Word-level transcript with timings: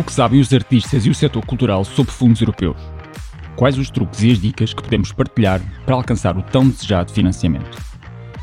O 0.00 0.02
que 0.02 0.14
sabem 0.14 0.40
os 0.40 0.50
artistas 0.50 1.04
e 1.04 1.10
o 1.10 1.14
setor 1.14 1.44
cultural 1.44 1.84
sobre 1.84 2.10
fundos 2.10 2.40
europeus? 2.40 2.78
Quais 3.54 3.76
os 3.76 3.90
truques 3.90 4.22
e 4.22 4.30
as 4.30 4.40
dicas 4.40 4.72
que 4.72 4.82
podemos 4.82 5.12
partilhar 5.12 5.60
para 5.84 5.94
alcançar 5.94 6.38
o 6.38 6.42
tão 6.42 6.66
desejado 6.66 7.12
financiamento? 7.12 7.76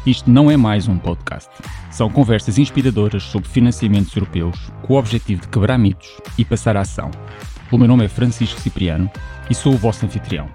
Isto 0.06 0.30
não 0.30 0.52
é 0.52 0.56
mais 0.56 0.88
um 0.88 1.00
podcast. 1.00 1.50
São 1.90 2.12
conversas 2.12 2.60
inspiradoras 2.60 3.24
sobre 3.24 3.50
financiamentos 3.50 4.16
europeus 4.16 4.56
com 4.84 4.94
o 4.94 4.98
objetivo 4.98 5.42
de 5.42 5.48
quebrar 5.48 5.80
mitos 5.80 6.08
e 6.38 6.46
passar 6.46 6.78
a 6.78 6.82
ação. 6.82 7.10
O 7.72 7.78
meu 7.80 7.88
nome 7.88 8.06
é 8.06 8.08
Francisco 8.08 8.62
Cipriano 8.62 9.10
e 9.50 9.56
sou 9.56 9.74
o 9.74 9.78
vosso 9.78 10.06
anfitrião. 10.06 10.48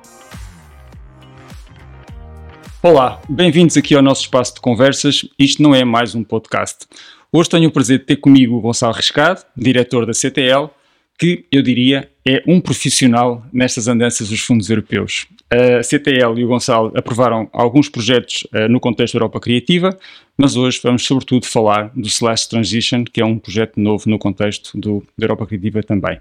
Olá, 2.80 3.20
bem-vindos 3.28 3.76
aqui 3.76 3.96
ao 3.96 4.02
nosso 4.02 4.20
espaço 4.20 4.54
de 4.54 4.60
conversas. 4.60 5.28
Isto 5.36 5.64
não 5.64 5.74
é 5.74 5.84
mais 5.84 6.14
um 6.14 6.22
podcast. 6.22 6.86
Hoje 7.32 7.48
tenho 7.48 7.70
o 7.70 7.72
prazer 7.72 7.98
de 7.98 8.04
ter 8.04 8.18
comigo 8.18 8.56
o 8.56 8.60
Gonçalo 8.60 8.94
Riscado, 8.94 9.42
diretor 9.56 10.06
da 10.06 10.14
CTL, 10.14 10.70
que 11.18 11.44
eu 11.52 11.62
diria 11.62 12.10
é 12.26 12.42
um 12.46 12.60
profissional 12.60 13.44
nestas 13.52 13.88
andanças 13.88 14.28
dos 14.28 14.40
fundos 14.40 14.70
europeus. 14.70 15.26
A 15.50 15.82
CTL 15.82 16.40
e 16.40 16.44
o 16.44 16.48
Gonçalo 16.48 16.92
aprovaram 16.96 17.48
alguns 17.52 17.88
projetos 17.88 18.44
uh, 18.54 18.68
no 18.68 18.80
contexto 18.80 19.14
da 19.14 19.18
Europa 19.18 19.40
Criativa, 19.40 19.96
mas 20.36 20.56
hoje 20.56 20.80
vamos 20.82 21.04
sobretudo 21.04 21.46
falar 21.46 21.90
do 21.94 22.06
Slash 22.06 22.48
Transition, 22.48 23.04
que 23.04 23.20
é 23.20 23.24
um 23.24 23.38
projeto 23.38 23.78
novo 23.78 24.08
no 24.08 24.18
contexto 24.18 24.78
do, 24.78 25.04
da 25.18 25.26
Europa 25.26 25.46
Criativa 25.46 25.82
também. 25.82 26.18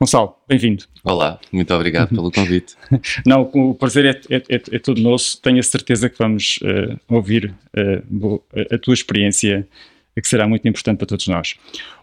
Gonçalo, 0.00 0.34
bem-vindo. 0.48 0.84
Olá, 1.04 1.38
muito 1.52 1.74
obrigado 1.74 2.08
pelo 2.16 2.30
convite. 2.30 2.74
Não, 3.26 3.42
o 3.52 3.74
prazer 3.74 4.06
é, 4.30 4.34
é, 4.34 4.42
é, 4.48 4.62
é 4.72 4.78
todo 4.78 4.98
nosso. 4.98 5.38
Tenho 5.42 5.58
a 5.58 5.62
certeza 5.62 6.08
que 6.08 6.16
vamos 6.16 6.58
uh, 6.62 6.98
ouvir 7.06 7.54
uh, 7.76 8.42
a 8.72 8.78
tua 8.78 8.94
experiência 8.94 9.68
que 10.20 10.28
será 10.28 10.46
muito 10.46 10.66
importante 10.66 10.98
para 10.98 11.06
todos 11.06 11.26
nós. 11.28 11.54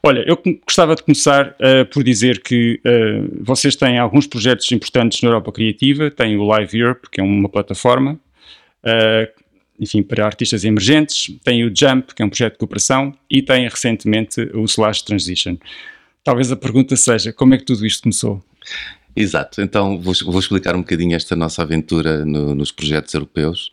Olha, 0.01 0.23
eu 0.27 0.39
gostava 0.65 0.95
de 0.95 1.03
começar 1.03 1.49
uh, 1.49 1.85
por 1.91 2.03
dizer 2.03 2.41
que 2.41 2.79
uh, 2.85 3.43
vocês 3.43 3.75
têm 3.75 3.97
alguns 3.97 4.27
projetos 4.27 4.71
importantes 4.71 5.21
na 5.21 5.29
Europa 5.29 5.51
Criativa, 5.51 6.09
têm 6.09 6.37
o 6.37 6.43
Live 6.43 6.77
Europe, 6.77 7.09
que 7.11 7.19
é 7.19 7.23
uma 7.23 7.49
plataforma, 7.49 8.19
uh, 8.83 9.43
enfim, 9.79 10.01
para 10.01 10.25
artistas 10.25 10.63
emergentes, 10.63 11.35
tem 11.43 11.63
o 11.63 11.71
Jump, 11.75 12.15
que 12.15 12.21
é 12.21 12.25
um 12.25 12.29
projeto 12.29 12.53
de 12.53 12.59
cooperação, 12.59 13.13
e 13.29 13.41
tem 13.41 13.67
recentemente 13.67 14.41
o 14.53 14.63
Slash 14.65 15.03
Transition. 15.03 15.57
Talvez 16.23 16.51
a 16.51 16.55
pergunta 16.55 16.95
seja, 16.95 17.31
como 17.31 17.53
é 17.53 17.57
que 17.57 17.65
tudo 17.65 17.85
isto 17.85 18.03
começou? 18.03 18.43
Exato, 19.15 19.61
então 19.61 19.99
vou, 19.99 20.13
vou 20.25 20.39
explicar 20.39 20.75
um 20.75 20.81
bocadinho 20.81 21.15
esta 21.15 21.35
nossa 21.35 21.63
aventura 21.63 22.23
no, 22.25 22.53
nos 22.53 22.71
projetos 22.71 23.13
europeus. 23.13 23.71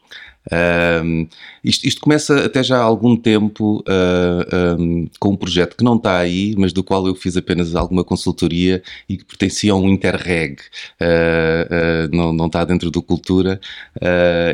Um, 0.52 1.26
isto, 1.62 1.86
isto, 1.86 2.00
começa 2.02 2.44
até 2.44 2.62
já 2.62 2.76
há 2.76 2.82
algum 2.82 3.16
tempo 3.16 3.82
uh, 3.88 4.78
um, 4.78 5.08
com 5.18 5.30
um 5.30 5.36
projeto 5.36 5.76
que 5.76 5.84
não 5.84 5.96
está 5.96 6.18
aí, 6.18 6.54
mas 6.58 6.72
do 6.72 6.84
qual 6.84 7.06
eu 7.06 7.14
fiz 7.14 7.36
apenas 7.36 7.74
alguma 7.74 8.04
consultoria 8.04 8.82
e 9.08 9.16
que 9.16 9.24
pertencia 9.24 9.72
a 9.72 9.76
um 9.76 9.88
Interreg, 9.88 10.58
uh, 11.00 11.04
uh, 11.04 12.16
não, 12.16 12.32
não 12.32 12.46
está 12.46 12.64
dentro 12.64 12.90
do 12.90 13.02
Cultura, 13.02 13.60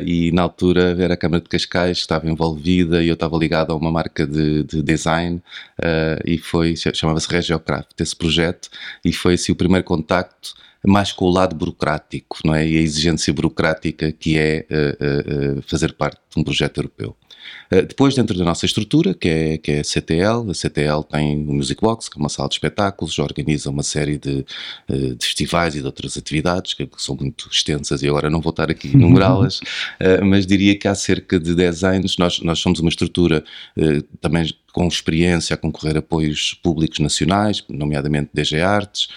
e 0.05 0.31
na 0.33 0.43
altura 0.43 0.97
era 0.99 1.15
a 1.15 1.17
Câmara 1.17 1.43
de 1.43 1.49
Cascais 1.49 1.99
que 1.99 2.03
estava 2.03 2.29
envolvida 2.31 3.03
e 3.03 3.09
eu 3.09 3.15
estava 3.15 3.37
ligado 3.37 3.73
a 3.73 3.77
uma 3.77 3.91
marca 3.91 4.27
de, 4.27 4.65
de 4.65 4.83
design 4.83 5.43
e 6.25 6.39
foi, 6.39 6.75
chamava-se 6.77 7.29
Regiocraft, 7.29 8.01
esse 8.01 8.15
projeto, 8.15 8.69
e 9.05 9.13
foi 9.13 9.35
assim 9.35 9.53
o 9.53 9.57
primeiro 9.57 9.85
contacto 9.85 10.55
mais 10.87 11.13
com 11.13 11.27
o 11.27 11.31
lado 11.31 11.55
burocrático, 11.55 12.39
não 12.45 12.55
é? 12.55 12.67
E 12.67 12.79
a 12.79 12.81
exigência 12.81 13.33
burocrática 13.33 14.11
que 14.13 14.39
é 14.39 14.67
uh, 14.71 15.63
fazer 15.81 15.95
parte 15.95 16.21
de 16.31 16.41
um 16.41 16.45
projeto 16.45 16.79
europeu. 16.79 17.17
Uh, 17.73 17.87
depois, 17.87 18.15
dentro 18.15 18.37
da 18.37 18.45
nossa 18.45 18.67
estrutura, 18.67 19.15
que 19.15 19.29
é, 19.29 19.59
que 19.59 19.73
é 19.73 19.81
a 19.81 19.85
CTL, 19.85 20.51
a 20.51 20.55
CTL 20.55 21.03
tem 21.05 21.37
o 21.37 21.55
Music 21.55 21.81
Box, 21.81 22.11
que 22.11 22.19
é 22.19 22.21
uma 22.21 22.29
sala 22.29 22.49
de 22.49 22.57
espetáculos, 22.57 23.19
organiza 23.19 23.71
uma 23.71 23.83
série 23.83 24.19
de, 24.19 24.45
de 24.89 25.25
festivais 25.25 25.75
e 25.75 25.81
de 25.81 25.87
outras 25.87 26.17
atividades, 26.17 26.75
que, 26.75 26.89
são 26.99 27.17
muito 27.17 27.49
extensas 27.51 28.03
e 28.03 28.09
agora 28.09 28.29
não 28.29 28.41
vou 28.41 28.51
estar 28.51 28.71
aqui 28.71 28.89
a 28.89 28.93
enumerá-las, 28.93 29.61
mas 30.23 30.47
diria 30.47 30.77
que 30.77 30.87
há 30.87 30.95
cerca 30.95 31.41
de 31.41 31.55
10 31.55 31.85
anos 31.85 32.19
nós, 32.19 32.41
nós 32.41 32.59
somos 32.59 32.81
uma 32.81 32.91
estrutura 32.91 33.43
também 34.21 34.53
com 34.73 34.87
experiência 34.87 35.55
a 35.55 35.57
concorrer 35.57 35.97
a 35.97 36.01
apoios 36.01 36.55
públicos 36.63 36.99
nacionais, 36.99 37.65
nomeadamente 37.71 38.31
DG 38.35 38.61
Artes, 38.61 39.09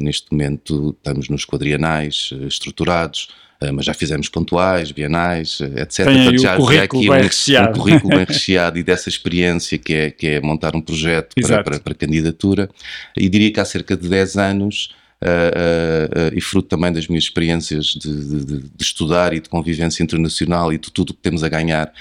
neste 0.00 0.30
momento 0.32 0.96
estamos 0.98 1.28
nos 1.28 1.44
quadrianais 1.44 2.30
uh, 2.32 2.46
estruturados, 2.46 3.28
mas 3.74 3.84
já 3.84 3.92
fizemos 3.92 4.28
pontuais, 4.28 4.90
bienais, 4.90 5.60
etc. 5.60 6.06
Tem 6.06 6.14
Portanto, 6.14 6.40
já, 6.40 6.58
já 6.58 6.82
aqui 6.82 7.10
um, 7.10 7.68
um, 7.68 7.72
currículo 7.72 8.16
bem 8.16 8.24
recheado 8.28 8.78
e 8.78 8.82
dessa 8.82 9.08
experiência 9.08 9.76
que 9.76 9.92
é, 9.92 10.10
que 10.10 10.26
é 10.26 10.40
montar 10.40 10.74
um 10.74 10.80
projeto 10.80 11.34
para, 11.40 11.62
para, 11.62 11.80
para, 11.80 11.94
candidatura. 11.94 12.70
E 13.16 13.28
diria 13.28 13.52
que 13.52 13.60
há 13.60 13.64
cerca 13.64 13.96
de 13.96 14.08
10 14.08 14.36
anos 14.36 15.00
Uh, 15.22 15.28
uh, 15.28 16.30
uh, 16.30 16.34
e 16.34 16.40
fruto 16.40 16.66
também 16.66 16.90
das 16.90 17.06
minhas 17.06 17.24
experiências 17.24 17.88
de, 17.88 18.44
de, 18.44 18.60
de, 18.62 18.82
estudar 18.82 19.34
e 19.34 19.40
de 19.40 19.50
convivência 19.50 20.02
internacional 20.02 20.72
e 20.72 20.78
de 20.78 20.90
tudo 20.90 21.10
o 21.10 21.14
que 21.14 21.20
temos 21.20 21.44
a 21.44 21.48
ganhar 21.50 21.92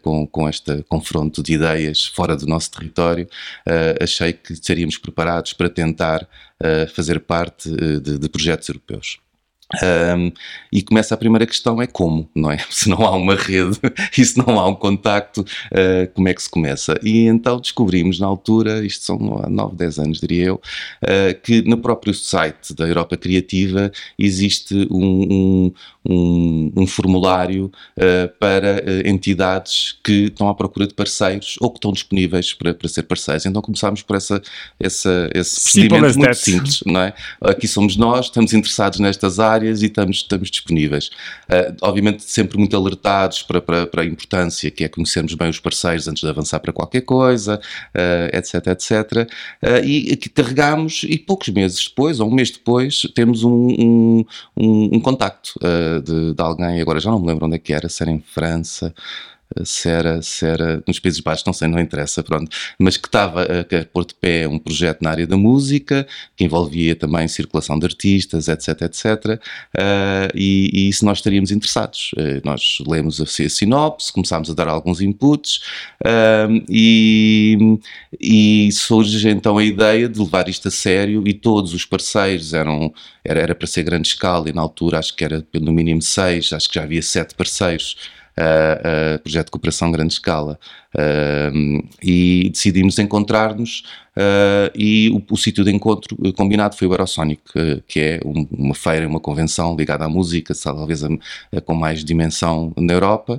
com, 0.00 0.24
com 0.28 0.48
este 0.48 0.84
confronto 0.84 1.42
de 1.42 1.54
ideias 1.54 2.06
fora 2.06 2.36
do 2.36 2.46
nosso 2.46 2.70
território, 2.70 3.28
achei 4.00 4.32
que 4.32 4.52
estaríamos 4.52 4.96
preparados 4.96 5.54
para 5.54 5.68
tentar 5.68 6.28
fazer 6.94 7.18
parte 7.18 7.68
de, 7.68 8.16
de 8.16 8.28
projetos 8.28 8.68
europeus. 8.68 9.18
Um, 9.74 10.30
e 10.72 10.80
começa 10.80 11.12
a 11.12 11.18
primeira 11.18 11.44
questão 11.44 11.82
é 11.82 11.88
como, 11.88 12.28
não 12.34 12.52
é? 12.52 12.58
Se 12.70 12.88
não 12.88 13.04
há 13.04 13.10
uma 13.16 13.34
rede 13.34 13.78
e 14.16 14.24
se 14.24 14.38
não 14.38 14.60
há 14.60 14.68
um 14.68 14.74
contacto, 14.74 15.40
uh, 15.40 16.08
como 16.14 16.28
é 16.28 16.34
que 16.34 16.42
se 16.42 16.48
começa? 16.48 16.98
E 17.02 17.26
então 17.26 17.60
descobrimos 17.60 18.20
na 18.20 18.26
altura, 18.26 18.84
isto 18.86 19.04
são 19.04 19.40
há 19.42 19.50
9, 19.50 19.74
10 19.76 19.98
anos 19.98 20.20
diria 20.20 20.46
eu, 20.46 20.54
uh, 20.54 21.40
que 21.42 21.62
no 21.62 21.78
próprio 21.78 22.14
site 22.14 22.74
da 22.74 22.86
Europa 22.86 23.16
Criativa 23.16 23.90
existe 24.16 24.86
um, 24.90 25.22
um, 25.30 25.72
um 26.08 26.86
formulário 26.86 27.70
uh, 27.96 28.28
para 28.38 28.82
entidades 29.08 29.98
que 30.04 30.26
estão 30.26 30.48
à 30.48 30.54
procura 30.54 30.86
de 30.86 30.94
parceiros 30.94 31.56
ou 31.60 31.70
que 31.70 31.78
estão 31.78 31.92
disponíveis 31.92 32.52
para, 32.52 32.74
para 32.74 32.88
ser 32.88 33.02
parceiros. 33.04 33.46
Então 33.46 33.60
começámos 33.62 34.02
por 34.02 34.16
essa, 34.16 34.40
essa, 34.78 35.30
esse 35.34 35.62
procedimento 35.62 36.18
muito 36.18 36.34
simples, 36.34 36.80
não 36.86 37.00
é? 37.00 37.14
Aqui 37.40 37.66
somos 37.66 37.96
nós, 37.96 38.26
estamos 38.26 38.52
interessados 38.52 39.00
nestas 39.00 39.38
áreas 39.38 39.82
e 39.82 39.86
estamos, 39.86 40.18
estamos 40.18 40.50
disponíveis. 40.50 41.10
Uh, 41.48 41.76
obviamente, 41.82 42.22
sempre 42.24 42.58
muito 42.58 42.76
alertados 42.76 43.42
para, 43.42 43.60
para, 43.60 43.86
para, 43.86 44.02
a 44.02 44.06
importância 44.06 44.70
que 44.70 44.84
é 44.84 44.88
conhecermos 44.88 45.34
bem 45.34 45.48
os 45.48 45.60
parceiros 45.60 46.08
antes 46.08 46.22
de 46.22 46.28
avançar 46.28 46.60
para 46.60 46.72
qualquer 46.72 47.02
coisa, 47.02 47.60
uh, 47.94 48.36
etc, 48.36 48.66
etc. 48.68 49.28
Uh, 49.62 49.84
e 49.84 50.12
aqui 50.12 50.28
carregamos 50.28 51.04
e 51.08 51.18
poucos 51.18 51.48
meses 51.48 51.86
depois, 51.88 52.20
ou 52.20 52.28
um 52.28 52.34
mês 52.34 52.50
depois, 52.50 53.02
temos 53.14 53.42
um, 53.42 53.50
um, 53.50 54.24
um, 54.56 54.90
um 54.96 55.00
contacto 55.00 55.54
de, 56.00 56.34
de 56.34 56.42
alguém, 56.42 56.80
agora 56.80 57.00
já 57.00 57.10
não 57.10 57.20
me 57.20 57.26
lembro 57.26 57.46
onde 57.46 57.56
é 57.56 57.58
que 57.58 57.72
era, 57.72 57.88
se 57.88 58.02
era 58.02 58.10
em 58.10 58.20
França, 58.20 58.94
se 59.64 59.88
era, 59.88 60.20
se 60.22 60.44
era 60.44 60.82
nos 60.86 60.98
Países 60.98 61.20
Baixos, 61.20 61.44
não 61.44 61.52
sei, 61.52 61.68
não 61.68 61.78
interessa, 61.78 62.22
pronto, 62.22 62.50
mas 62.78 62.96
que 62.96 63.06
estava 63.08 63.42
a, 63.42 63.60
a 63.60 63.84
pôr 63.84 64.04
de 64.04 64.14
pé 64.14 64.46
um 64.48 64.58
projeto 64.58 65.02
na 65.02 65.10
área 65.10 65.26
da 65.26 65.36
música, 65.36 66.06
que 66.36 66.44
envolvia 66.44 66.96
também 66.96 67.26
circulação 67.28 67.78
de 67.78 67.86
artistas, 67.86 68.48
etc, 68.48 68.82
etc, 68.82 69.04
uh, 69.34 70.30
e, 70.34 70.90
e 70.90 71.04
nós 71.04 71.18
estaríamos 71.18 71.50
interessados. 71.50 72.10
Uh, 72.14 72.40
nós 72.44 72.78
lemos 72.86 73.20
a, 73.20 73.24
a 73.24 73.48
sinopse, 73.48 74.12
começámos 74.12 74.50
a 74.50 74.54
dar 74.54 74.68
alguns 74.68 75.00
inputs 75.00 75.60
uh, 76.04 76.64
e, 76.68 77.78
e 78.20 78.70
surge 78.72 79.28
então 79.28 79.58
a 79.58 79.64
ideia 79.64 80.08
de 80.08 80.18
levar 80.18 80.48
isto 80.48 80.68
a 80.68 80.70
sério 80.70 81.22
e 81.26 81.32
todos 81.32 81.72
os 81.72 81.84
parceiros 81.84 82.52
eram, 82.52 82.92
era, 83.24 83.40
era 83.40 83.54
para 83.54 83.66
ser 83.66 83.84
grande 83.84 84.08
escala 84.08 84.48
e 84.48 84.52
na 84.52 84.62
altura 84.62 84.98
acho 84.98 85.14
que 85.14 85.24
era 85.24 85.46
no 85.54 85.72
mínimo 85.72 86.02
seis, 86.02 86.52
acho 86.52 86.68
que 86.68 86.74
já 86.74 86.82
havia 86.82 87.02
sete 87.02 87.34
parceiros 87.34 87.96
uh, 88.38 89.18
projeto 89.20 89.46
de 89.46 89.50
cooperação 89.50 89.90
grande 89.90 90.14
escala. 90.14 90.58
E 92.02 92.48
decidimos 92.50 92.98
encontrar-nos 92.98 93.80
uh, 94.16 94.72
e 94.74 95.10
o, 95.10 95.22
o 95.30 95.36
sítio 95.36 95.62
de 95.62 95.70
encontro 95.70 96.16
combinado 96.32 96.74
foi 96.74 96.88
o 96.88 96.92
Aerosonic, 96.92 97.42
uh, 97.54 97.82
que 97.86 98.00
é 98.00 98.20
um, 98.24 98.46
uma 98.50 98.74
feira, 98.74 99.06
uma 99.06 99.20
convenção 99.20 99.76
ligada 99.76 100.06
à 100.06 100.08
música, 100.08 100.54
talvez 100.54 101.04
a, 101.04 101.08
a, 101.54 101.60
com 101.60 101.74
mais 101.74 102.02
dimensão 102.02 102.72
na 102.78 102.94
Europa, 102.94 103.38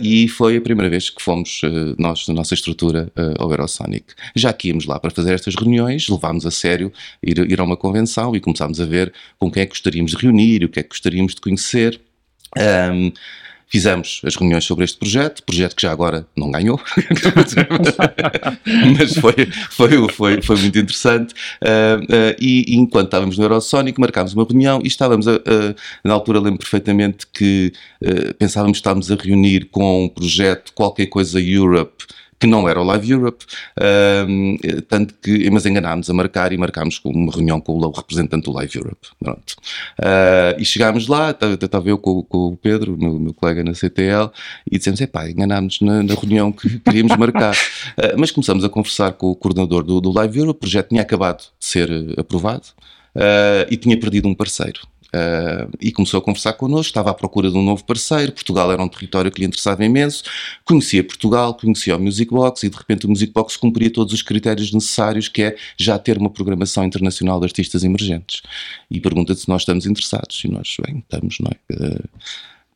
e 0.00 0.28
foi 0.28 0.56
a 0.56 0.60
primeira 0.62 0.88
vez 0.88 1.10
que 1.10 1.22
fomos 1.22 1.60
nós, 1.98 2.26
na 2.26 2.32
nossa 2.32 2.54
estrutura, 2.54 3.12
ao 3.38 3.50
Aerosonic. 3.50 4.14
Já 4.34 4.50
que 4.54 4.68
íamos 4.68 4.86
lá 4.86 4.98
para 4.98 5.10
fazer 5.10 5.34
estas 5.34 5.54
reuniões, 5.54 6.08
levámos 6.08 6.46
a 6.46 6.50
sério 6.50 6.90
ir, 7.22 7.38
ir 7.50 7.60
a 7.60 7.64
uma 7.64 7.76
convenção 7.76 8.34
e 8.34 8.40
começámos 8.40 8.80
a 8.80 8.86
ver 8.86 9.12
com 9.38 9.50
quem 9.50 9.62
é 9.62 9.66
que 9.66 9.72
gostaríamos 9.72 10.12
de 10.12 10.16
reunir, 10.16 10.64
o 10.64 10.70
que 10.70 10.80
é 10.80 10.82
que 10.82 10.88
gostaríamos 10.88 11.34
de 11.34 11.40
conhecer. 11.42 12.00
Um, 12.56 13.12
Fizemos 13.68 14.22
as 14.24 14.34
reuniões 14.34 14.64
sobre 14.64 14.84
este 14.84 14.98
projeto, 14.98 15.42
projeto 15.42 15.76
que 15.76 15.82
já 15.82 15.92
agora 15.92 16.26
não 16.34 16.50
ganhou, 16.50 16.80
mas 18.98 19.14
foi, 19.14 19.34
foi, 19.70 20.08
foi, 20.08 20.42
foi 20.42 20.56
muito 20.56 20.78
interessante. 20.78 21.34
Uh, 21.62 22.02
uh, 22.04 22.36
e, 22.40 22.64
e, 22.66 22.76
enquanto 22.76 23.08
estávamos 23.08 23.36
no 23.36 23.44
Eurosonic, 23.44 24.00
marcámos 24.00 24.32
uma 24.32 24.44
reunião 24.44 24.80
e 24.82 24.86
estávamos, 24.86 25.28
a, 25.28 25.34
a, 25.34 25.74
na 26.02 26.14
altura 26.14 26.40
lembro 26.40 26.60
perfeitamente 26.60 27.26
que 27.26 27.72
uh, 28.02 28.32
pensávamos 28.34 28.78
que 28.78 28.80
estávamos 28.80 29.10
a 29.10 29.16
reunir 29.16 29.66
com 29.70 30.04
um 30.04 30.08
projeto 30.08 30.72
Qualquer 30.72 31.06
Coisa 31.06 31.38
Europe, 31.38 32.06
que 32.38 32.46
não 32.46 32.68
era 32.68 32.80
o 32.80 32.84
Live 32.84 33.10
Europe, 33.10 33.44
uh, 33.78 34.82
tanto 34.82 35.14
que, 35.14 35.50
mas 35.50 35.66
enganámos 35.66 36.08
a 36.08 36.14
marcar 36.14 36.52
e 36.52 36.56
marcámos 36.56 37.00
uma 37.04 37.32
reunião 37.32 37.60
com 37.60 37.72
o 37.72 37.90
representante 37.90 38.44
do 38.44 38.52
Live 38.52 38.78
Europe. 38.78 39.08
Pronto. 39.18 39.54
Uh, 39.98 40.58
e 40.58 40.64
chegámos 40.64 41.08
lá, 41.08 41.30
estava 41.30 41.88
eu 41.88 41.98
com, 41.98 42.22
com, 42.22 42.48
o 42.48 42.56
Pedro, 42.56 42.96
meu, 42.96 43.18
meu 43.18 43.34
colega 43.34 43.64
na 43.64 43.74
CTL, 43.74 44.30
e 44.70 44.78
dissemos: 44.78 45.00
epá, 45.00 45.28
enganámos 45.28 45.80
na, 45.80 46.02
na 46.02 46.14
reunião 46.14 46.52
que 46.52 46.78
queríamos 46.78 47.16
marcar. 47.16 47.54
Uh, 47.54 48.14
mas 48.18 48.30
começamos 48.30 48.64
a 48.64 48.68
conversar 48.68 49.12
com 49.12 49.30
o 49.30 49.34
coordenador 49.34 49.82
do, 49.82 50.00
do 50.00 50.12
Live 50.12 50.38
Europe, 50.38 50.58
o 50.58 50.60
projeto 50.60 50.90
tinha 50.90 51.02
acabado 51.02 51.40
de 51.58 51.66
ser 51.66 51.90
aprovado 52.18 52.62
e 53.68 53.76
tinha 53.76 53.98
perdido 53.98 54.28
um 54.28 54.34
parceiro. 54.34 54.80
Uh, 55.08 55.70
e 55.80 55.90
começou 55.90 56.18
a 56.18 56.22
conversar 56.22 56.52
connosco, 56.52 56.90
estava 56.90 57.10
à 57.10 57.14
procura 57.14 57.50
de 57.50 57.56
um 57.56 57.62
novo 57.62 57.82
parceiro, 57.82 58.30
Portugal 58.30 58.70
era 58.70 58.82
um 58.82 58.88
território 58.88 59.30
que 59.30 59.40
lhe 59.40 59.46
interessava 59.46 59.82
imenso, 59.82 60.22
conhecia 60.66 61.02
Portugal, 61.02 61.54
conhecia 61.54 61.96
o 61.96 62.00
Music 62.00 62.30
Box 62.30 62.64
e 62.64 62.68
de 62.68 62.76
repente 62.76 63.06
o 63.06 63.08
Music 63.08 63.32
Box 63.32 63.56
cumpria 63.56 63.90
todos 63.90 64.12
os 64.12 64.20
critérios 64.20 64.70
necessários 64.70 65.26
que 65.26 65.42
é 65.42 65.56
já 65.78 65.98
ter 65.98 66.18
uma 66.18 66.28
programação 66.28 66.84
internacional 66.84 67.40
de 67.40 67.46
artistas 67.46 67.84
emergentes. 67.84 68.42
E 68.90 69.00
pergunta-te 69.00 69.40
se 69.40 69.48
nós 69.48 69.62
estamos 69.62 69.86
interessados, 69.86 70.42
e 70.44 70.48
nós, 70.48 70.76
bem, 70.84 70.98
estamos, 70.98 71.38
não 71.40 71.50
é? 71.50 71.74
Uh, 71.74 72.08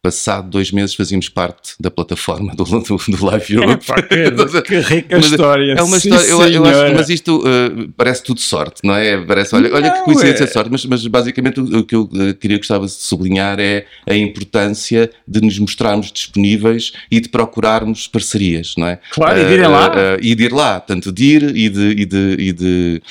Passado 0.02 0.50
dois 0.50 0.72
meses 0.72 0.96
fazíamos 0.96 1.28
parte 1.28 1.74
da 1.78 1.88
plataforma 1.88 2.56
do, 2.56 2.64
do, 2.64 2.96
do 2.96 3.24
Live 3.24 3.54
Europe. 3.54 3.86
Que, 4.08 4.62
que, 4.62 4.80
rica 4.80 5.16
mas 5.16 5.26
história. 5.26 5.74
É 5.74 5.82
uma 5.82 6.00
Sim, 6.00 6.08
história, 6.08 6.52
eu, 6.52 6.64
eu, 6.64 6.64
acho, 6.64 6.94
mas 6.96 7.08
isto 7.08 7.38
uh, 7.38 7.88
parece 7.96 8.24
tudo 8.24 8.40
sorte, 8.40 8.80
não 8.82 8.96
é? 8.96 9.24
Parece, 9.24 9.54
olha, 9.54 9.68
não, 9.68 9.76
olha 9.76 9.92
que 9.92 10.00
coincidência 10.00 10.42
é... 10.42 10.46
de 10.48 10.52
sorte, 10.52 10.72
mas, 10.72 10.84
mas 10.86 11.06
basicamente 11.06 11.60
o, 11.60 11.78
o, 11.78 11.84
que 11.84 11.94
eu 11.94 12.02
uh, 12.02 12.34
queria 12.34 12.56
gostava 12.56 12.84
de 12.84 12.90
sublinhar 12.90 13.60
é 13.60 13.86
a 14.04 14.16
importância 14.16 15.08
de 15.26 15.40
nos 15.40 15.56
mostrarmos 15.60 16.10
disponíveis 16.10 16.92
e 17.08 17.20
de 17.20 17.28
procurarmos 17.28 18.08
parcerias, 18.08 18.74
não 18.76 18.88
é? 18.88 18.98
Claro, 19.12 19.38
uh, 19.38 19.40
e 19.40 19.46
de 19.46 19.52
irem 19.52 19.68
lá. 19.68 19.88
Uh, 19.88 20.18
e 20.20 20.34
de 20.34 20.42
ir 20.42 20.52
lá, 20.52 20.80
tanto 20.80 21.12
de 21.12 21.24
ir 21.24 21.42
e 21.56 21.68
de. 21.68 21.92
E 21.92 22.04
de, 22.04 22.36
e 22.40 22.52
de 22.52 23.02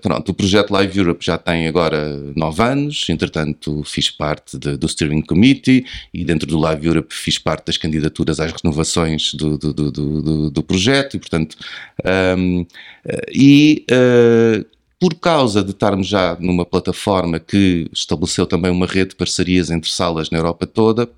pronto, 0.00 0.28
o 0.28 0.34
projeto 0.34 0.70
Live 0.70 0.96
Europe 0.96 1.24
já 1.24 1.38
tem 1.38 1.66
agora 1.66 2.16
nove 2.36 2.62
anos, 2.62 3.06
entretanto 3.08 3.82
fiz 3.84 4.10
parte 4.10 4.58
de, 4.58 4.76
do 4.76 4.86
Steering 4.86 5.22
Committee 5.22 5.84
e 6.12 6.24
dentro 6.24 6.46
do 6.46 6.58
Live 6.58 6.86
Europe 6.86 7.14
fiz 7.14 7.38
parte 7.38 7.66
das 7.66 7.76
candidaturas 7.76 8.40
às 8.40 8.52
renovações 8.52 9.34
do, 9.34 9.56
do, 9.56 9.72
do, 9.72 9.90
do, 9.90 10.50
do 10.50 10.62
projeto 10.62 11.16
e, 11.16 11.18
portanto, 11.18 11.56
um, 12.36 12.66
e 13.32 13.84
uh, 13.90 14.64
por 15.00 15.14
causa 15.16 15.62
de 15.62 15.70
estarmos 15.70 16.06
já 16.06 16.36
numa 16.40 16.64
plataforma 16.64 17.38
que 17.38 17.88
estabeleceu 17.92 18.46
também 18.46 18.70
uma 18.70 18.86
rede 18.86 19.10
de 19.10 19.16
parcerias 19.16 19.70
entre 19.70 19.90
salas 19.90 20.30
na 20.30 20.38
Europa 20.38 20.66
toda, 20.66 21.10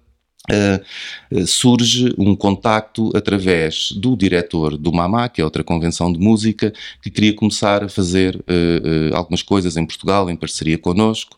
Uh, 0.48 1.44
surge 1.44 2.14
um 2.16 2.36
contacto 2.36 3.10
através 3.16 3.90
do 3.90 4.16
diretor 4.16 4.76
do 4.76 4.92
MAMA, 4.92 5.28
que 5.28 5.40
é 5.40 5.44
outra 5.44 5.64
convenção 5.64 6.12
de 6.12 6.20
música, 6.20 6.72
que 7.02 7.10
queria 7.10 7.34
começar 7.34 7.82
a 7.82 7.88
fazer 7.88 8.36
uh, 8.36 9.10
uh, 9.10 9.16
algumas 9.16 9.42
coisas 9.42 9.76
em 9.76 9.84
Portugal, 9.84 10.30
em 10.30 10.36
parceria 10.36 10.78
connosco. 10.78 11.36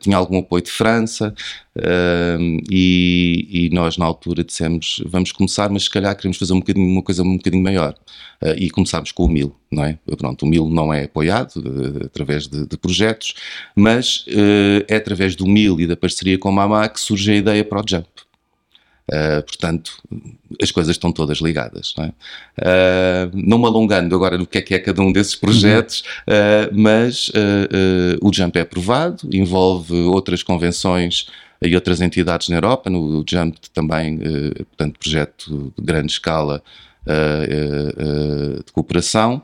tinha 0.00 0.16
algum 0.16 0.38
apoio 0.38 0.62
de 0.62 0.70
França 0.70 1.34
e, 2.70 3.48
e, 3.50 3.70
nós, 3.74 3.96
na 3.96 4.04
altura, 4.04 4.44
dissemos: 4.44 5.02
vamos 5.06 5.32
começar, 5.32 5.70
mas 5.70 5.84
se 5.84 5.90
calhar 5.90 6.14
queremos 6.16 6.36
fazer 6.36 6.52
um 6.52 6.58
bocadinho, 6.58 6.86
uma 6.86 7.02
coisa 7.02 7.22
um 7.22 7.36
bocadinho 7.36 7.62
maior. 7.62 7.94
e 8.56 8.70
começámos 8.70 9.12
com 9.12 9.24
o 9.24 9.28
MIL, 9.28 9.54
não 9.70 9.84
é? 9.84 9.98
Pronto, 10.18 10.44
o 10.44 10.48
MIL 10.48 10.68
não 10.68 10.92
é 10.92 11.04
apoiado 11.04 11.62
através 12.04 12.46
de, 12.46 12.66
de, 12.66 12.76
projetos, 12.76 13.34
mas 13.74 14.26
é 14.88 14.96
através 14.96 15.34
do 15.34 15.46
MIL 15.46 15.80
e 15.80 15.86
da 15.86 15.96
parceria 15.96 16.38
com 16.38 16.50
o 16.50 16.52
MAMA 16.52 16.88
que 16.88 17.00
surge 17.00 17.32
a 17.32 17.36
ideia 17.36 17.64
para 17.64 17.80
o 17.80 17.84
Jump. 17.88 18.08
Uh, 19.10 19.42
portanto, 19.42 20.00
as 20.60 20.70
coisas 20.70 20.94
estão 20.94 21.12
todas 21.12 21.38
ligadas. 21.38 21.92
Não, 21.98 22.04
é? 22.04 22.08
uh, 22.08 23.30
não 23.34 23.58
me 23.58 23.66
alongando 23.66 24.14
agora 24.14 24.38
no 24.38 24.46
que 24.46 24.58
é 24.58 24.62
que 24.62 24.74
é 24.74 24.78
cada 24.78 25.02
um 25.02 25.12
desses 25.12 25.34
projetos, 25.34 26.02
uh, 26.26 26.72
mas 26.72 27.30
o 28.22 28.32
JUMP 28.32 28.58
é 28.58 28.62
aprovado, 28.62 29.28
envolve 29.32 29.94
outras 29.94 30.42
convenções 30.42 31.26
e 31.64 31.74
outras 31.74 32.00
entidades 32.00 32.48
na 32.48 32.56
Europa, 32.56 32.90
no 32.90 33.24
JUMP 33.28 33.58
também, 33.72 34.18
portanto, 34.64 34.98
projeto 34.98 35.72
de 35.76 35.84
grande 35.84 36.12
escala 36.12 36.62
de 38.64 38.72
cooperação. 38.72 39.42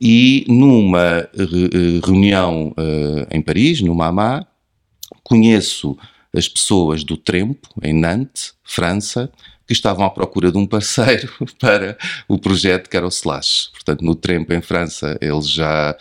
E 0.00 0.44
numa 0.48 1.28
reunião 2.04 2.74
em 3.30 3.40
Paris, 3.40 3.80
no 3.80 3.94
MAMA, 3.94 4.46
conheço 5.22 5.96
as 6.34 6.48
pessoas 6.48 7.04
do 7.04 7.16
Trempo, 7.16 7.68
em 7.82 7.92
Nantes, 7.92 8.54
França, 8.64 9.30
que 9.66 9.72
estavam 9.72 10.04
à 10.04 10.10
procura 10.10 10.50
de 10.50 10.58
um 10.58 10.66
parceiro 10.66 11.32
para 11.58 11.96
o 12.28 12.38
projeto 12.38 12.88
que 12.88 12.96
era 12.96 13.06
o 13.06 13.08
Slash. 13.08 13.70
Portanto, 13.72 14.04
no 14.04 14.14
Trempo, 14.14 14.52
em 14.52 14.60
França, 14.60 15.18
eles 15.20 15.48
já 15.50 15.96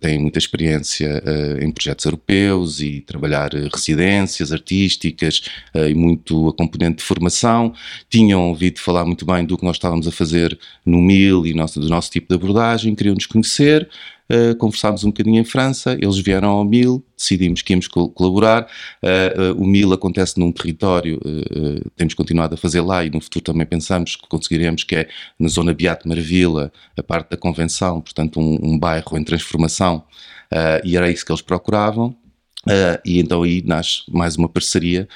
têm 0.00 0.18
muita 0.18 0.38
experiência 0.38 1.22
uh, 1.24 1.62
em 1.62 1.70
projetos 1.70 2.04
europeus 2.04 2.80
e 2.80 3.00
trabalhar 3.00 3.54
uh, 3.54 3.68
residências 3.72 4.52
artísticas 4.52 5.42
uh, 5.74 5.88
e 5.88 5.94
muito 5.94 6.48
a 6.48 6.52
componente 6.52 6.98
de 6.98 7.04
formação. 7.04 7.72
Tinham 8.08 8.48
ouvido 8.48 8.80
falar 8.80 9.04
muito 9.04 9.24
bem 9.24 9.44
do 9.44 9.56
que 9.56 9.64
nós 9.64 9.76
estávamos 9.76 10.06
a 10.06 10.12
fazer 10.12 10.58
no 10.84 10.98
MIL 10.98 11.46
e 11.46 11.54
nosso, 11.54 11.80
do 11.80 11.88
nosso 11.88 12.10
tipo 12.10 12.28
de 12.28 12.34
abordagem, 12.34 12.94
queriam 12.94 13.14
nos 13.14 13.26
conhecer 13.26 13.88
uh, 14.30 14.56
conversámos 14.56 15.04
um 15.04 15.08
bocadinho 15.08 15.40
em 15.40 15.44
França, 15.44 15.92
eles 15.92 16.18
vieram 16.18 16.48
ao 16.48 16.64
MIL, 16.64 17.04
decidimos 17.16 17.62
que 17.62 17.72
íamos 17.72 17.88
colaborar. 17.88 18.68
Uh, 19.02 19.54
uh, 19.54 19.62
o 19.62 19.66
MIL 19.66 19.92
acontece 19.92 20.38
num 20.38 20.52
território, 20.52 21.20
temos 21.96 22.14
continuado 22.14 22.54
a 22.54 22.58
fazer 22.58 22.80
lá 22.80 23.04
e 23.04 23.10
no 23.10 23.20
futuro 23.20 23.44
também 23.44 23.66
pensamos 23.66 24.16
que 24.16 24.28
conseguiremos, 24.28 24.84
que 24.84 24.96
é 24.96 25.08
na 25.38 25.48
zona 25.48 25.72
Beato 25.72 26.08
Marvila, 26.08 26.72
a 26.96 27.02
parte 27.02 27.30
da 27.30 27.36
convenção, 27.36 28.00
portanto 28.00 28.40
um, 28.40 28.58
um 28.62 28.78
bairro 28.78 29.16
em 29.18 29.24
transformação, 29.24 30.04
e 30.84 30.96
era 30.96 31.10
isso 31.10 31.24
que 31.24 31.32
eles 31.32 31.42
procuravam. 31.42 32.16
e 33.04 33.18
então 33.18 33.42
aí 33.42 33.62
nasce 33.64 34.02
mais 34.08 34.36
uma 34.36 34.48
parceria 34.48 35.08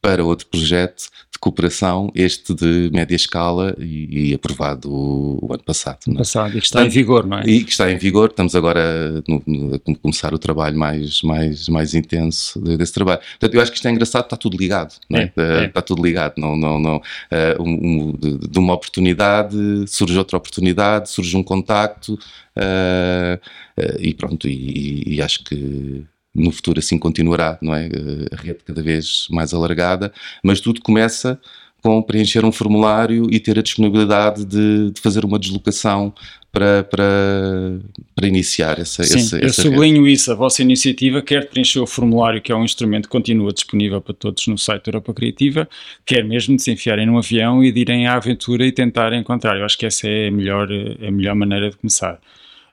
para 0.00 0.24
outro 0.24 0.46
projeto 0.46 1.08
de 1.32 1.38
cooperação, 1.38 2.10
este 2.14 2.54
de 2.54 2.90
média 2.92 3.14
escala 3.14 3.74
e, 3.78 4.30
e 4.30 4.34
aprovado 4.34 4.90
o, 4.90 5.38
o, 5.42 5.52
ano 5.52 5.62
passado. 5.62 5.98
É? 6.08 6.14
passado, 6.14 6.56
e 6.56 6.60
que 6.60 6.66
está 6.66 6.78
Portanto, 6.78 6.92
em 6.92 6.94
vigor, 6.94 7.26
não 7.26 7.38
é? 7.38 7.42
E 7.46 7.64
que 7.64 7.70
está 7.70 7.90
em 7.90 7.96
vigor, 7.96 8.30
estamos 8.30 8.54
agora 8.54 9.22
no, 9.28 9.42
no, 9.46 9.74
a 9.74 9.78
começar 10.00 10.32
o 10.32 10.38
trabalho 10.38 10.78
mais, 10.78 11.22
mais, 11.22 11.68
mais 11.68 11.94
intenso 11.94 12.60
desse 12.60 12.92
trabalho. 12.92 13.20
Portanto, 13.20 13.54
eu 13.54 13.60
acho 13.60 13.70
que 13.70 13.76
isto 13.76 13.88
é 13.88 13.90
engraçado, 13.90 14.24
está 14.24 14.36
tudo 14.36 14.56
ligado, 14.56 14.94
não 15.08 15.18
é? 15.18 15.32
é, 15.36 15.62
é. 15.62 15.64
Está 15.66 15.82
tudo 15.82 16.02
ligado, 16.02 16.34
não, 16.38 16.56
não, 16.56 16.78
não, 16.78 16.96
uh, 16.96 17.62
um, 17.62 18.12
de, 18.12 18.38
de, 18.48 18.58
uma 18.58 18.74
oportunidade 18.74 19.56
surge 19.86 20.18
outra 20.18 20.36
oportunidade, 20.36 21.10
surge 21.10 21.36
um 21.36 21.42
contacto 21.42 22.14
uh, 22.14 23.38
uh, 23.78 23.96
e 24.00 24.14
pronto, 24.14 24.48
e, 24.48 25.02
e 25.06 25.22
acho 25.22 25.44
que 25.44 26.04
no 26.34 26.52
futuro 26.52 26.78
assim 26.78 26.98
continuará, 26.98 27.58
não 27.60 27.74
é? 27.74 27.86
Eh, 27.86 28.28
a 28.32 28.36
rede 28.36 28.60
cada 28.64 28.82
vez 28.82 29.26
mais 29.30 29.52
alargada, 29.52 30.12
mas 30.42 30.60
tudo 30.60 30.80
começa 30.80 31.40
com 31.82 32.02
preencher 32.02 32.44
um 32.44 32.52
formulário 32.52 33.28
e 33.30 33.38
ter 33.38 33.58
a 33.58 33.62
disponibilidade 33.62 34.44
de, 34.44 34.90
de 34.90 35.00
fazer 35.00 35.24
uma 35.24 35.38
deslocação 35.38 36.12
para, 36.50 36.82
para, 36.82 37.78
para 38.16 38.26
iniciar 38.26 38.78
essa, 38.78 39.04
Sim, 39.04 39.18
essa, 39.18 39.38
eu 39.38 39.52
sublinho 39.52 40.02
rede. 40.02 40.14
isso, 40.14 40.32
a 40.32 40.34
vossa 40.34 40.62
iniciativa 40.62 41.22
quer 41.22 41.48
preencher 41.48 41.78
o 41.78 41.86
formulário, 41.86 42.40
que 42.40 42.50
é 42.50 42.56
um 42.56 42.64
instrumento 42.64 43.04
que 43.04 43.10
continua 43.10 43.52
disponível 43.52 44.00
para 44.00 44.14
todos 44.14 44.46
no 44.48 44.58
site 44.58 44.88
Europa 44.88 45.14
Criativa, 45.14 45.68
quer 46.04 46.24
mesmo 46.24 46.56
de 46.56 46.62
se 46.62 46.72
enfiarem 46.72 47.06
num 47.06 47.18
avião 47.18 47.62
e 47.62 47.70
de 47.70 47.80
irem 47.80 48.06
à 48.06 48.14
aventura 48.14 48.66
e 48.66 48.72
tentar 48.72 49.12
encontrar. 49.12 49.56
Eu 49.56 49.64
acho 49.64 49.78
que 49.78 49.86
essa 49.86 50.08
é 50.08 50.28
a 50.28 50.30
melhor, 50.30 50.68
a 50.70 51.10
melhor 51.10 51.34
maneira 51.36 51.70
de 51.70 51.76
começar. 51.76 52.18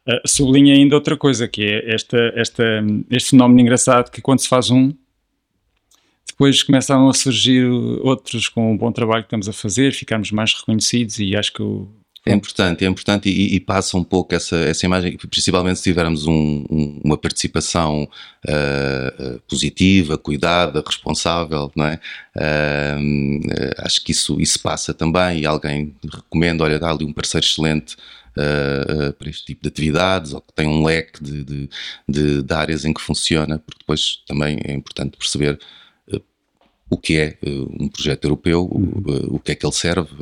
Uh, 0.07 0.27
sublinha 0.27 0.73
ainda 0.73 0.95
outra 0.95 1.17
coisa, 1.17 1.47
que 1.47 1.63
é 1.63 1.93
esta, 1.93 2.17
esta, 2.35 2.63
este 3.09 3.31
fenómeno 3.31 3.59
engraçado 3.59 4.11
que 4.11 4.21
quando 4.21 4.39
se 4.39 4.47
faz 4.47 4.69
um, 4.69 4.93
depois 6.27 6.61
começam 6.63 7.07
a 7.09 7.13
surgir 7.13 7.65
outros 7.65 8.47
com 8.47 8.73
o 8.73 8.77
bom 8.77 8.91
trabalho 8.91 9.23
que 9.23 9.27
estamos 9.27 9.47
a 9.49 9.53
fazer, 9.53 9.93
ficarmos 9.93 10.31
mais 10.31 10.53
reconhecidos 10.53 11.17
e 11.19 11.35
acho 11.35 11.53
que 11.53 11.61
o, 11.61 11.87
é 12.27 12.33
importante, 12.33 12.83
é 12.83 12.87
importante 12.87 13.29
e, 13.29 13.55
e, 13.55 13.59
passa 13.59 13.95
um 13.95 14.03
pouco 14.03 14.33
essa, 14.33 14.55
essa 14.55 14.83
imagem, 14.83 15.15
principalmente 15.15 15.77
se 15.77 15.83
tivermos 15.83 16.25
um, 16.25 16.65
um, 16.71 16.99
uma 17.03 17.17
participação 17.17 18.09
uh, 18.47 19.39
positiva, 19.47 20.17
cuidada, 20.17 20.83
responsável, 20.83 21.71
não 21.75 21.85
é? 21.85 21.99
Uh, 22.35 23.71
acho 23.77 24.03
que 24.03 24.11
isso, 24.11 24.41
isso 24.41 24.59
passa 24.59 24.91
também 24.91 25.41
e 25.41 25.45
alguém 25.45 25.95
recomenda, 26.11 26.63
olha, 26.63 26.79
dá 26.79 26.89
ali 26.89 27.05
um 27.05 27.13
parceiro 27.13 27.45
excelente 27.45 27.95
uh, 28.37 29.13
para 29.13 29.29
este 29.29 29.45
tipo 29.45 29.61
de 29.61 29.69
atividades 29.69 30.33
ou 30.33 30.41
que 30.41 30.53
tem 30.53 30.67
um 30.67 30.83
leque 30.83 31.23
de, 31.23 31.43
de, 31.43 31.69
de, 32.07 32.43
de, 32.43 32.53
áreas 32.53 32.85
em 32.85 32.93
que 32.93 33.01
funciona, 33.01 33.59
porque 33.59 33.79
depois 33.79 34.23
também 34.27 34.59
é 34.63 34.73
importante 34.73 35.17
perceber 35.17 35.59
uh, 36.11 36.21
o 36.89 36.97
que 36.97 37.17
é 37.17 37.37
um 37.79 37.87
projeto 37.87 38.25
europeu, 38.25 38.63
uhum. 38.63 39.03
o, 39.31 39.35
o, 39.35 39.39
que 39.39 39.51
é 39.51 39.55
que 39.55 39.65
ele 39.65 39.73
serve 39.73 40.13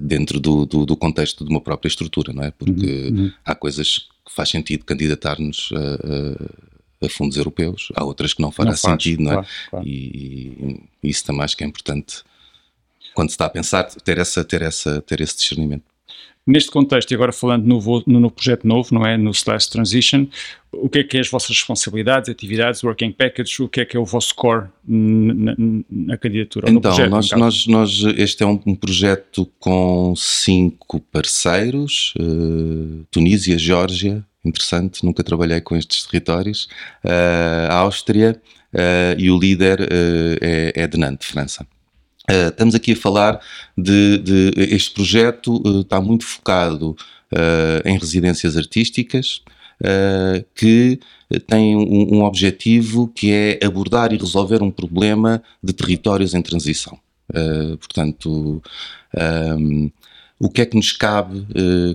dentro 0.00 0.38
do, 0.38 0.64
do, 0.64 0.86
do, 0.86 0.96
contexto 0.96 1.44
de 1.44 1.50
uma 1.50 1.60
própria 1.60 1.88
estrutura, 1.88 2.32
não 2.32 2.44
é? 2.44 2.50
Porque 2.50 3.08
uhum. 3.10 3.18
uhum. 3.18 3.32
há 3.44 3.54
coisas 3.54 4.08
que 4.24 4.32
faz 4.34 4.50
sentido 4.50 4.84
candidatar-nos 4.84 5.70
a, 5.72 7.06
a, 7.06 7.08
fundos 7.08 7.36
europeus, 7.36 7.88
há 7.96 8.04
outras 8.04 8.32
que 8.32 8.40
não 8.40 8.52
fará 8.52 8.70
não 8.70 8.76
faz, 8.76 8.92
sentido, 8.92 9.24
não 9.24 9.32
é? 9.32 9.34
Claro, 9.34 9.48
claro. 9.70 9.86
E, 9.86 10.80
e, 11.02 11.10
isso 11.10 11.24
também 11.24 11.42
acho 11.42 11.56
que 11.56 11.64
é 11.64 11.66
importante 11.66 12.22
quando 13.14 13.30
se 13.30 13.34
está 13.34 13.46
a 13.46 13.50
pensar, 13.50 13.84
ter, 13.84 14.18
essa, 14.18 14.44
ter, 14.44 14.62
essa, 14.62 15.00
ter 15.02 15.20
esse 15.20 15.36
discernimento. 15.36 15.84
Neste 16.44 16.72
contexto, 16.72 17.12
e 17.12 17.14
agora 17.14 17.32
falando 17.32 17.64
no, 17.64 17.80
no, 18.04 18.18
no, 18.18 18.28
projeto 18.30 18.66
novo, 18.66 18.92
não 18.92 19.06
é? 19.06 19.16
No 19.16 19.30
Slash 19.30 19.70
Transition, 19.70 20.26
o 20.72 20.88
que 20.88 20.98
é 20.98 21.04
que 21.04 21.16
é 21.16 21.20
as 21.20 21.30
vossas 21.30 21.50
responsabilidades, 21.50 22.28
atividades, 22.28 22.82
working 22.82 23.12
package, 23.12 23.62
o 23.62 23.68
que 23.68 23.80
é 23.80 23.84
que 23.84 23.96
é 23.96 24.00
o 24.00 24.04
vosso 24.04 24.34
core 24.34 24.66
na, 24.84 25.54
na 25.88 26.16
candidatura? 26.16 26.68
Então, 26.68 26.80
projeto, 26.80 27.10
nós, 27.10 27.30
nós, 27.30 27.66
nós, 27.68 28.02
este 28.16 28.42
é 28.42 28.46
um, 28.46 28.60
um, 28.66 28.74
projeto 28.74 29.48
com 29.60 30.14
cinco 30.16 30.98
parceiros, 30.98 32.12
uh, 32.18 33.04
Tunísia, 33.08 33.56
Geórgia, 33.56 34.24
interessante, 34.44 35.04
nunca 35.04 35.22
trabalhei 35.22 35.60
com 35.60 35.76
estes 35.76 36.04
territórios, 36.04 36.66
uh, 37.04 37.70
Áustria 37.70 38.42
uh, 38.74 39.16
e 39.16 39.30
o 39.30 39.38
líder 39.38 39.78
é, 40.40 40.72
é 40.74 40.86
de 40.88 40.98
Nantes, 40.98 41.28
França. 41.28 41.64
Uh, 42.32 42.48
estamos 42.48 42.74
aqui 42.74 42.92
a 42.92 42.96
falar 42.96 43.40
de, 43.76 44.16
de 44.18 44.52
este 44.56 44.92
projeto 44.92 45.60
uh, 45.66 45.80
está 45.82 46.00
muito 46.00 46.24
focado 46.24 46.96
uh, 47.30 47.86
em 47.86 47.98
residências 47.98 48.56
artísticas 48.56 49.42
que 50.54 51.00
tem 51.48 51.74
um, 51.74 52.18
um, 52.18 52.22
objetivo 52.22 53.08
que 53.08 53.32
é 53.32 53.58
abordar 53.66 54.12
e 54.12 54.16
resolver 54.16 54.62
um 54.62 54.70
problema 54.70 55.42
de 55.60 55.72
territórios 55.72 56.34
em 56.34 56.40
transição. 56.40 56.96
portanto, 57.80 58.62
um, 59.58 59.90
o 60.38 60.48
que 60.48 60.60
é 60.60 60.66
que 60.66 60.76
nos 60.76 60.92
cabe 60.92 61.44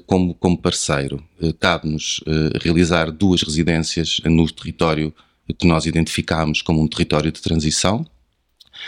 como, 0.05 0.33
como 0.33 0.57
parceiro? 0.57 1.23
Cabe-nos 1.61 2.21
realizar 2.61 3.09
duas 3.09 3.41
residências 3.41 4.19
no 4.25 4.51
território 4.51 5.13
que 5.57 5.65
nós 5.65 5.85
identificamos 5.85 6.61
como 6.61 6.81
um 6.81 6.89
território 6.89 7.31
de 7.31 7.41
transição, 7.41 8.05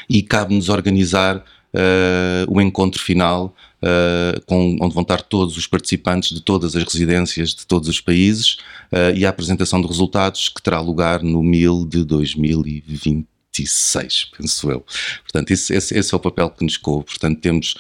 e 0.10 0.22
cabe-nos 0.22 0.70
organizar 0.70 1.44
uh, 1.74 2.46
o 2.48 2.62
encontro 2.62 3.02
final 3.02 3.56
uh, 3.82 4.40
com, 4.46 4.78
onde 4.82 4.94
vão 4.94 5.02
estar 5.04 5.22
todos 5.22 5.56
os 5.58 5.66
participantes 5.68 6.34
de 6.34 6.42
todas 6.42 6.76
as 6.76 6.84
residências 6.84 7.56
de 7.56 7.66
todos 7.66 7.88
os 7.90 8.02
países 8.02 8.58
uh, 8.92 9.16
e 9.16 9.26
a 9.26 9.30
apresentação 9.30 9.82
de 9.82 9.88
resultados 9.88 10.50
que 10.50 10.62
terá 10.62 10.80
lugar 10.80 11.24
no 11.24 11.42
MIL 11.44 11.88
de 11.88 12.04
2026, 12.04 14.32
penso 14.38 14.70
eu. 14.72 14.86
Portanto, 15.24 15.52
esse, 15.52 15.74
esse, 15.74 15.98
esse, 15.98 16.14
é 16.14 16.18
o 16.18 16.20
papel 16.20 16.50
que 16.50 16.64
nos 16.64 16.78
coube. 16.78 17.06
Portanto, 17.06 17.40
temos 17.40 17.76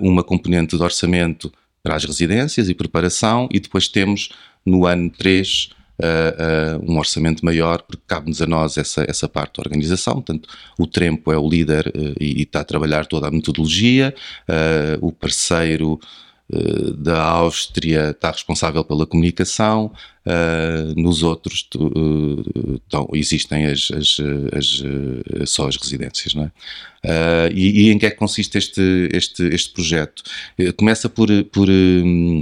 uma 0.00 0.24
componente 0.24 0.76
de 0.76 0.82
orçamento 0.82 1.52
para 1.82 1.96
as 1.96 2.04
residências 2.04 2.68
e 2.68 2.74
preparação 2.74 3.48
e 3.52 3.60
depois 3.60 3.88
temos 3.88 4.30
no 4.64 4.86
ano 4.86 5.10
3 5.10 5.70
uh, 6.00 6.78
uh, 6.80 6.90
um 6.92 6.98
orçamento 6.98 7.44
maior, 7.44 7.82
porque 7.82 8.02
cabe-nos 8.06 8.40
a 8.42 8.46
nós 8.46 8.76
essa, 8.76 9.04
essa 9.08 9.28
parte 9.28 9.56
da 9.56 9.62
organização. 9.62 10.14
Portanto, 10.14 10.48
o 10.78 10.86
Trempo 10.86 11.32
é 11.32 11.38
o 11.38 11.48
líder 11.48 11.88
uh, 11.88 12.14
e, 12.20 12.42
está 12.42 12.60
a 12.60 12.64
trabalhar 12.64 13.06
toda 13.06 13.28
a 13.28 13.30
metodologia, 13.30 14.14
o 15.00 15.12
parceiro 15.12 15.98
da 16.96 17.22
Áustria 17.22 18.10
está 18.10 18.30
responsável 18.30 18.82
pela 18.82 19.06
comunicação, 19.06 19.92
uh, 20.28 21.00
nos 21.00 21.22
outros 21.22 21.68
uh, 21.76 22.80
então, 22.86 23.08
existem 23.12 23.66
as, 23.66 23.90
as, 23.92 24.16
as, 24.56 25.50
só 25.50 25.68
as 25.68 25.76
residências. 25.76 26.34
Não 26.34 26.44
é? 26.44 26.46
Uh, 27.04 27.52
e, 27.54 27.82
e, 27.82 27.90
em 27.90 27.98
que 27.98 28.06
é 28.06 28.10
que 28.10 28.16
consiste 28.16 28.56
este, 28.56 29.08
este, 29.12 29.42
este 29.44 29.72
projeto? 29.72 30.22
começa 30.76 31.08
por, 31.08 31.28
por, 31.52 31.68
um, 31.68 32.40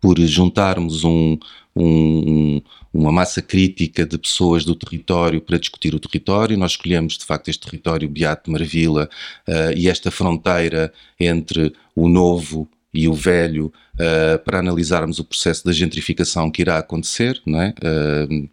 por 0.00 0.18
juntarmos 0.20 1.04
um, 1.04 1.38
um, 1.76 2.60
uma 2.92 3.12
massa 3.12 3.42
crítica 3.42 4.06
de 4.06 4.16
pessoas 4.16 4.64
do 4.64 4.74
território 4.74 5.40
para 5.40 5.58
discutir 5.58 5.94
o 5.94 6.00
território. 6.00 6.56
Nós 6.56 6.72
escolhemos, 6.72 7.18
de 7.18 7.24
facto, 7.24 7.48
este 7.48 7.66
território 7.66 8.08
Beato 8.08 8.50
Marvila 8.50 9.08
uh, 9.46 9.76
e 9.76 9.88
esta 9.88 10.10
fronteira 10.10 10.92
entre 11.20 11.72
o 11.94 12.08
novo 12.08 12.68
e 12.94 13.06
o 13.06 13.12
velho 13.12 13.72
uh, 13.96 14.38
para 14.44 14.58
analisarmos 14.58 15.18
o 15.18 15.24
processo 15.24 15.64
da 15.64 15.72
gentrificação 15.72 16.50
que 16.50 16.62
irá 16.62 16.78
acontecer, 16.78 17.40
não 17.46 17.60
é? 17.60 17.74
Uh, 17.82 18.48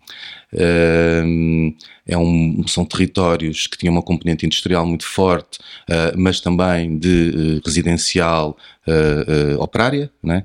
é 2.06 2.18
um, 2.18 2.64
são 2.68 2.86
territórios 2.86 3.66
que 3.66 3.78
tinham 3.78 3.94
uma 3.94 4.02
componente 4.04 4.46
industrial 4.46 4.86
muito 4.86 5.06
forte, 5.06 5.58
mas 6.16 6.40
também 6.40 6.98
de 6.98 7.62
residencial 7.66 8.56
operária, 9.58 10.12
né? 10.22 10.44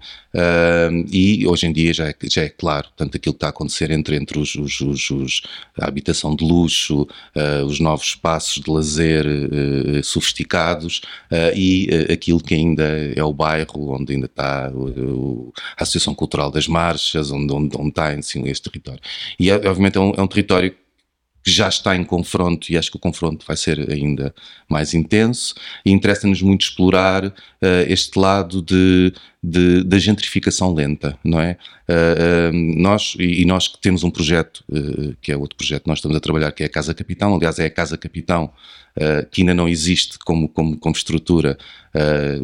e 1.13 1.45
hoje 1.47 1.67
em 1.67 1.73
dia 1.73 1.93
já 1.93 2.09
é, 2.09 2.15
já 2.31 2.43
é 2.43 2.49
claro, 2.49 2.89
tanto 2.97 3.17
aquilo 3.17 3.35
que 3.35 3.39
está 3.39 3.49
a 3.49 3.51
acontecer 3.51 3.91
entre, 3.91 4.17
entre 4.17 4.39
os, 4.39 4.55
os, 4.55 4.81
os, 4.81 5.11
os 5.11 5.43
a 5.79 5.89
habitação 5.89 6.35
de 6.35 6.45
luxo, 6.45 7.07
os 7.67 7.81
novos 7.81 8.07
espaços 8.07 8.63
de 8.63 8.71
lazer 8.71 9.27
sofisticados 10.05 11.03
e 11.55 11.91
aquilo 12.11 12.41
que 12.41 12.55
ainda 12.55 12.85
é 13.15 13.23
o 13.23 13.33
bairro 13.35 13.91
onde 13.91 14.15
ainda 14.15 14.27
está 14.27 14.71
a 15.77 15.83
Associação 15.83 16.15
Cultural 16.15 16.51
das 16.51 16.69
Marchas, 16.69 17.31
onde, 17.31 17.53
onde, 17.53 17.77
onde 17.77 17.89
está 17.89 18.11
assim, 18.11 18.49
este 18.49 18.71
território. 18.71 19.01
E 19.39 19.51
obviamente 19.51 19.97
é 19.97 20.01
um, 20.01 20.13
é 20.17 20.23
um 20.23 20.27
território 20.27 20.75
que 21.49 21.51
já 21.51 21.69
está 21.69 21.97
em 21.97 22.05
confronto 22.05 22.71
e 22.71 22.77
acho 22.77 22.91
que 22.91 22.97
o 22.97 23.01
confronto 23.01 23.47
vai 23.47 23.57
ser 23.57 23.91
ainda 23.91 24.35
mais 24.69 24.93
intenso 24.93 25.55
e 25.85 25.91
interessa-nos 25.91 26.43
muito 26.43 26.63
explorar 26.63 27.25
uh, 27.25 27.33
este 27.87 28.19
lado 28.19 28.61
de, 28.61 29.15
de, 29.43 29.83
da 29.85 29.99
gentrificação 29.99 30.75
lenta, 30.75 31.19
não 31.25 31.41
é? 31.41 31.57
Uh, 31.89 32.51
uh, 32.53 32.81
nós, 32.83 33.15
e, 33.19 33.43
e, 33.43 33.45
nós 33.47 33.67
que 33.67 33.81
temos 33.81 34.05
um 34.05 34.11
projeto, 34.11 34.63
que 35.23 35.33
é 35.33 35.37
outro 35.37 35.57
projeto 35.57 35.85
que 35.85 35.89
nós 35.89 35.99
estamos 35.99 36.17
a 36.17 36.21
trabalhar, 36.21 36.53
que 36.53 36.63
é 36.63 36.67
a 36.67 36.69
Casa 36.69 36.93
Capitão, 36.93 37.35
aliás 37.35 37.59
é 37.59 37.65
a 37.65 37.71
Casa 37.71 37.97
Capitão 37.97 38.53
que 39.31 39.43
ainda 39.43 39.55
não 39.55 39.69
existe 39.69 40.19
como, 40.19 40.49
como, 40.49 40.77
como 40.77 40.95
estrutura, 40.95 41.57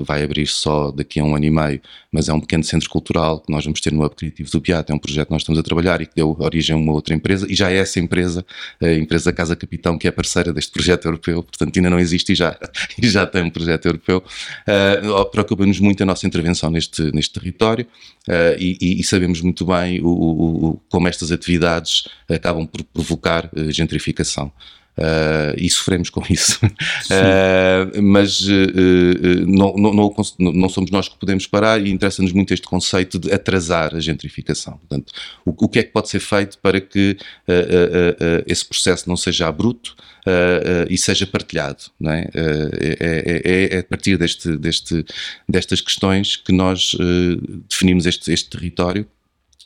vai 0.04 0.22
abrir 0.22 0.46
só 0.46 0.90
daqui 0.90 1.20
a 1.20 1.24
um 1.24 1.34
ano 1.34 1.44
e 1.44 1.50
meio, 1.50 1.80
mas 2.10 2.28
é 2.28 2.32
um 2.32 2.40
pequeno 2.40 2.64
centro 2.64 2.88
cultural 2.88 3.40
que 3.40 3.52
nós 3.52 3.64
vamos 3.64 3.80
ter 3.80 3.92
no 3.92 4.04
Hub 4.04 4.14
Criativo 4.14 4.50
do 4.50 4.60
Beato, 4.60 4.92
é 4.92 4.94
um 4.94 4.98
projeto 4.98 5.26
que 5.26 5.32
nós 5.32 5.42
estamos 5.42 5.58
a 5.58 5.62
trabalhar 5.62 6.00
e 6.00 6.06
que 6.06 6.14
deu 6.14 6.36
origem 6.38 6.74
a 6.74 6.78
uma 6.78 6.92
outra 6.92 7.14
empresa, 7.14 7.46
e 7.50 7.54
já 7.54 7.70
é 7.70 7.76
essa 7.76 8.00
empresa, 8.00 8.44
a 8.80 8.92
empresa 8.92 9.32
Casa 9.32 9.56
Capitão, 9.56 9.98
que 9.98 10.08
é 10.08 10.10
parceira 10.10 10.52
deste 10.52 10.72
projeto 10.72 11.06
europeu, 11.06 11.42
portanto 11.42 11.76
ainda 11.76 11.90
não 11.90 11.98
existe 11.98 12.32
e 12.32 12.34
já, 12.34 12.56
e 13.00 13.08
já 13.08 13.26
tem 13.26 13.42
um 13.42 13.50
projeto 13.50 13.86
europeu. 13.86 14.22
Uh, 14.66 15.24
Preocupa-nos 15.30 15.80
muito 15.80 16.02
a 16.02 16.06
nossa 16.06 16.26
intervenção 16.26 16.70
neste, 16.70 17.02
neste 17.12 17.32
território 17.32 17.86
uh, 18.28 18.56
e, 18.58 19.00
e, 19.00 19.04
sabemos 19.04 19.40
muito 19.40 19.64
bem 19.66 20.00
o, 20.00 20.06
o, 20.06 20.66
o, 20.66 20.80
como 20.88 21.08
estas 21.08 21.32
atividades 21.32 22.04
acabam 22.28 22.66
por 22.66 22.82
provocar 22.84 23.50
uh, 23.52 23.70
gentrificação. 23.70 24.52
Uh, 24.96 25.58
e 25.58 25.68
sofremos 25.68 26.08
com 26.08 26.22
isso. 26.30 26.64
Uh, 26.64 28.00
mas 28.00 28.42
uh, 28.42 29.44
não, 29.44 29.74
não, 29.74 29.92
não, 29.92 30.52
não, 30.52 30.68
somos 30.68 30.90
nós 30.90 31.08
que 31.08 31.18
podemos 31.18 31.48
parar 31.48 31.84
e 31.84 31.90
interessa-nos 31.90 32.32
muito 32.32 32.54
este 32.54 32.66
conceito 32.66 33.18
de 33.18 33.32
atrasar 33.32 33.94
a 33.94 34.00
gentrificação. 34.00 34.78
Portanto, 34.78 35.12
o, 35.44 35.50
o 35.64 35.68
que 35.68 35.80
é 35.80 35.82
que 35.82 35.90
pode 35.90 36.08
ser 36.08 36.20
feito 36.20 36.58
para 36.58 36.80
que 36.80 37.16
esse 38.46 38.64
processo 38.64 39.08
não 39.08 39.16
seja 39.16 39.48
abrupto 39.48 39.96
e 40.88 40.96
seja 40.96 41.26
partilhado? 41.26 41.84
É? 42.04 42.30
É, 42.34 42.98
é, 43.00 43.42
é, 43.44 43.76
é, 43.76 43.78
a 43.80 43.84
partir 43.84 44.16
deste, 44.16 44.56
deste, 44.56 45.04
destas 45.48 45.80
questões 45.80 46.36
que 46.36 46.52
nós 46.52 46.96
definimos 47.68 48.06
este, 48.06 48.32
este 48.32 48.48
território 48.48 49.06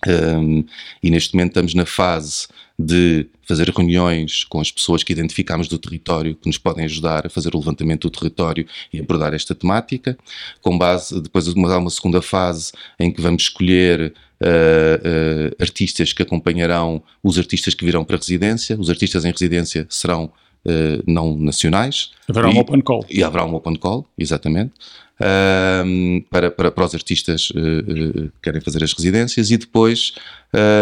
um, 0.06 0.64
e 1.02 1.10
neste 1.10 1.34
momento 1.34 1.50
estamos 1.50 1.74
na 1.74 1.84
fase 1.84 2.46
de 2.78 3.26
fazer 3.42 3.68
reuniões 3.70 4.44
com 4.44 4.60
as 4.60 4.70
pessoas 4.70 5.02
que 5.02 5.12
identificamos 5.12 5.66
do 5.66 5.78
território 5.78 6.36
que 6.36 6.46
nos 6.46 6.58
podem 6.58 6.84
ajudar 6.84 7.26
a 7.26 7.30
fazer 7.30 7.54
o 7.54 7.58
levantamento 7.58 8.08
do 8.08 8.18
território 8.18 8.66
e 8.92 9.00
abordar 9.00 9.34
esta 9.34 9.54
temática. 9.54 10.16
Com 10.60 10.78
base, 10.78 11.20
depois 11.20 11.48
há 11.48 11.78
uma 11.78 11.90
segunda 11.90 12.22
fase 12.22 12.72
em 13.00 13.10
que 13.10 13.20
vamos 13.20 13.44
escolher 13.44 14.12
uh, 14.40 14.46
uh, 14.46 15.56
artistas 15.58 16.12
que 16.12 16.22
acompanharão 16.22 17.02
os 17.22 17.36
artistas 17.36 17.74
que 17.74 17.84
virão 17.84 18.04
para 18.04 18.16
a 18.16 18.18
residência. 18.18 18.78
Os 18.78 18.90
artistas 18.90 19.24
em 19.24 19.32
residência 19.32 19.86
serão 19.88 20.30
Uh, 20.66 21.00
não 21.06 21.38
nacionais. 21.38 22.10
Haverá 22.28 22.50
e, 22.50 22.54
um 22.54 22.58
open 22.58 22.80
call. 22.80 23.06
E 23.08 23.22
haverá 23.22 23.46
um 23.46 23.54
open 23.54 23.76
call, 23.76 24.04
exatamente 24.18 24.72
um, 25.20 26.24
para, 26.30 26.50
para, 26.50 26.70
para, 26.70 26.84
os 26.84 26.94
artistas 26.94 27.50
uh, 27.50 27.58
uh, 27.58 28.12
que 28.30 28.40
querem 28.42 28.60
fazer 28.60 28.82
as 28.84 28.92
residências 28.92 29.50
e 29.50 29.56
depois 29.56 30.12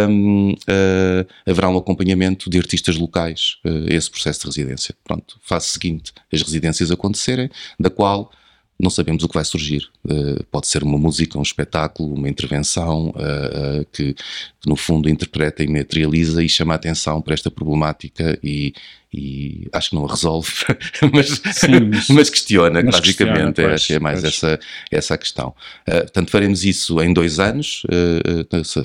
um, 0.08 0.52
uh, 0.52 0.56
eh, 0.68 1.26
haverá 1.46 1.68
um 1.68 1.76
acompanhamento 1.76 2.48
de 2.48 2.58
artistas 2.58 2.96
locais 2.96 3.56
a 3.64 3.92
esse 3.92 4.10
processo 4.10 4.40
de 4.40 4.46
residência. 4.46 4.94
Pronto, 5.02 5.38
fase 5.42 5.66
seguinte, 5.66 6.12
as 6.32 6.42
residências 6.42 6.90
acontecerem, 6.90 7.50
da 7.80 7.90
qual 7.90 8.30
não 8.78 8.90
sabemos 8.90 9.24
o 9.24 9.28
que 9.28 9.34
vai 9.34 9.44
surgir. 9.44 9.88
Uh, 10.04 10.44
pode 10.50 10.66
ser 10.66 10.82
uma 10.82 10.98
música, 10.98 11.38
um 11.38 11.42
espetáculo, 11.42 12.14
uma 12.14 12.28
intervenção 12.28 13.08
uh, 13.08 13.80
uh, 13.80 13.86
que, 13.90 14.12
que, 14.12 14.68
no 14.68 14.76
fundo, 14.76 15.08
interpreta 15.08 15.62
e 15.62 15.66
materializa 15.66 16.44
e 16.44 16.48
chama 16.48 16.74
a 16.74 16.76
atenção 16.76 17.22
para 17.22 17.34
esta 17.34 17.50
problemática 17.50 18.38
e, 18.42 18.74
e 19.16 19.68
acho 19.72 19.90
que 19.90 19.96
não 19.96 20.04
a 20.04 20.10
resolve, 20.10 20.50
mas, 21.12 21.40
Sim, 21.54 21.80
mas, 21.90 22.08
mas, 22.08 22.30
questiona, 22.30 22.82
mas 22.82 23.00
basicamente. 23.00 23.54
Questiona, 23.54 23.70
pois, 23.70 23.90
é, 23.90 23.98
mais 23.98 24.24
essa, 24.24 24.60
essa 24.90 25.14
a 25.14 25.18
questão. 25.18 25.54
portanto, 25.84 26.30
faremos 26.30 26.64
isso 26.64 27.00
em 27.00 27.12
dois 27.12 27.40
anos, 27.40 27.82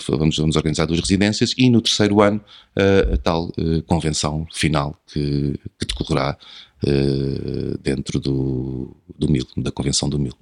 vamos, 0.08 0.38
vamos 0.38 0.56
organizar 0.56 0.86
duas 0.86 1.00
residências 1.02 1.54
e 1.58 1.70
no 1.70 1.82
terceiro 1.82 2.22
ano 2.22 2.42
a 3.14 3.18
tal 3.18 3.52
convenção 3.86 4.48
final 4.54 4.96
que, 5.08 5.60
que 5.78 5.86
decorrerá 5.86 6.38
uh, 6.84 7.78
dentro 7.80 8.20
do, 8.20 8.96
do 9.18 9.30
MIL, 9.30 9.46
da 9.58 9.72
Convenção 9.72 10.10
do 10.10 10.20
MIL. 10.20 10.36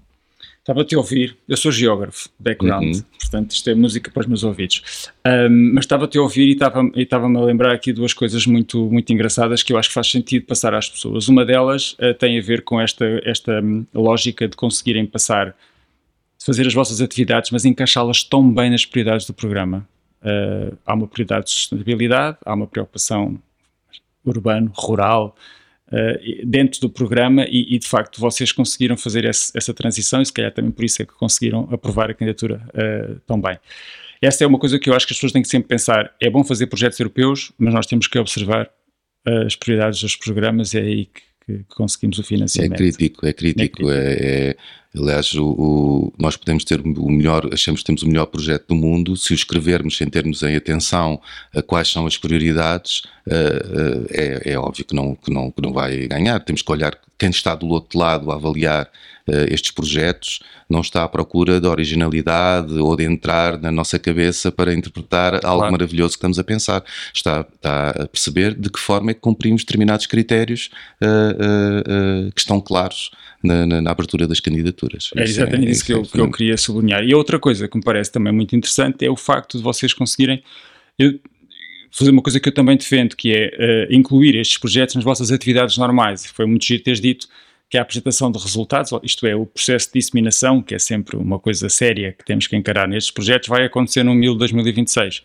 Estava-te 0.69 0.93
a 0.93 0.99
ouvir, 0.99 1.35
eu 1.47 1.57
sou 1.57 1.71
geógrafo, 1.71 2.29
background, 2.37 2.95
uhum. 2.95 3.03
portanto 3.19 3.53
isto 3.53 3.67
é 3.71 3.73
música 3.73 4.11
para 4.11 4.19
os 4.19 4.27
meus 4.27 4.43
ouvidos. 4.43 5.09
Um, 5.25 5.73
mas 5.73 5.85
estava-te 5.85 6.15
a 6.19 6.21
ouvir 6.21 6.47
e 6.47 6.51
estava-me 6.51 6.91
estava 6.95 7.25
a 7.25 7.41
lembrar 7.43 7.73
aqui 7.73 7.91
duas 7.91 8.13
coisas 8.13 8.45
muito, 8.45 8.79
muito 8.91 9.11
engraçadas 9.11 9.63
que 9.63 9.73
eu 9.73 9.79
acho 9.79 9.89
que 9.89 9.95
faz 9.95 10.11
sentido 10.11 10.45
passar 10.45 10.75
às 10.75 10.87
pessoas. 10.87 11.27
Uma 11.27 11.43
delas 11.43 11.93
uh, 11.93 12.13
tem 12.13 12.37
a 12.37 12.41
ver 12.43 12.61
com 12.61 12.79
esta, 12.79 13.03
esta 13.25 13.59
um, 13.59 13.83
lógica 13.95 14.47
de 14.47 14.55
conseguirem 14.55 15.07
passar, 15.07 15.55
de 16.37 16.45
fazer 16.45 16.67
as 16.67 16.73
vossas 16.75 17.01
atividades, 17.01 17.49
mas 17.49 17.65
encaixá-las 17.65 18.23
tão 18.23 18.53
bem 18.53 18.69
nas 18.69 18.85
prioridades 18.85 19.25
do 19.25 19.33
programa. 19.33 19.89
Uh, 20.21 20.77
há 20.85 20.93
uma 20.93 21.07
prioridade 21.07 21.45
de 21.45 21.51
sustentabilidade, 21.51 22.37
há 22.45 22.53
uma 22.53 22.67
preocupação 22.67 23.39
urbano, 24.23 24.71
rural, 24.75 25.35
uh, 25.91 26.45
dentro 26.45 26.81
do 26.81 26.89
programa 26.89 27.45
e, 27.49 27.75
e, 27.75 27.79
de 27.79 27.87
facto 27.87 28.19
vocês 28.19 28.51
conseguiram 28.51 28.97
fazer 28.97 29.25
esse, 29.25 29.51
essa 29.55 29.73
transição 29.73 30.21
e 30.21 30.25
se 30.25 30.33
calhar 30.33 30.51
também 30.51 30.71
por 30.71 30.83
isso 30.83 31.01
é 31.01 31.05
que 31.05 31.13
conseguiram 31.13 31.67
aprovar 31.71 32.09
a 32.09 32.13
candidatura 32.13 32.61
uh, 32.69 33.19
tão 33.25 33.39
bem. 33.39 33.57
Essa 34.21 34.43
é 34.43 34.47
uma 34.47 34.59
coisa 34.59 34.77
que 34.77 34.89
eu 34.89 34.93
acho 34.93 35.07
que 35.07 35.13
as 35.13 35.17
pessoas 35.17 35.31
têm 35.31 35.41
que 35.41 35.47
sempre 35.47 35.69
pensar. 35.69 36.13
É 36.21 36.29
bom 36.29 36.43
fazer 36.43 36.67
projetos 36.67 36.99
europeus, 36.99 37.53
mas 37.57 37.73
nós 37.73 37.85
temos 37.85 38.05
que 38.05 38.19
observar 38.19 38.69
as 39.45 39.55
prioridades 39.55 40.01
dos 40.01 40.15
programas 40.15 40.73
e 40.73 40.77
é 40.77 40.81
aí 40.81 41.05
que, 41.05 41.21
que 41.45 41.75
conseguimos 41.75 42.19
o 42.19 42.23
financiamento. 42.23 42.73
É 42.73 42.77
crítico, 42.77 43.25
é 43.25 43.33
crítico. 43.33 43.63
É, 43.63 43.67
crítico. 43.69 43.91
é, 43.91 44.49
é 44.49 44.55
Aliás, 44.95 45.33
o, 45.35 45.45
o, 45.45 46.13
nós 46.17 46.35
podemos 46.35 46.63
ter 46.63 46.81
o 46.81 47.11
melhor, 47.11 47.47
achamos 47.53 47.81
que 47.81 47.85
temos 47.85 48.01
o 48.01 48.07
melhor 48.07 48.25
projeto 48.25 48.69
do 48.69 48.75
mundo, 48.75 49.15
se 49.15 49.33
o 49.33 49.35
escrevermos 49.35 49.95
sem 49.95 50.09
termos 50.09 50.41
em 50.41 50.55
atenção 50.55 51.21
a 51.55 51.61
quais 51.61 51.89
são 51.89 52.07
as 52.07 52.17
prioridades, 52.17 53.03
uh, 53.27 53.31
uh, 53.31 54.07
é, 54.09 54.53
é, 54.53 54.57
óbvio 54.57 54.83
que 54.83 54.95
não, 54.95 55.13
que, 55.13 55.31
não, 55.31 55.51
que 55.51 55.61
não 55.61 55.71
vai 55.71 56.07
ganhar. 56.07 56.39
Temos 56.39 56.63
que 56.63 56.71
olhar 56.71 56.97
quem 57.19 57.29
está 57.29 57.53
do 57.53 57.67
outro 57.67 57.99
lado 57.99 58.31
a 58.31 58.35
avaliar 58.35 58.89
uh, 59.27 59.53
estes 59.53 59.69
projetos, 59.69 60.39
não 60.67 60.81
está 60.81 61.03
à 61.03 61.07
procura 61.07 61.61
de 61.61 61.67
originalidade 61.67 62.73
ou 62.79 62.95
de 62.95 63.03
entrar 63.03 63.59
na 63.59 63.71
nossa 63.71 63.99
cabeça 63.99 64.51
para 64.51 64.73
interpretar 64.73 65.35
algo 65.45 65.59
claro. 65.59 65.71
maravilhoso 65.71 66.13
que 66.13 66.17
estamos 66.17 66.39
a 66.39 66.43
pensar. 66.43 66.83
Está, 67.13 67.45
está, 67.53 67.89
a 67.91 68.07
perceber 68.07 68.55
de 68.55 68.71
que 68.71 68.79
forma 68.79 69.11
é 69.11 69.13
que 69.13 69.19
cumprimos 69.19 69.61
determinados 69.63 70.07
critérios 70.07 70.71
que 72.33 72.39
estão 72.41 72.59
claros 72.59 73.11
na, 73.43 73.65
na, 73.65 73.81
na 73.81 73.91
abertura 73.91 74.27
das 74.27 74.39
candidaturas. 74.39 75.11
É 75.15 75.23
exatamente 75.23 75.67
é, 75.67 75.71
isso, 75.71 75.85
que, 75.85 75.93
eu, 75.93 76.03
que 76.03 76.19
eu 76.19 76.31
queria 76.31 76.57
sublinhar. 76.57 77.03
E 77.03 77.13
outra 77.13 77.39
coisa 77.39 77.67
que 77.67 77.77
me 77.77 77.83
parece 77.83 78.11
também 78.11 78.33
muito 78.33 78.55
interessante 78.55 79.05
é 79.05 79.09
o 79.09 79.15
facto 79.15 79.57
de 79.57 79.63
vocês 79.63 79.93
conseguirem. 79.93 80.43
Eu, 80.97 81.19
fazer 81.91 82.11
uma 82.11 82.21
coisa 82.21 82.39
que 82.39 82.49
eu 82.49 82.53
também 82.53 82.77
defendo, 82.77 83.15
que 83.15 83.31
é 83.33 83.87
uh, 83.89 83.93
incluir 83.93 84.35
estes 84.35 84.57
projetos 84.57 84.95
nas 84.95 85.03
vossas 85.03 85.31
atividades 85.31 85.77
normais. 85.77 86.25
Foi 86.25 86.45
muito 86.45 86.65
giro 86.65 86.83
teres 86.83 87.01
dito 87.01 87.27
que 87.69 87.77
a 87.77 87.81
apresentação 87.81 88.31
de 88.31 88.39
resultados, 88.39 88.91
isto 89.03 89.27
é, 89.27 89.35
o 89.35 89.45
processo 89.45 89.87
de 89.87 89.99
disseminação, 89.99 90.61
que 90.61 90.73
é 90.73 90.79
sempre 90.79 91.15
uma 91.15 91.37
coisa 91.37 91.69
séria 91.69 92.13
que 92.17 92.25
temos 92.25 92.47
que 92.47 92.55
encarar 92.55 92.87
nestes 92.87 93.11
projetos, 93.11 93.47
vai 93.47 93.63
acontecer 93.63 94.03
no 94.03 94.15
2026 94.35 95.23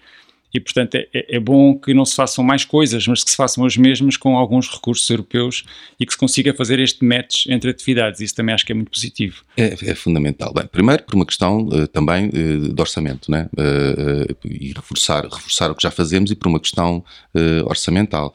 e, 0.54 0.60
portanto, 0.60 0.94
é, 0.94 1.08
é, 1.12 1.40
bom 1.40 1.76
que 1.76 1.92
não 1.92 2.04
se 2.04 2.14
façam 2.14 2.44
mais 2.44 2.64
coisas, 2.64 3.08
mas 3.08 3.24
que 3.24 3.30
se 3.32 3.36
façam 3.36 3.64
as 3.64 3.76
mesmas 3.76 4.16
com 4.16 4.38
alguns 4.38 4.70
recursos 4.70 5.10
europeus 5.10 5.64
e 5.98 6.06
que 6.06 6.12
se 6.12 6.18
consiga 6.18 6.54
fazer 6.54 6.78
este 6.78 7.04
match 7.04 7.46
entre 7.48 7.70
atividades. 7.70 8.20
Isso 8.20 8.36
também 8.36 8.54
acho 8.54 8.64
que 8.64 8.70
é 8.70 8.74
muito 8.74 8.92
positivo. 8.92 9.42
É, 9.56 9.74
é 9.82 9.94
fundamental. 9.96 10.54
Bem, 10.54 10.64
primeiro, 10.68 11.02
por 11.02 11.16
uma 11.16 11.26
questão 11.26 11.66
uh, 11.66 11.88
também 11.88 12.28
uh, 12.28 12.72
de 12.72 12.80
orçamento, 12.80 13.28
né? 13.32 13.48
Uh, 13.58 14.36
e 14.44 14.72
reforçar, 14.72 15.24
reforçar 15.24 15.72
o 15.72 15.74
que 15.74 15.82
já 15.82 15.90
fazemos 15.90 16.30
e 16.30 16.36
por 16.36 16.46
uma 16.46 16.60
questão 16.60 17.04
orçamental. 17.66 18.32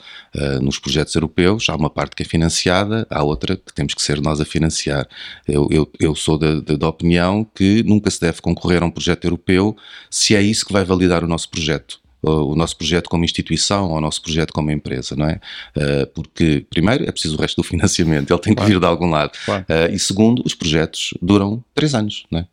nos 0.61 0.77
projetos 0.79 1.15
europeus 1.15 1.69
há 1.69 1.75
uma 1.75 1.89
parte 1.89 2.15
que 2.15 2.23
é 2.23 2.25
financiada, 2.25 3.07
há 3.09 3.23
outra 3.23 3.55
que 3.55 3.73
temos 3.73 3.93
que 3.93 4.01
ser 4.01 4.19
nós 4.21 4.41
a 4.41 4.45
financiar. 4.45 5.07
Eu, 5.47 5.67
eu, 5.71 5.89
eu 5.99 6.15
sou 6.15 6.37
da, 6.37 6.59
da, 6.59 6.75
da 6.75 6.87
opinião 6.87 7.45
que 7.55 7.83
nunca 7.83 8.09
se 8.09 8.19
deve 8.19 8.41
concorrer 8.41 8.83
a 8.83 8.85
um 8.85 8.91
projeto 8.91 9.23
europeu 9.23 9.77
se 10.09 10.35
é 10.35 10.41
isso 10.41 10.65
que 10.65 10.73
vai 10.73 10.83
validar 10.83 11.23
o 11.23 11.27
nosso 11.27 11.49
projeto 11.49 11.99
o 12.21 12.55
nosso 12.55 12.75
projeto 12.77 13.09
como 13.09 13.23
instituição 13.23 13.89
ou 13.89 13.97
o 13.97 14.01
nosso 14.01 14.21
projeto 14.21 14.51
como 14.53 14.71
empresa, 14.71 15.15
não 15.15 15.25
é? 15.25 15.39
Uh, 15.75 16.07
porque, 16.13 16.65
primeiro, 16.69 17.07
é 17.07 17.11
preciso 17.11 17.37
o 17.37 17.39
resto 17.39 17.61
do 17.61 17.63
financiamento, 17.67 18.31
ele 18.31 18.41
tem 18.41 18.53
que 18.53 18.57
claro. 18.57 18.73
vir 18.73 18.79
de 18.79 18.85
algum 18.85 19.09
lado. 19.09 19.31
Claro. 19.45 19.65
Uh, 19.69 19.93
e 19.93 19.99
segundo, 19.99 20.43
os 20.45 20.53
projetos 20.53 21.13
duram 21.21 21.63
três 21.73 21.95
anos, 21.95 22.25
não 22.29 22.39
é? 22.39 22.45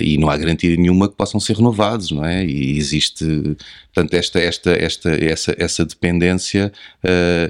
E 0.00 0.16
não 0.18 0.30
há 0.30 0.36
garantia 0.36 0.76
nenhuma 0.76 1.08
que 1.08 1.16
possam 1.16 1.40
ser 1.40 1.56
renovados, 1.56 2.10
não 2.10 2.24
é? 2.24 2.44
E 2.44 2.76
existe, 2.76 3.24
portanto, 3.92 4.14
esta, 4.14 4.38
esta, 4.38 4.70
esta, 4.72 5.24
essa, 5.24 5.54
essa 5.58 5.84
dependência 5.84 6.72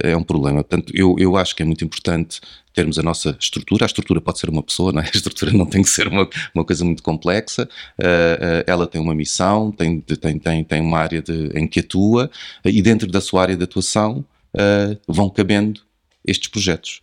é 0.02 0.16
um 0.16 0.22
problema. 0.22 0.64
Portanto, 0.64 0.92
eu, 0.94 1.16
eu 1.18 1.36
acho 1.36 1.54
que 1.54 1.62
é 1.62 1.66
muito 1.66 1.84
importante 1.84 2.40
termos 2.76 2.98
a 2.98 3.02
nossa 3.02 3.34
estrutura. 3.40 3.86
A 3.86 3.86
estrutura 3.86 4.20
pode 4.20 4.38
ser 4.38 4.50
uma 4.50 4.62
pessoa, 4.62 4.92
não 4.92 5.00
é? 5.00 5.06
A 5.16 5.16
estrutura 5.16 5.50
não 5.50 5.64
tem 5.64 5.82
que 5.82 5.88
ser 5.88 6.06
uma, 6.06 6.28
uma 6.54 6.64
coisa 6.64 6.84
muito 6.84 7.02
complexa. 7.02 7.66
Uh, 7.98 8.04
uh, 8.04 8.64
ela 8.66 8.86
tem 8.86 9.00
uma 9.00 9.14
missão, 9.14 9.72
tem, 9.72 9.98
tem, 10.00 10.38
tem, 10.38 10.62
tem 10.62 10.80
uma 10.82 10.98
área 10.98 11.22
de, 11.22 11.50
em 11.54 11.66
que 11.66 11.80
atua 11.80 12.30
uh, 12.64 12.68
e 12.68 12.82
dentro 12.82 13.10
da 13.10 13.20
sua 13.20 13.42
área 13.42 13.56
de 13.56 13.64
atuação 13.64 14.24
vão 15.06 15.28
cabendo 15.28 15.82
estes 16.26 16.48
projetos. 16.48 17.02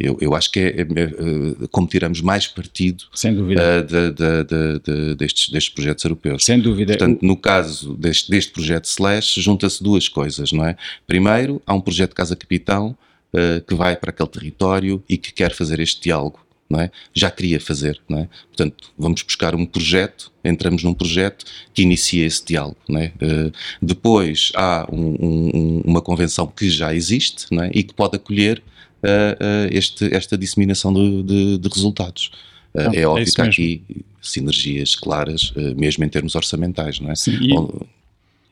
eu, 0.00 0.16
eu 0.20 0.32
acho 0.32 0.52
que 0.52 0.60
é, 0.60 0.80
é, 0.80 0.82
é 0.82 1.66
como 1.72 1.88
tiramos 1.88 2.20
mais 2.20 2.46
partido 2.46 3.02
Sem 3.12 3.34
dúvida. 3.34 3.82
De, 3.82 4.12
de, 4.12 4.78
de, 4.78 5.14
destes, 5.16 5.48
destes 5.48 5.74
projetos 5.74 6.04
europeus. 6.04 6.44
Sem 6.44 6.60
dúvida. 6.60 6.96
Portanto, 6.96 7.20
no 7.20 7.36
caso 7.36 7.96
deste, 7.96 8.30
deste 8.30 8.52
projeto 8.52 8.84
Slash, 8.84 9.40
junta-se 9.40 9.82
duas 9.82 10.08
coisas, 10.08 10.52
não 10.52 10.64
é? 10.64 10.76
Primeiro, 11.04 11.60
há 11.66 11.74
um 11.74 11.80
projeto 11.80 12.14
Casa 12.14 12.36
Capitão 12.36 12.96
uh, 13.34 13.60
que 13.66 13.74
vai 13.74 13.96
para 13.96 14.10
aquele 14.10 14.28
território 14.28 15.02
e 15.08 15.18
que 15.18 15.32
quer 15.32 15.52
fazer 15.52 15.80
este 15.80 16.00
diálogo. 16.02 16.40
Não 16.68 16.80
é? 16.80 16.90
Já 17.12 17.30
queria 17.30 17.60
fazer, 17.60 18.00
não 18.08 18.20
é? 18.20 18.28
Portanto, 18.46 18.90
vamos 18.96 19.22
buscar 19.22 19.54
um 19.54 19.66
projeto, 19.66 20.32
entramos 20.42 20.82
num 20.82 20.94
projeto 20.94 21.44
que 21.74 21.82
inicia 21.82 22.24
esse 22.24 22.42
diálogo, 22.42 22.78
não 22.88 23.00
é? 23.00 23.12
Uh, 23.16 23.52
depois 23.82 24.50
há 24.56 24.88
um, 24.90 25.14
um, 25.20 25.82
uma 25.84 26.00
convenção 26.00 26.46
que 26.46 26.70
já 26.70 26.94
existe, 26.94 27.46
não 27.50 27.64
é? 27.64 27.70
E 27.74 27.82
que 27.82 27.92
pode 27.92 28.16
acolher 28.16 28.62
uh, 29.02 29.68
este, 29.70 30.12
esta 30.14 30.38
disseminação 30.38 30.92
de, 30.92 31.22
de, 31.22 31.58
de 31.58 31.68
resultados. 31.68 32.30
Não, 32.74 32.92
é, 32.92 33.00
é 33.00 33.06
óbvio 33.06 33.32
que 33.32 33.40
há 33.42 33.44
aqui 33.44 33.82
sinergias 34.22 34.96
claras, 34.96 35.52
mesmo 35.76 36.02
em 36.02 36.08
termos 36.08 36.34
orçamentais, 36.34 36.98
não 36.98 37.10
é? 37.10 37.14
Sim, 37.14 37.38
e, 37.42 37.54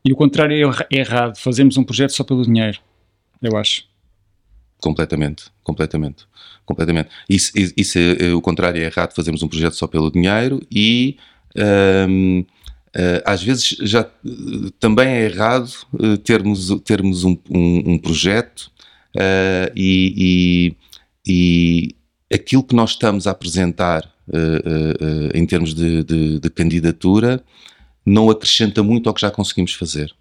e 0.05 0.12
o 0.12 0.16
contrário 0.16 0.71
é 0.90 0.99
errado, 0.99 1.37
fazemos 1.38 1.79
um 1.79 1.83
projeto 1.83 2.11
só 2.11 2.23
pelo 2.23 2.45
dinheiro, 2.45 2.79
eu 3.40 3.57
acho. 3.57 3.90
Completamente, 4.83 5.45
completamente, 5.62 6.27
completamente. 6.66 7.09
Isso, 7.29 7.53
isso 7.55 7.99
é, 7.99 8.35
o 8.35 8.40
contrário 8.40 8.83
é 8.83 8.87
errado, 8.87 9.14
fazemos 9.14 9.40
um 9.40 9.49
projeto 9.49 9.75
só 9.75 9.87
pelo 9.87 10.11
dinheiro 10.11 10.61
e 10.68 11.16
uh, 11.57 12.45
eh, 12.95 13.23
às 13.25 13.42
vezes 13.42 13.77
já 13.81 14.05
também 14.81 15.09
é 15.09 15.25
errado 15.27 15.71
uh, 15.95 16.18
termos, 16.18 16.68
termos 16.85 17.23
um, 17.23 17.38
um, 17.49 17.92
um 17.92 17.99
projeto 17.99 18.73
uh, 19.16 19.73
e, 19.75 20.75
e, 21.25 21.92
e, 22.31 22.35
aquilo 22.35 22.64
que 22.64 22.75
nós 22.75 22.90
estamos 22.90 23.29
a 23.29 23.31
apresentar 23.31 24.11
em 25.35 25.45
termos 25.45 25.75
de, 25.75 26.03
de, 26.05 26.38
de 26.38 26.51
candidatura 26.51 27.42
não 28.07 28.31
acrescenta 28.31 28.83
muito 28.83 29.09
ao 29.09 29.14
que 29.14 29.21
já 29.21 29.31
conseguimos 29.31 29.75
fazer. 29.75 30.14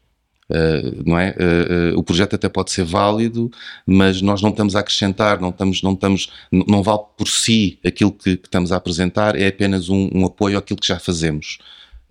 Uh, 0.52 1.02
não 1.06 1.18
é? 1.18 1.30
Uh, 1.32 1.96
uh, 1.96 2.00
o 2.00 2.04
projeto 2.04 2.36
até 2.36 2.50
pode 2.50 2.72
ser 2.72 2.84
válido, 2.84 3.50
mas 3.86 4.22
nós 4.22 4.42
não 4.42 4.50
estamos 4.50 4.76
a 4.76 4.82
acrescentar, 4.82 5.40
não 5.40 5.50
estamos, 5.50 5.82
não 5.82 5.94
estamos, 5.94 6.30
não 6.52 6.84
vale 6.84 7.04
por 7.18 7.30
si 7.30 7.80
aquilo 7.86 8.12
que, 8.12 8.36
que 8.36 8.48
estamos 8.48 8.74
a 8.74 8.76
apresentar, 8.76 9.40
é 9.40 9.48
apenas 9.48 9.88
um, 9.88 10.10
um, 10.14 10.26
apoio 10.26 10.58
àquilo 10.58 10.80
que 10.80 10.88
já 10.88 11.00
fazemos. 11.00 11.58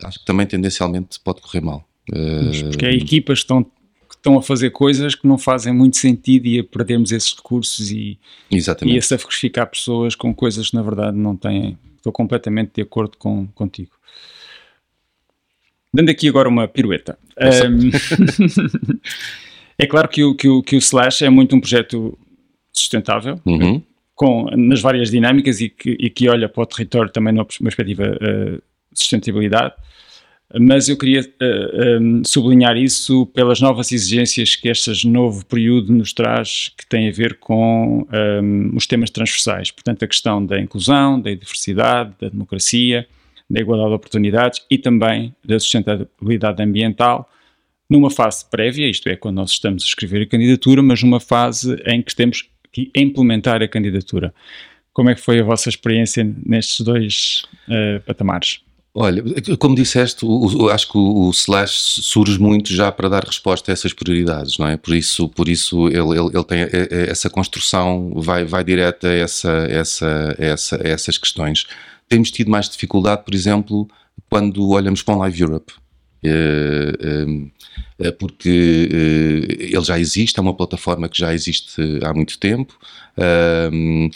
Acho 0.03 0.21
que 0.21 0.25
também 0.25 0.47
tendencialmente 0.47 1.21
pode 1.23 1.43
correr 1.43 1.61
mal. 1.61 1.87
porque 2.07 2.87
há 2.87 2.93
equipas 2.93 3.41
que 3.41 3.45
estão, 3.45 3.63
que 3.63 4.17
estão 4.17 4.39
a 4.39 4.43
fazer 4.43 4.71
coisas 4.71 5.15
que 5.15 5.29
não 5.29 5.37
fazem 5.37 5.75
muito 5.75 5.99
sentido 5.99 6.47
e 6.47 6.59
a 6.59 6.65
perdermos 6.65 7.13
esses 7.13 7.35
recursos 7.35 7.91
e, 7.91 8.19
Exatamente. 8.51 8.95
e 8.95 8.99
a 8.99 9.03
sacrificar 9.03 9.67
pessoas 9.67 10.15
com 10.15 10.35
coisas 10.35 10.71
que 10.71 10.77
na 10.77 10.83
verdade 10.83 11.17
não 11.17 11.37
têm. 11.37 11.79
Estou 11.99 12.11
completamente 12.11 12.77
de 12.77 12.81
acordo 12.81 13.19
com, 13.19 13.47
contigo. 13.49 13.91
Dando 15.93 16.11
aqui 16.11 16.29
agora 16.29 16.49
uma 16.49 16.69
pirueta. 16.69 17.19
Um, 17.39 17.91
é 19.79 19.87
claro 19.87 20.09
que 20.09 20.23
o, 20.23 20.35
que, 20.35 20.49
o, 20.49 20.63
que 20.63 20.77
o 20.77 20.79
Slash 20.79 21.25
é 21.25 21.31
muito 21.31 21.57
um 21.57 21.61
projeto 21.61 22.17
sustentável, 22.73 23.41
uhum. 23.45 23.83
com, 24.15 24.45
nas 24.57 24.81
várias 24.81 25.11
dinâmicas 25.11 25.61
e 25.61 25.69
que, 25.69 25.97
e 25.99 26.09
que 26.09 26.29
olha 26.29 26.49
para 26.49 26.63
o 26.63 26.67
território 26.67 27.11
também 27.11 27.33
numa 27.33 27.45
perspectiva 27.45 28.05
uh, 28.05 28.63
de 28.93 29.01
sustentabilidade, 29.01 29.75
mas 30.59 30.89
eu 30.89 30.97
queria 30.97 31.21
uh, 31.21 32.01
um, 32.01 32.23
sublinhar 32.25 32.77
isso 32.77 33.27
pelas 33.27 33.61
novas 33.61 33.93
exigências 33.93 34.57
que 34.57 34.69
este 34.69 35.07
novo 35.07 35.45
período 35.47 35.93
nos 35.93 36.13
traz, 36.13 36.73
que 36.77 36.87
tem 36.89 37.09
a 37.09 37.13
ver 37.13 37.39
com 37.39 38.07
um, 38.43 38.77
os 38.77 38.87
temas 38.87 39.11
transversais, 39.11 39.71
portanto 39.71 40.05
a 40.05 40.09
questão 40.09 40.45
da 40.45 40.61
inclusão, 40.61 41.21
da 41.21 41.33
diversidade, 41.33 42.13
da 42.21 42.29
democracia, 42.29 43.07
da 43.51 43.61
igualdade 43.61 43.91
de 43.91 43.97
oportunidades 43.97 44.65
e 44.71 44.79
também 44.79 45.35
da 45.45 45.59
sustentabilidade 45.59 46.63
ambiental, 46.63 47.29
numa 47.89 48.09
fase 48.09 48.49
prévia, 48.49 48.89
isto 48.89 49.09
é, 49.09 49.17
quando 49.17 49.37
nós 49.37 49.51
estamos 49.51 49.83
a 49.83 49.87
escrever 49.87 50.23
a 50.23 50.27
candidatura, 50.27 50.81
mas 50.81 51.03
numa 51.03 51.19
fase 51.19 51.75
em 51.85 52.01
que 52.01 52.15
temos 52.15 52.49
que 52.71 52.89
implementar 52.95 53.61
a 53.61 53.67
candidatura. 53.67 54.33
Como 54.93 55.11
é 55.11 55.15
que 55.15 55.21
foi 55.21 55.41
a 55.41 55.45
vossa 55.45 55.69
experiência 55.69 56.25
nestes 56.47 56.81
dois 56.83 57.43
uh, 57.69 58.01
patamares? 58.07 58.61
Olha, 58.93 59.23
como 59.59 59.75
disseste, 59.75 60.25
o, 60.25 60.65
o, 60.65 60.69
acho 60.69 60.91
que 60.91 60.99
o, 60.99 61.29
o, 61.29 61.31
Slash 61.31 62.03
surge 62.03 62.39
muito 62.41 62.73
já 62.73 62.91
para 62.91 63.09
dar 63.09 63.25
resposta 63.25 63.71
a 63.71 63.73
essas 63.73 63.93
prioridades, 63.93 64.59
não 64.59 64.67
é? 64.67 64.77
Por 64.77 64.95
isso, 64.95 65.29
por 65.29 65.49
isso 65.49 65.87
ele, 65.89 66.19
ele, 66.19 66.31
ele 66.35 66.45
tem 66.45 66.59
essa 67.09 67.31
construção, 67.31 68.13
vai, 68.17 68.45
vai 68.45 68.65
direta 68.65 69.09
a, 69.09 69.15
essa, 69.15 69.51
essa, 69.71 70.35
essa, 70.39 70.81
essas 70.83 71.19
questões. 71.19 71.67
Temos 72.11 72.31
tido 72.33 72.51
mais 72.51 72.69
dificuldade, 72.69 73.25
por 73.25 73.33
exemplo, 73.33 73.89
quando 74.29 74.69
olhamos 74.69 75.01
para 75.01 75.15
o 75.15 75.19
Live 75.21 75.41
Europe. 75.41 75.73
Eh, 76.25 76.93
porque 78.19 78.89
ele 79.59 79.85
já 79.85 79.99
existe, 79.99 80.39
é 80.39 80.43
uma 80.43 80.55
plataforma 80.55 81.09
que 81.09 81.19
já 81.19 81.35
existe 81.35 81.81
há 82.03 82.15
muito 82.15 82.39
tempo. 82.39 82.79
Uh, 83.17 84.11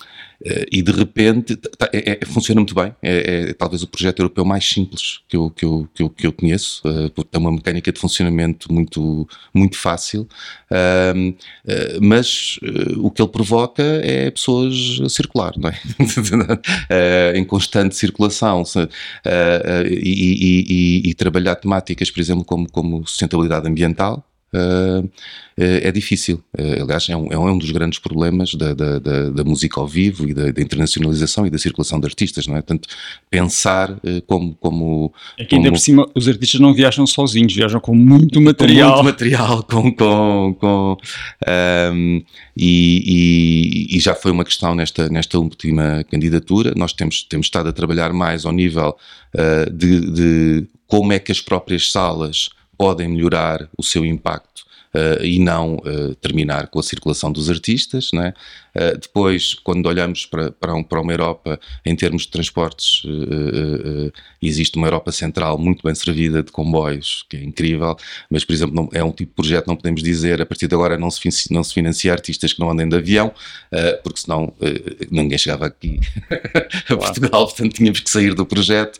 e 0.70 0.82
de 0.82 0.92
repente 0.92 1.58
é, 1.92 2.18
é, 2.22 2.26
funciona 2.26 2.60
muito 2.60 2.74
bem. 2.74 2.94
É, 3.02 3.48
é, 3.48 3.52
talvez 3.54 3.82
o 3.82 3.86
projeto 3.86 4.18
europeu 4.18 4.44
mais 4.44 4.68
simples 4.68 5.20
que 5.26 5.36
eu, 5.36 5.48
que 5.50 5.64
eu, 5.64 5.88
que 5.94 6.02
eu, 6.02 6.10
que 6.10 6.26
eu 6.26 6.32
conheço, 6.32 6.82
porque 7.14 7.30
tem 7.30 7.40
uma 7.40 7.52
mecânica 7.52 7.90
de 7.90 7.98
funcionamento 7.98 8.70
muito, 8.70 9.26
muito 9.54 9.76
fácil, 9.78 10.28
uh, 10.70 11.36
mas 12.02 12.58
o 12.98 13.10
que 13.10 13.22
ele 13.22 13.30
provoca 13.30 13.82
é 13.82 14.30
pessoas 14.30 15.00
a 15.02 15.08
circular, 15.08 15.54
não 15.56 15.70
é? 15.70 17.32
em 17.38 17.44
constante 17.44 17.96
circulação 17.96 18.62
e, 19.86 19.90
e, 19.90 20.64
e, 20.68 21.10
e 21.10 21.14
trabalhar 21.14 21.56
temáticas, 21.56 22.10
por 22.10 22.20
exemplo, 22.20 22.44
como, 22.44 22.70
como 22.70 23.06
sustentabilidade 23.06 23.66
ambiental. 23.74 24.24
Uh, 24.54 25.10
é 25.56 25.90
difícil. 25.90 26.42
Uh, 26.56 26.82
aliás, 26.82 27.08
é 27.08 27.16
um, 27.16 27.26
é 27.32 27.36
um 27.36 27.58
dos 27.58 27.72
grandes 27.72 27.98
problemas 27.98 28.54
da, 28.54 28.72
da, 28.72 28.98
da, 29.00 29.30
da 29.30 29.44
música 29.44 29.80
ao 29.80 29.86
vivo 29.86 30.28
e 30.28 30.34
da, 30.34 30.52
da, 30.52 30.62
internacionalização 30.62 31.44
e 31.44 31.50
da 31.50 31.58
circulação 31.58 31.98
de 31.98 32.06
artistas, 32.06 32.46
não 32.46 32.56
é? 32.56 32.62
Portanto, 32.62 32.88
pensar 33.28 33.90
uh, 33.90 34.22
como, 34.28 34.54
como. 34.60 35.12
É 35.36 35.44
que 35.44 35.56
ainda 35.56 35.68
como, 35.68 35.76
por 35.76 35.82
cima 35.82 36.08
os 36.14 36.28
artistas 36.28 36.60
não 36.60 36.72
viajam 36.72 37.04
sozinhos, 37.04 37.52
viajam 37.52 37.80
com 37.80 37.94
muito 37.96 38.40
material. 38.40 38.90
Com 38.90 39.02
muito 39.02 39.12
material, 39.12 39.62
com. 39.68 39.92
com, 39.92 40.56
com 40.60 40.96
um, 41.92 42.22
e, 42.56 43.88
e, 43.90 43.96
e, 43.96 44.00
já 44.00 44.14
foi 44.14 44.30
uma 44.30 44.44
questão 44.44 44.76
nesta, 44.76 45.08
nesta 45.08 45.36
última 45.36 46.04
candidatura. 46.08 46.72
Nós 46.76 46.92
temos, 46.92 47.24
temos 47.24 47.46
estado 47.46 47.68
a 47.68 47.72
trabalhar 47.72 48.12
mais 48.12 48.46
ao 48.46 48.52
nível 48.52 48.96
de, 49.72 50.12
de 50.12 50.66
como 50.86 51.12
é 51.12 51.18
que 51.18 51.32
as 51.32 51.40
próprias 51.40 51.90
salas 51.90 52.50
podem 52.76 53.08
melhorar 53.08 53.68
o 53.76 53.82
seu 53.82 54.04
impacto 54.04 54.64
uh, 54.94 55.24
e 55.24 55.38
não 55.38 55.76
uh, 55.76 56.14
terminar 56.16 56.68
com 56.68 56.78
a 56.78 56.82
circulação 56.82 57.32
dos 57.32 57.50
artistas. 57.50 58.10
Né? 58.12 58.32
Uh, 58.74 58.98
depois, 58.98 59.54
quando 59.54 59.86
olhamos 59.86 60.24
para, 60.24 60.52
para, 60.52 60.74
um, 60.74 60.82
para, 60.82 61.00
uma 61.00 61.12
Europa 61.12 61.58
em 61.84 61.94
termos 61.94 62.22
de 62.22 62.28
transportes, 62.28 63.02
existe 64.40 64.76
uma 64.76 64.86
Europa 64.86 65.10
central 65.12 65.58
muito 65.58 65.82
bem 65.82 65.94
servida 65.94 66.42
de 66.42 66.52
comboios, 66.52 67.24
que 67.28 67.36
é 67.36 67.42
incrível, 67.42 67.96
mas, 68.30 68.44
por 68.44 68.52
exemplo, 68.52 68.74
não, 68.74 68.88
é 68.92 69.02
um 69.02 69.10
tipo 69.10 69.30
de 69.30 69.36
projeto 69.36 69.66
não 69.66 69.76
podemos 69.76 70.02
dizer 70.02 70.40
a 70.40 70.46
partir 70.46 70.68
de 70.68 70.74
agora 70.74 70.98
não 70.98 71.10
se, 71.10 71.52
não 71.52 71.64
se 71.64 71.72
financia 71.72 72.12
artistas 72.12 72.52
que 72.52 72.60
não 72.60 72.70
andem 72.70 72.88
de 72.88 72.96
avião, 72.96 73.32
porque 74.02 74.20
senão 74.20 74.52
ninguém 75.10 75.38
chegava 75.38 75.66
aqui 75.66 76.00
a 76.88 76.96
Portugal, 76.96 77.46
portanto 77.46 77.74
tínhamos 77.74 78.00
que 78.00 78.10
sair 78.10 78.34
do 78.34 78.46
projeto. 78.46 78.98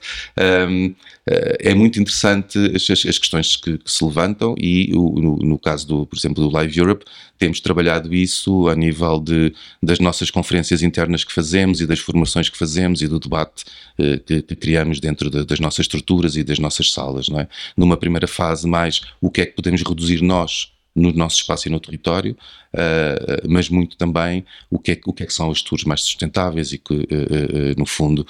Um, 0.69 0.95
é 1.27 1.75
muito 1.75 2.01
interessante 2.01 2.59
as, 2.75 2.91
as 2.91 3.19
questões 3.19 3.57
que, 3.57 3.79
que, 3.79 3.91
se 3.91 4.05
levantam 4.05 4.55
e 4.59 4.93
o, 4.95 5.21
no, 5.21 5.37
no 5.39 5.59
caso 5.59 5.75
caso, 5.75 5.87
do, 5.87 6.07
por 6.07 6.17
exemplo, 6.17 6.43
do 6.43 6.51
Live 6.51 6.79
Europe, 6.79 7.05
temos 7.39 7.61
trabalhado 7.61 8.15
isso 8.15 8.69
a 8.69 8.75
nível 8.75 9.21
de, 9.21 9.53
das 9.83 9.99
nossas 9.99 10.31
conferências 10.31 10.83
internas 10.83 11.25
que 11.25 11.33
fazemos 11.33 11.81
e 11.81 11.87
das 11.87 11.99
formações 11.99 12.49
que 12.49 12.57
fazemos 12.57 13.03
e 13.03 13.09
do 13.09 13.19
debate 13.19 13.65
eh, 13.99 14.19
que, 14.19 14.43
que, 14.43 14.57
criamos 14.57 15.01
dentro 15.01 15.29
de, 15.29 15.45
das 15.45 15.61
nossas 15.61 15.81
estruturas 15.81 16.37
e 16.37 16.45
das 16.45 16.59
nossas 16.59 16.93
salas. 16.93 17.29
Não 17.29 17.41
é? 17.41 17.49
Numa 17.77 17.97
primeira 17.97 18.27
fase, 18.27 18.67
mais 18.67 19.03
o 19.21 19.31
que 19.31 19.43
é 19.43 19.47
que 19.47 19.55
podemos 19.55 19.83
reduzir 19.83 20.23
nós 20.23 20.74
no 20.95 21.13
nosso 21.13 21.37
espaço 21.37 21.67
e 21.67 21.71
no 21.71 21.81
território, 21.81 22.37
uh, 22.73 23.49
mas 23.49 23.69
muito 23.69 23.97
também 23.97 24.45
o 24.71 24.79
que, 24.79 24.93
é, 24.93 25.01
o 25.05 25.13
que 25.13 25.25
é 25.25 25.27
que 25.27 25.33
são 25.33 25.51
as 25.51 25.61
tours 25.61 25.83
mais 25.83 26.03
sustentáveis 26.03 26.73
e 26.73 26.79
que, 26.79 26.95
uh, 26.95 26.99
uh, 26.99 27.75
no 27.77 27.85
fundo, 27.85 28.27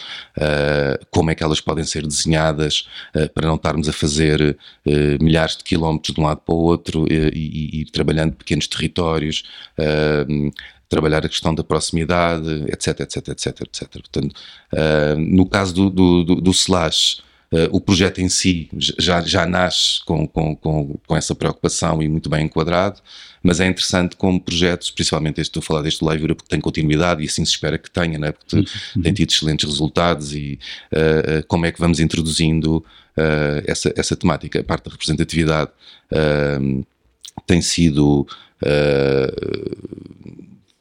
como 1.11 1.31
é 1.31 1.35
que 1.35 1.43
elas 1.43 1.61
podem 1.61 1.85
ser 1.85 2.07
desenhadas 2.07 2.89
para 3.35 3.47
não 3.47 3.57
estarmos 3.57 3.89
a 3.89 3.93
fazer 3.93 4.57
milhares 5.21 5.57
de 5.57 5.65
quilómetros 5.65 6.15
de 6.15 6.21
um 6.21 6.25
lado 6.25 6.41
para 6.45 6.55
o 6.55 6.59
outro 6.59 7.07
e, 7.11 7.81
ir 7.81 7.85
trabalhando 7.87 8.35
pequenos 8.35 8.67
territórios, 8.67 9.45
trabalhar 10.89 11.25
a 11.25 11.29
questão 11.29 11.55
da 11.55 11.65
proximidade, 11.65 12.65
etc, 12.69 13.01
etc, 13.01 13.29
etc, 13.29 13.61
etc. 13.61 13.89
Portanto, 13.91 14.35
no 15.19 15.47
caso 15.47 15.75
do, 15.75 15.91
do, 15.91 16.25
do, 16.25 16.35
do 16.41 16.51
Slash, 16.51 17.23
Uh, 17.55 17.69
o 17.71 17.81
projeto 17.81 18.21
em 18.21 18.29
si 18.29 18.69
já, 18.77 19.21
já 19.21 19.47
nasce 19.47 20.05
com, 20.05 20.27
com, 20.27 20.57
com, 20.57 20.99
com, 21.07 21.17
essa 21.17 21.37
preocupação 21.37 22.03
e 22.03 22.09
muito 22.09 22.29
bem 22.29 22.47
enquadrado, 22.47 23.01
mas 23.41 23.61
é 23.61 23.67
interessante 23.69 24.17
como 24.17 24.41
projetos, 24.41 24.91
principalmente 24.91 25.41
este, 25.41 25.51
estou 25.51 25.61
a 25.61 25.65
falar 25.65 25.83
deste 25.83 26.05
Live 26.05 26.25
Europe, 26.25 26.43
que 26.43 26.49
tem 26.49 26.61
continuidade 26.61 27.23
e 27.23 27.27
assim 27.27 27.45
se 27.45 27.53
espera 27.53 27.79
que 27.79 27.89
tenha, 27.89 28.19
né? 28.19 28.33
porque 28.33 28.57
uhum. 28.57 29.03
tem 29.03 29.15
tido 29.15 29.31
excelentes 29.31 29.71
resultados 29.71 30.35
e 30.35 30.59
uh, 30.93 31.47
como 31.47 31.65
é 31.65 31.71
que 31.71 31.79
vamos 31.79 32.01
introduzindo 32.01 32.85
essa, 33.65 33.95
essa 33.97 34.17
temática. 34.17 34.59
A 34.59 34.65
parte 34.65 34.87
da 34.87 34.91
representatividade 34.91 35.71
tem 37.47 37.63
sido 37.63 38.27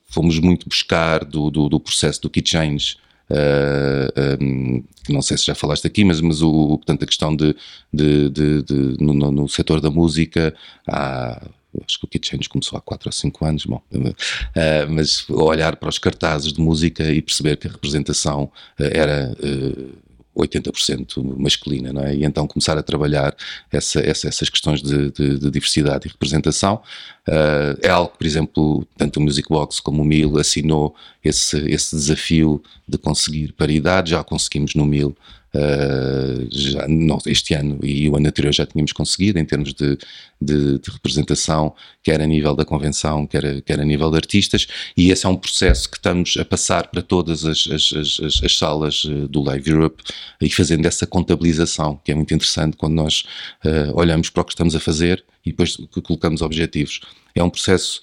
fomos 0.10 0.40
muito 0.40 0.68
buscar 0.68 1.24
do, 1.24 1.52
do, 1.52 1.70
do 1.70 1.80
processo 1.80 2.20
do 2.24 2.32
Key 2.32 2.44
Change 2.44 2.98
Uh, 3.34 4.12
ah, 4.16 4.38
um, 4.44 4.84
não 5.10 5.22
sei 5.22 5.38
se 5.38 5.46
já 5.46 5.56
falaste 5.56 5.88
aqui, 5.88 6.06
mas, 6.06 6.22
mas 6.22 6.42
o, 6.44 6.78
portanto, 6.78 7.04
a 7.04 7.08
questão 7.08 7.36
de, 7.36 7.56
de, 7.92 8.30
de, 8.30 8.62
de 8.62 9.04
no, 9.04 9.14
no, 9.14 9.50
setor 9.50 9.82
da 9.82 9.90
música 9.90 10.54
há 10.88 11.42
acho 11.84 11.98
que 11.98 12.06
o 12.06 12.08
Kid 12.08 12.28
Change 12.28 12.48
começou 12.48 12.78
há 12.78 12.82
4 12.82 13.08
ou 13.08 13.12
5 13.12 13.46
anos, 13.46 13.66
bom, 13.66 13.82
uh, 13.92 14.90
mas 14.90 15.28
olhar 15.28 15.76
para 15.76 15.90
os 15.90 15.98
cartazes 15.98 16.54
de 16.54 16.62
música 16.62 17.04
e 17.12 17.20
perceber 17.20 17.58
que 17.58 17.68
a 17.68 17.72
representação 17.72 18.44
uh, 18.44 18.84
era 18.94 19.36
uh, 19.40 20.04
80% 20.36 21.38
masculina, 21.38 21.94
não 21.94 22.04
é? 22.04 22.16
E 22.16 22.24
então 22.24 22.48
começar 22.48 22.78
a 22.78 22.84
trabalhar 22.84 23.36
essa, 23.72 24.00
essa, 24.00 24.28
essas 24.28 24.50
questões 24.50 24.82
de, 24.82 25.12
de, 25.12 25.40
de, 25.40 25.52
diversidade 25.52 26.08
e 26.08 26.12
representação 26.12 26.82
uh, 27.28 27.78
é 27.82 27.90
algo 27.90 28.12
que, 28.12 28.18
por 28.18 28.28
exemplo, 28.28 28.88
tanto 28.98 29.20
o 29.20 29.24
Music 29.24 29.48
Box 29.50 29.80
como 29.80 30.02
o 30.02 30.06
Mil 30.06 30.38
assinou 30.38 30.96
esse, 31.24 31.58
esse 31.70 31.96
desafio 31.96 32.62
de 32.88 32.98
conseguir 32.98 33.54
paridade, 33.54 34.12
já 34.12 34.24
conseguimos 34.24 34.76
no 34.76 34.86
Mil 34.86 35.16
Uh, 35.56 36.48
já, 36.50 36.88
não, 36.88 37.20
este 37.28 37.54
ano 37.54 37.78
e 37.84 38.10
o 38.10 38.18
ano 38.18 38.28
anterior 38.28 38.52
já 38.52 38.66
tínhamos 38.66 38.92
conseguido 38.92 39.38
em 39.38 39.46
termos 39.46 39.72
de, 39.76 40.00
de, 40.42 40.80
de, 40.80 40.92
representação, 40.92 41.76
quer 42.02 42.20
a 42.22 42.26
nível 42.26 42.56
da 42.56 42.66
convenção, 42.66 43.28
quer 43.28 43.46
a, 43.46 43.62
quer 43.62 43.80
a 43.80 43.86
nível 43.86 44.10
de 44.10 44.16
artistas, 44.16 44.66
e 44.98 45.12
esse 45.12 45.28
é 45.28 45.30
um 45.30 45.36
processo 45.36 45.88
que 45.92 45.98
estamos 45.98 46.38
a 46.40 46.44
passar 46.44 46.88
para 46.88 47.04
todas 47.04 47.46
as, 47.46 47.68
as, 47.68 47.94
as, 47.94 48.42
as 48.44 48.58
salas 48.58 49.04
eh, 49.08 49.28
do 49.28 49.44
Live 49.44 49.70
Europe 49.70 50.04
e 50.42 50.50
fazendo 50.50 50.88
essa 50.88 51.06
contabilização, 51.06 52.02
que 52.04 52.12
é 52.12 52.16
muito 52.16 52.34
interessante 52.34 52.76
quando 52.76 52.96
nós 52.96 53.24
uh, 53.64 53.94
olhamos 53.94 54.32
para 54.32 54.42
o 54.42 54.46
que 54.46 54.54
estamos 54.54 54.76
a 54.76 54.80
fazer 54.80 55.24
e 55.46 55.52
depois 55.52 55.78
colocamos 56.04 56.42
objetivos. 56.42 57.02
É 57.36 57.44
um 57.44 57.50
processo 57.50 58.02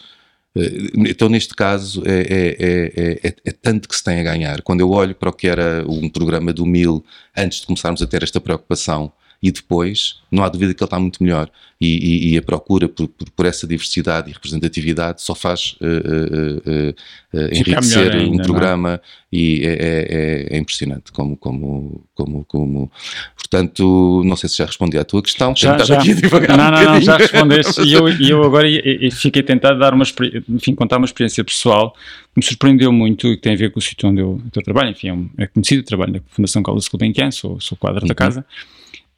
eh, 0.56 0.90
então, 0.94 1.28
neste 1.28 1.54
caso, 1.54 2.02
é, 2.04 2.20
é, 2.20 3.28
é, 3.28 3.34
é, 3.44 3.52
tanto 3.52 3.88
que 3.88 3.96
se 3.96 4.02
tem 4.02 4.20
a 4.20 4.22
ganhar. 4.22 4.62
Quando 4.62 4.80
eu 4.80 4.90
olho 4.90 5.14
para 5.14 5.30
o 5.30 5.32
que 5.32 5.46
era 5.46 5.84
um 5.88 6.08
programa 6.08 6.52
do 6.52 6.66
Mil, 6.66 7.04
antes 7.36 7.60
de 7.60 7.66
começarmos 7.66 8.02
a 8.02 8.06
ter 8.06 8.22
esta 8.22 8.40
preocupação, 8.40 9.12
e 9.42 9.50
depois, 9.50 10.20
não 10.30 10.44
há 10.44 10.48
dúvida 10.50 10.74
que 10.74 10.82
ele 10.82 10.86
está 10.86 11.00
muito 11.00 11.22
melhor. 11.22 11.50
E, 11.80 11.86
e, 11.86 12.34
e 12.34 12.36
a 12.36 12.42
procura 12.42 12.86
por, 12.90 13.08
por, 13.08 13.30
por, 13.30 13.46
essa 13.46 13.66
diversidade 13.66 14.28
e 14.28 14.34
representatividade 14.34 15.22
só 15.22 15.34
faz 15.34 15.78
uh, 15.80 15.86
uh, 15.86 16.90
uh, 17.32 17.54
enriquecer 17.56 18.12
ainda, 18.12 18.36
um 18.36 18.38
é? 18.38 18.42
programa 18.42 18.90
não? 18.90 19.00
e 19.32 19.64
é, 19.64 19.70
é, 19.70 19.76
é, 19.78 20.56
é, 20.56 20.58
impressionante 20.58 21.10
como, 21.10 21.38
como, 21.38 22.04
como, 22.14 22.44
como. 22.44 22.92
Portanto, 23.34 24.22
não 24.26 24.36
sei 24.36 24.50
se 24.50 24.58
já 24.58 24.66
respondi 24.66 24.98
à 24.98 25.04
tua 25.04 25.22
questão. 25.22 25.54
Já, 25.56 25.78
já. 25.78 25.98
Aqui 25.98 26.12
não, 26.12 26.56
não, 26.58 26.66
um 26.66 26.84
não, 26.84 27.00
já 27.00 27.16
respondeste. 27.16 27.80
e 27.80 27.94
eu, 27.94 28.08
eu 28.08 28.44
agora 28.44 28.68
fiquei 29.12 29.42
tentado 29.42 29.78
dar 29.78 29.94
uma, 29.94 30.04
enfim, 30.50 30.74
contar 30.74 30.98
uma 30.98 31.06
experiência 31.06 31.42
pessoal 31.42 31.92
que 32.34 32.40
me 32.40 32.42
surpreendeu 32.42 32.92
muito 32.92 33.26
e 33.26 33.36
que 33.36 33.42
tem 33.42 33.54
a 33.54 33.56
ver 33.56 33.70
com 33.70 33.78
o 33.78 33.82
sítio 33.82 34.06
onde 34.06 34.20
eu, 34.20 34.38
eu 34.54 34.62
trabalho. 34.62 34.90
Enfim, 34.90 35.08
é, 35.08 35.14
um, 35.14 35.30
é 35.38 35.46
conhecido, 35.46 35.82
trabalho 35.82 36.12
na 36.12 36.20
Fundação 36.28 36.62
Carlos 36.62 36.86
Gulbenkian, 36.88 37.30
sou, 37.30 37.58
sou 37.58 37.78
quadro 37.78 38.02
uhum. 38.02 38.08
da 38.08 38.14
casa. 38.14 38.44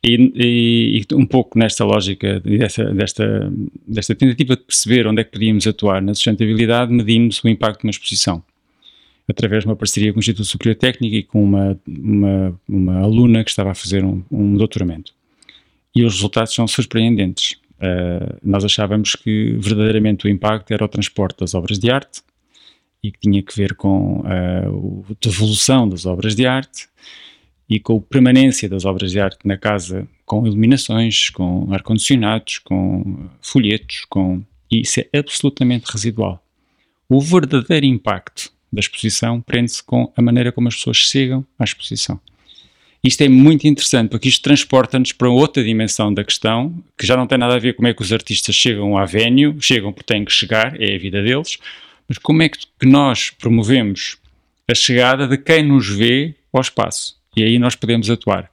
E, 0.05 0.33
e, 0.35 1.07
e, 1.11 1.15
um 1.15 1.25
pouco 1.25 1.57
nesta 1.57 1.85
lógica 1.85 2.41
dessa, 2.41 2.85
desta, 2.87 3.53
desta 3.87 4.15
tentativa 4.17 4.57
de 4.57 4.63
perceber 4.63 5.07
onde 5.07 5.21
é 5.21 5.25
que 5.25 5.31
podíamos 5.31 5.65
atuar 5.67 6.03
na 6.03 6.13
sustentabilidade, 6.13 6.93
medimos 6.93 7.43
o 7.43 7.49
impacto 7.49 7.83
de 7.83 7.87
uma 7.87 7.91
exposição 7.91 8.43
através 9.29 9.63
de 9.63 9.69
uma 9.69 9.77
parceria 9.77 10.13
com 10.13 10.19
o 10.19 10.21
Instituto 10.21 10.45
Superior 10.45 10.77
Técnico 10.77 11.15
e 11.15 11.23
com 11.23 11.43
uma, 11.43 11.79
uma, 11.87 12.61
uma 12.69 12.99
aluna 12.99 13.45
que 13.45 13.51
estava 13.51 13.71
a 13.71 13.75
fazer 13.75 14.05
um, 14.05 14.23
um 14.31 14.57
doutoramento. 14.57 15.13
E 15.95 16.05
os 16.05 16.15
resultados 16.15 16.55
são 16.55 16.67
surpreendentes. 16.67 17.53
Uh, 17.79 18.39
nós 18.43 18.65
achávamos 18.65 19.15
que 19.15 19.57
verdadeiramente 19.59 20.27
o 20.27 20.29
impacto 20.29 20.73
era 20.73 20.85
o 20.85 20.89
transporte 20.89 21.41
das 21.41 21.55
obras 21.55 21.79
de 21.79 21.91
arte 21.91 22.23
e 23.03 23.11
que 23.11 23.19
tinha 23.19 23.43
que 23.43 23.55
ver 23.57 23.75
com 23.75 24.21
uh, 24.21 25.05
a 25.11 25.15
devolução 25.21 25.89
das 25.89 26.07
obras 26.07 26.35
de 26.35 26.47
arte 26.47 26.89
e 27.73 27.81
com 27.81 27.97
a 27.97 28.01
permanência 28.03 28.69
das 28.69 28.85
obras 28.85 29.13
de 29.13 29.19
arte 29.19 29.39
na 29.47 29.57
casa 29.57 30.07
com 30.27 30.47
iluminações, 30.47 31.31
com 31.31 31.73
ar-condicionados, 31.73 32.59
com 32.59 33.31
folhetos, 33.41 34.05
com... 34.11 34.43
Isso 34.71 35.01
é 35.01 35.19
absolutamente 35.19 35.91
residual. 35.91 36.45
O 37.09 37.19
verdadeiro 37.19 37.87
impacto 37.87 38.53
da 38.71 38.81
exposição 38.81 39.41
prende-se 39.41 39.83
com 39.83 40.13
a 40.15 40.21
maneira 40.21 40.53
como 40.53 40.69
as 40.69 40.77
pessoas 40.77 40.99
chegam 40.99 41.47
à 41.59 41.65
exposição. 41.65 42.21
Isto 43.03 43.23
é 43.23 43.29
muito 43.29 43.67
interessante 43.67 44.11
porque 44.11 44.29
isto 44.29 44.43
transporta-nos 44.43 45.13
para 45.13 45.31
outra 45.31 45.65
dimensão 45.65 46.13
da 46.13 46.23
questão, 46.23 46.75
que 46.99 47.07
já 47.07 47.17
não 47.17 47.27
tem 47.27 47.39
nada 47.39 47.55
a 47.55 47.59
ver 47.59 47.73
com 47.73 47.79
como 47.79 47.89
é 47.89 47.95
que 47.95 48.03
os 48.03 48.13
artistas 48.13 48.55
chegam 48.55 48.99
à 48.99 49.07
venue, 49.07 49.57
chegam 49.61 49.95
porque 49.95 50.13
têm 50.13 50.27
que 50.27 50.33
chegar, 50.33 50.79
é 50.79 50.95
a 50.95 50.99
vida 50.99 51.23
deles, 51.23 51.59
mas 52.07 52.19
como 52.19 52.43
é 52.43 52.51
que 52.51 52.59
nós 52.85 53.31
promovemos 53.31 54.19
a 54.71 54.75
chegada 54.75 55.27
de 55.27 55.39
quem 55.39 55.63
nos 55.63 55.89
vê 55.89 56.35
ao 56.53 56.61
espaço. 56.61 57.22
E 57.35 57.43
aí 57.43 57.59
nós 57.59 57.75
podemos 57.75 58.11
atuar. 58.11 58.51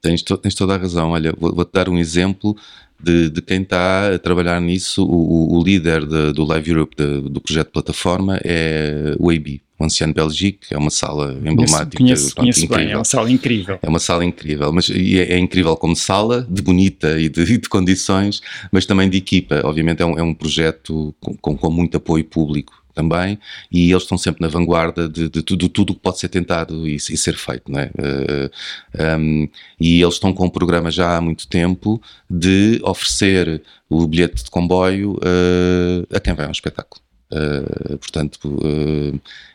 Tens, 0.00 0.22
to, 0.22 0.36
tens 0.36 0.54
toda 0.54 0.74
a 0.74 0.78
razão. 0.78 1.10
Olha, 1.10 1.34
vou-te 1.36 1.56
vou 1.56 1.68
dar 1.72 1.88
um 1.88 1.98
exemplo 1.98 2.56
de, 3.02 3.28
de, 3.28 3.42
quem 3.42 3.62
está 3.62 4.14
a 4.14 4.18
trabalhar 4.18 4.60
nisso. 4.60 5.04
O, 5.04 5.58
o 5.58 5.62
líder 5.62 6.06
de, 6.06 6.32
do 6.32 6.44
Live 6.44 6.70
Europe, 6.70 6.94
de, 6.96 7.22
do 7.28 7.40
projeto 7.40 7.70
Plataforma, 7.70 8.38
é 8.44 9.16
o 9.18 9.30
AB, 9.30 9.60
o 9.78 9.84
Anciano 9.84 10.14
Belgique. 10.14 10.72
É 10.72 10.78
uma 10.78 10.90
sala 10.90 11.32
emblemática. 11.32 11.96
Conheço, 11.96 12.34
conheço, 12.36 12.66
conheço 12.66 12.68
bem, 12.68 12.92
é 12.92 12.96
uma 12.96 13.04
sala 13.04 13.32
incrível. 13.32 13.78
É 13.82 13.88
uma 13.88 13.98
sala 13.98 14.24
incrível, 14.24 14.72
mas 14.72 14.90
é, 14.90 15.34
é 15.34 15.38
incrível 15.38 15.76
como 15.76 15.96
sala, 15.96 16.46
de 16.48 16.62
bonita 16.62 17.18
e 17.18 17.28
de, 17.28 17.44
de, 17.58 17.68
condições, 17.68 18.40
mas 18.70 18.86
também 18.86 19.10
de 19.10 19.18
equipa. 19.18 19.60
Obviamente 19.64 20.02
é 20.02 20.06
um, 20.06 20.18
é 20.18 20.22
um 20.22 20.34
projeto 20.34 21.14
com, 21.18 21.34
com, 21.36 21.56
com 21.56 21.70
muito 21.70 21.96
apoio 21.96 22.24
público 22.24 22.83
também, 22.94 23.38
e 23.70 23.90
eles 23.90 24.04
estão 24.04 24.16
sempre 24.16 24.40
na 24.40 24.48
vanguarda 24.48 25.08
de, 25.08 25.28
de, 25.28 25.42
de, 25.42 25.56
de 25.56 25.68
tudo 25.68 25.90
o 25.90 25.94
que 25.94 26.00
pode 26.00 26.18
ser 26.18 26.28
tentado 26.28 26.86
e, 26.88 26.96
e 26.96 27.16
ser 27.16 27.34
feito, 27.34 27.70
não 27.70 27.80
é? 27.80 27.86
Uh, 27.86 28.50
eh, 28.94 29.16
um, 29.16 29.48
e 29.80 30.00
eles 30.00 30.14
estão 30.14 30.32
com 30.32 30.46
um 30.46 30.50
programa 30.50 30.90
já 30.90 31.16
há 31.16 31.20
muito 31.20 31.46
tempo 31.48 32.00
de 32.30 32.80
oferecer 32.84 33.62
o 33.90 34.06
bilhete 34.06 34.44
de 34.44 34.50
comboio 34.50 35.14
uh, 35.14 36.16
a 36.16 36.20
quem 36.20 36.34
vai 36.34 36.46
ao 36.46 36.52
espetáculo. 36.52 37.02
Uh, 37.32 37.98
portanto, 37.98 38.38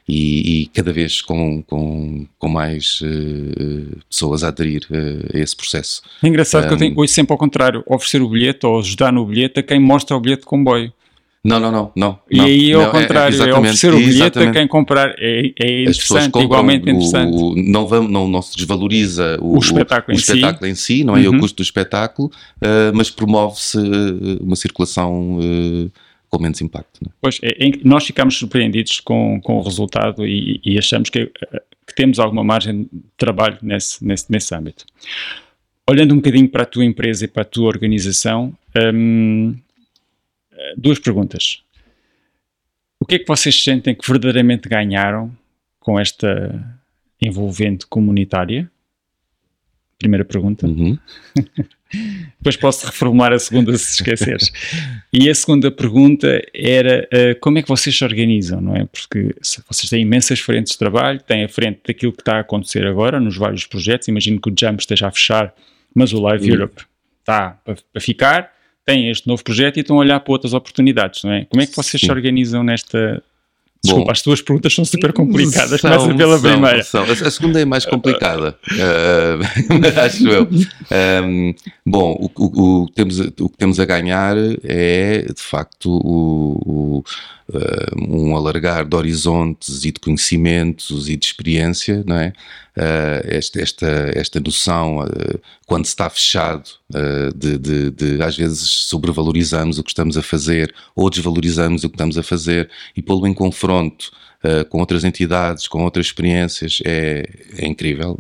e, 0.08 0.64
e, 0.64 0.66
cada 0.68 0.92
vez 0.92 1.22
com, 1.22 1.62
com, 1.64 2.26
com 2.38 2.50
mais 2.50 3.00
pessoas 4.10 4.44
a 4.44 4.50
aderir 4.50 4.86
a 5.34 5.38
esse 5.38 5.56
processo. 5.56 6.02
É 6.22 6.28
engraçado 6.28 6.66
um, 6.66 6.68
que 6.68 6.74
eu 6.74 6.78
tenho, 6.78 7.00
hoje 7.00 7.14
sempre 7.14 7.32
ao 7.32 7.38
contrário, 7.38 7.84
oferecer 7.86 8.22
o 8.22 8.28
bilhete 8.28 8.66
ou 8.66 8.80
ajudar 8.80 9.14
no 9.14 9.26
bilhete 9.26 9.60
a 9.60 9.64
quem 9.64 9.80
mostra 9.80 10.18
o 10.18 10.20
bilhete 10.20 10.42
de 10.42 10.48
comboio. 10.48 10.92
Não, 11.44 11.58
não, 11.58 11.72
não, 11.72 11.92
não. 11.96 12.20
E 12.30 12.40
aí, 12.40 12.74
ao 12.74 12.82
não, 12.82 12.90
é, 12.90 12.92
contrário, 12.92 13.42
é, 13.42 13.50
é 13.50 13.54
oferecer 13.54 13.94
o 13.94 13.98
bilhete 13.98 14.40
a 14.40 14.52
quem 14.52 14.68
comprar. 14.68 15.16
É, 15.18 15.54
é 15.58 15.82
interessante, 15.84 16.38
igualmente 16.38 16.90
interessante. 16.90 17.34
O, 17.34 17.56
não, 17.56 17.88
vamos, 17.88 18.12
não, 18.12 18.28
não 18.28 18.42
se 18.42 18.58
desvaloriza 18.58 19.38
o, 19.42 19.56
o 19.56 19.60
espetáculo, 19.60 20.16
o, 20.16 20.20
em, 20.20 20.22
espetáculo 20.22 20.66
si. 20.66 20.72
em 20.72 20.76
si, 20.76 21.04
não 21.06 21.16
é 21.16 21.22
uhum. 21.28 21.38
o 21.38 21.40
custo 21.40 21.58
do 21.58 21.64
espetáculo, 21.64 22.30
uh, 22.58 22.94
mas 22.94 23.10
promove-se 23.10 23.78
uh, 23.78 24.44
uma 24.44 24.58
circulação 24.58 25.40
uh, 25.40 25.92
com 26.30 26.42
menos 26.42 26.60
impacto. 26.60 27.00
É? 27.06 27.10
Pois, 27.22 27.40
é, 27.42 27.56
nós 27.86 28.06
ficamos 28.06 28.38
surpreendidos 28.38 29.00
com, 29.00 29.40
com 29.42 29.60
o 29.60 29.62
resultado 29.62 30.28
e, 30.28 30.60
e 30.66 30.78
achamos 30.78 31.10
que, 31.10 31.26
que, 31.26 31.96
temos 31.96 32.20
alguma 32.20 32.44
margem 32.44 32.84
de 32.84 33.02
trabalho 33.18 33.58
nesse, 33.62 34.06
nesse, 34.06 34.30
nesse 34.30 34.54
âmbito. 34.54 34.86
Olhando 35.90 36.14
um 36.14 36.18
bocadinho 36.18 36.50
para 36.50 36.64
a 36.64 36.66
tua 36.66 36.84
empresa 36.84 37.24
e 37.24 37.28
para 37.30 37.42
a 37.42 37.46
tua 37.46 37.68
organização, 37.68 38.54
um, 38.94 39.56
duas 40.78 41.00
perguntas. 41.00 41.64
O 43.00 43.06
que 43.06 43.16
é 43.16 43.20
que 43.20 43.28
vocês 43.28 43.64
sentem 43.64 43.96
que 43.96 44.06
verdadeiramente 44.06 44.68
ganharam 44.68 45.36
com 45.80 46.00
esta 46.00 46.80
envolvente 47.22 47.86
comunitária? 47.88 48.70
Primeira 49.98 50.26
pergunta. 50.26 50.68
Uhum. 50.68 50.98
Depois 52.38 52.56
posso 52.56 52.86
reformular 52.86 53.34
a 53.34 53.40
segunda 53.40 53.76
se 53.78 53.96
esqueceres. 53.96 54.52
e 55.12 55.30
a 55.30 55.34
segunda 55.34 55.72
pergunta 55.72 56.42
era 56.54 57.08
uh, 57.12 57.40
como 57.40 57.58
é 57.58 57.64
que 57.64 57.68
vocês 57.68 57.98
se 57.98 58.04
organizam, 58.04 58.62
não 58.62 58.76
é? 58.76 58.86
Porque 58.86 59.36
vocês 59.68 59.90
têm 59.90 60.04
imensas 60.04 60.40
frentes 60.40 60.74
de 60.74 60.78
trabalho, 60.78 61.20
têm 61.22 61.44
a 61.44 61.50
frente 61.50 61.82
daquilo 61.88 62.14
que 62.14 62.22
está 62.22 62.38
a 62.38 62.42
acontecer 62.42 62.86
agora 62.86 63.20
nos 63.20 63.36
vários 63.36 63.66
projetos. 63.66 64.08
Imagino 64.08 64.40
que 64.40 64.50
o 64.50 64.56
Jump 64.58 64.80
esteja 64.80 65.08
a 65.08 65.12
fechar, 65.12 65.54
mas 65.96 66.14
o 66.14 66.22
Live 66.22 66.46
uhum. 66.46 66.54
Europe 66.54 66.84
está 67.22 67.52
para, 67.66 67.78
para 67.92 68.02
ficar 68.02 68.59
têm 68.90 69.10
este 69.10 69.28
novo 69.28 69.44
projeto 69.44 69.78
e 69.78 69.82
estão 69.82 69.98
a 69.98 70.00
olhar 70.00 70.20
para 70.20 70.32
outras 70.32 70.54
oportunidades, 70.54 71.24
não 71.24 71.32
é? 71.32 71.46
Como 71.46 71.62
é 71.62 71.66
que 71.66 71.76
vocês 71.76 72.02
Sim. 72.02 72.08
se 72.08 72.12
organizam 72.12 72.64
nesta. 72.64 73.22
Desculpa, 73.82 74.08
Bom, 74.08 74.12
as 74.12 74.22
tuas 74.22 74.42
perguntas 74.42 74.74
são 74.74 74.84
super 74.84 75.14
complicadas. 75.14 75.80
São, 75.80 75.90
Começa 75.90 76.14
pela 76.18 76.38
são, 76.38 76.52
primeira. 76.52 76.84
São. 76.84 77.04
A 77.04 77.32
segunda 77.32 77.62
é 77.62 77.66
mais 77.66 77.86
complicada, 77.86 78.58
uh, 78.74 80.02
acho 80.04 80.28
eu. 80.28 80.50
Um, 81.24 81.54
bom, 81.86 82.12
o, 82.20 82.30
o, 82.36 82.84
o, 82.84 82.90
temos, 82.90 83.20
o 83.20 83.48
que 83.48 83.58
temos 83.58 83.80
a 83.80 83.86
ganhar 83.86 84.36
é, 84.66 85.22
de 85.34 85.42
facto, 85.42 85.90
o, 85.90 87.04
um 87.98 88.36
alargar 88.36 88.86
de 88.86 88.96
horizontes 88.96 89.84
e 89.84 89.92
de 89.92 90.00
conhecimentos 90.00 91.10
e 91.10 91.16
de 91.16 91.26
experiência, 91.26 92.04
não 92.06 92.16
é? 92.16 92.34
Uh, 92.78 93.20
esta, 93.26 93.62
esta, 93.62 94.12
esta 94.16 94.40
noção, 94.40 95.00
uh, 95.00 95.40
quando 95.66 95.84
se 95.86 95.90
está 95.90 96.10
fechado, 96.10 96.70
uh, 96.94 97.38
de, 97.38 97.58
de, 97.58 97.92
de, 97.92 98.22
às 98.24 98.38
vezes 98.38 98.70
sobrevalorizamos 98.88 99.80
o 99.80 99.84
que 99.84 99.90
estamos 99.90 100.16
a 100.16 100.22
fazer 100.22 100.74
ou 100.96 101.10
desvalorizamos 101.10 101.84
o 101.84 101.90
que 101.90 101.96
estamos 101.96 102.18
a 102.18 102.24
fazer 102.24 102.70
e 102.96 103.02
pô-lo 103.02 103.28
em 103.28 103.34
confronto 103.34 104.12
com 104.70 104.80
outras 104.80 105.04
entidades, 105.04 105.68
com 105.68 105.84
outras 105.84 106.06
experiências, 106.06 106.80
é, 106.86 107.30
é 107.58 107.68
incrível. 107.68 108.16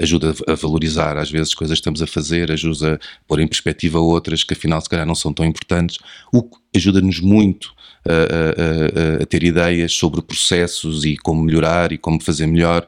ajuda 0.00 0.32
a 0.46 0.54
valorizar, 0.54 1.16
às 1.16 1.28
vezes, 1.28 1.52
coisas 1.52 1.78
que 1.78 1.80
estamos 1.80 2.00
a 2.00 2.06
fazer, 2.06 2.52
ajuda 2.52 2.94
a 2.94 2.98
pôr 3.26 3.40
em 3.40 3.48
perspectiva 3.48 3.98
outras 3.98 4.44
que 4.44 4.54
afinal 4.54 4.80
se 4.80 4.88
calhar 4.88 5.04
não 5.04 5.16
são 5.16 5.32
tão 5.32 5.44
importantes, 5.44 5.98
o 6.32 6.44
que 6.44 6.56
ajuda-nos 6.76 7.18
muito 7.18 7.74
a, 8.08 9.20
a, 9.20 9.22
a, 9.22 9.26
ter 9.26 9.42
ideias 9.42 9.92
sobre 9.92 10.22
processos 10.22 11.04
e 11.04 11.16
como 11.16 11.42
melhorar 11.42 11.92
e 11.92 11.98
como 11.98 12.22
fazer 12.22 12.46
melhor. 12.46 12.86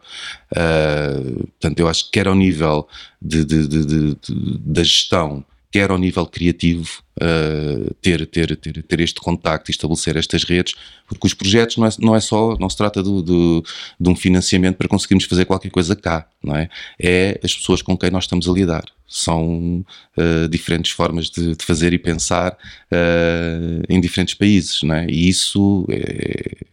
Uh, 0.52 1.46
portanto, 1.46 1.81
eu 1.81 1.88
acho 1.88 2.07
que 2.07 2.12
quer 2.12 2.28
ao 2.28 2.35
nível 2.35 2.88
de, 3.20 3.44
de, 3.44 3.66
de, 3.66 4.16
da 4.61 4.83
gestão, 4.83 5.44
quer 5.70 5.90
ao 5.90 5.98
nível 5.98 6.26
criativo, 6.26 7.02
uh, 7.20 7.94
ter, 8.00 8.26
ter, 8.26 8.57
ter, 8.57 8.83
ter 8.83 9.00
este 9.00 9.20
contacto 9.20 9.70
e 9.70 9.72
estabelecer 9.72 10.16
estas 10.16 10.44
redes, 10.44 10.74
porque 11.07 11.26
os 11.26 11.35
projetos 11.35 11.76
não 11.76 11.87
é, 11.87 11.90
não 11.98 12.16
é 12.16 12.20
só, 12.20 12.57
não 12.59 12.70
se 12.70 12.76
trata 12.76 13.02
do, 13.02 13.22
do, 13.22 13.64
de 14.00 14.09
um 14.09 14.16
financiamento 14.16 14.76
para 14.76 14.88
conseguirmos 14.88 15.24
fazer 15.24 15.44
qualquer 15.44 15.70
coisa 15.70 15.94
cá, 15.94 16.26
não 16.42 16.57
é? 16.57 16.68
É 16.98 17.38
as 17.42 17.54
pessoas 17.54 17.83
com 17.83 17.96
quem 17.96 18.11
nós 18.11 18.24
estamos 18.24 18.48
a 18.48 18.52
lidar. 18.52 18.85
São 19.07 19.85
uh, 20.16 20.48
diferentes 20.48 20.92
formas 20.92 21.31
de, 21.31 21.54
de, 21.57 21.64
fazer 21.64 21.92
e 21.92 21.98
pensar 21.98 22.52
uh, 22.52 23.83
em 23.88 24.00
diferentes 24.00 24.35
países, 24.35 24.83
não 24.83 24.94
é? 24.94 25.07
E 25.09 25.28
isso 25.28 25.87
é, 25.90 26.66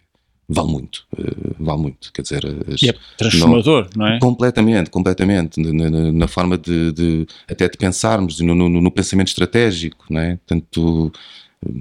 vale 0.47 0.71
muito, 0.71 1.05
uh, 1.17 1.55
vale 1.59 1.81
muito, 1.81 2.11
quer 2.13 2.21
dizer... 2.21 2.43
E 2.81 2.89
é 2.89 2.95
transformador, 3.17 3.89
não, 3.95 4.05
não, 4.05 4.13
é? 4.13 4.19
Completamente, 4.19 4.89
completamente, 4.89 5.59
na, 5.59 5.89
na, 5.89 6.11
na 6.11 6.27
forma 6.27 6.57
de, 6.57 6.91
de, 6.91 7.27
até 7.47 7.67
de 7.67 7.77
pensarmos, 7.77 8.39
no, 8.39 8.53
no, 8.53 8.69
no, 8.69 8.91
pensamento 8.91 9.29
estratégico, 9.29 10.05
não 10.09 10.21
é? 10.21 10.37
Portanto, 10.37 11.11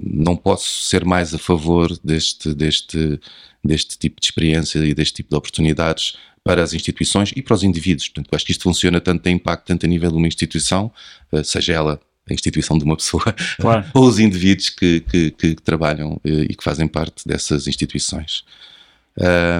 não 0.03 0.37
posso 0.37 0.85
ser 0.85 1.05
mais 1.05 1.35
a 1.35 1.39
favor 1.39 1.97
deste, 2.03 2.55
deste, 2.55 3.21
deste 3.63 3.99
tipo 3.99 4.21
de 4.21 4.27
experiência 4.27 4.79
e 4.79 4.95
deste 4.95 5.15
tipo 5.15 5.31
de 5.31 5.37
oportunidades 5.37 6.17
para 6.43 6.63
as 6.63 6.75
instituições 6.75 7.33
e 7.35 7.43
para 7.43 7.55
os 7.55 7.63
indivíduos. 7.63 8.09
Portanto, 8.09 8.35
acho 8.35 8.45
que 8.45 8.53
isto 8.53 8.65
funciona 8.65 9.01
tanto, 9.01 9.23
tem 9.23 9.37
impacto 9.37 9.67
tanto 9.67 9.87
a 9.87 9.89
nível 9.89 10.11
de 10.11 10.17
uma 10.17 10.29
instituição, 10.29 10.93
eh, 11.33 11.43
seja 11.43 11.73
ela 11.73 12.01
a 12.29 12.33
instituição 12.33 12.79
de 12.79 12.85
uma 12.85 12.97
pessoa, 12.97 13.25
claro. 13.61 13.85
ou 13.95 14.07
os 14.07 14.19
indivíduos 14.19 14.71
que, 14.71 15.01
que, 15.01 15.31
que, 15.31 15.55
trabalham 15.57 16.21
eh, 16.25 16.47
e 16.51 16.55
que 16.55 16.65
fazem 16.65 16.89
parte 16.89 17.27
dessas 17.27 17.67
instituições. 17.67 18.45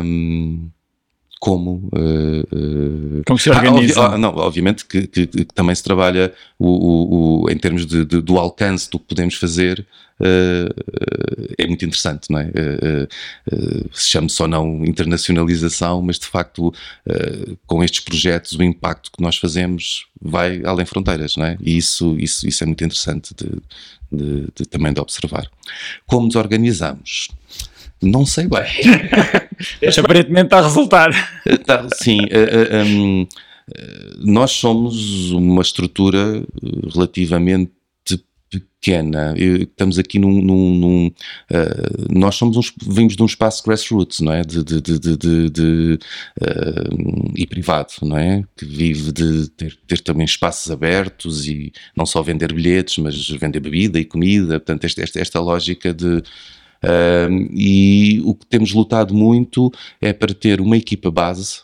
Um, 0.03 0.71
como 1.45 1.91
uh, 1.93 3.19
uh, 3.19 3.23
como 3.27 3.39
se 3.39 3.51
organiza. 3.51 4.01
Ah, 4.01 4.17
não, 4.17 4.31
obviamente 4.31 4.87
que, 4.87 5.07
que, 5.07 5.27
que, 5.27 5.45
também 5.45 5.75
se 5.75 5.83
trabalha 5.83 6.33
o, 6.59 6.69
o, 6.69 7.43
o 7.43 7.51
em 7.51 7.59
termos 7.59 7.85
de, 7.85 8.03
de, 8.03 8.23
do 8.23 8.39
alcance 8.39 8.91
do 8.91 8.99
que 8.99 9.05
podemos 9.05 9.35
fazer 9.35 9.87
uh, 10.21 11.55
é 11.59 11.67
muito 11.67 11.85
interessante 11.85 12.31
não 12.31 12.39
é? 12.39 12.51
Se 13.93 14.09
chama 14.09 14.31
só 14.31 14.49
não 14.49 14.87
internacionalização 14.87 16.01
mas 16.01 16.19
de 16.19 16.25
facto 16.25 16.73
com 17.67 17.85
estes 17.85 18.01
projetos 18.01 18.53
o 18.53 18.63
impacto 18.63 19.13
que 19.13 19.23
nós 19.23 19.37
fazemos 19.37 20.07
vai 20.23 20.63
além 20.65 20.87
fronteiras 20.87 21.37
não 21.37 21.45
é? 21.45 21.59
E 21.61 21.77
isso 21.77 22.17
isso 22.19 22.49
isso 22.49 22.65
é 22.65 22.67
muito 22.67 22.83
interessante 22.83 23.35
de, 23.35 23.51
de, 24.11 24.47
de 24.57 24.65
também 24.67 24.95
de 24.95 25.01
observar. 25.01 25.47
Como 26.07 26.25
nos 26.25 26.37
organizamos 26.37 27.29
não 28.05 28.27
sei 28.27 28.47
bem. 28.47 28.65
Mas 29.83 29.99
aparentemente 29.99 30.47
está 30.47 30.59
a 30.59 30.63
resultar. 30.63 31.11
Tá, 31.65 31.87
sim. 31.95 32.19
Uh, 32.21 32.27
uh, 32.27 32.87
um, 32.87 33.27
nós 34.19 34.53
somos 34.53 35.31
uma 35.31 35.63
estrutura 35.63 36.45
relativamente 36.93 37.73
pequena. 38.85 39.35
Estamos 39.37 39.99
aqui 39.99 40.19
num. 40.19 40.43
num, 40.43 40.75
num 40.75 41.07
uh, 41.07 42.07
nós 42.11 42.35
somos 42.35 42.57
uns, 42.57 42.73
vimos 42.87 43.17
de 43.17 43.23
um 43.23 43.27
espaço 43.27 43.65
grassroots, 43.65 44.21
não 44.21 44.33
é? 44.33 44.43
De, 44.43 44.63
de, 44.63 44.81
de, 44.81 44.99
de, 44.99 45.51
de 45.51 45.99
uh, 46.41 47.33
e 47.35 47.47
privado, 47.47 47.93
não 48.03 48.19
é? 48.19 48.45
Que 48.57 48.65
vive 48.65 49.13
de 49.13 49.49
ter, 49.51 49.77
ter, 49.87 50.01
também 50.01 50.25
espaços 50.25 50.71
abertos 50.71 51.47
e 51.47 51.73
não 51.97 52.05
só 52.05 52.23
vender 52.23 52.53
bilhetes, 52.53 52.99
mas 52.99 53.29
vender 53.31 53.61
bebida 53.61 53.99
e 53.99 54.05
comida. 54.05 54.61
Portanto, 54.61 54.85
esta, 54.85 55.03
esta, 55.03 55.21
esta 55.21 55.41
lógica 55.41 55.93
de. 55.93 56.23
Uh, 56.85 57.49
e 57.53 58.21
o 58.25 58.35
que 58.35 58.47
temos 58.47 58.73
lutado 58.73 59.15
muito 59.15 59.73
é 60.01 60.13
para 60.13 60.35
ter 60.35 60.61
uma 60.61 60.77
equipa 60.77 61.11
base 61.11 61.63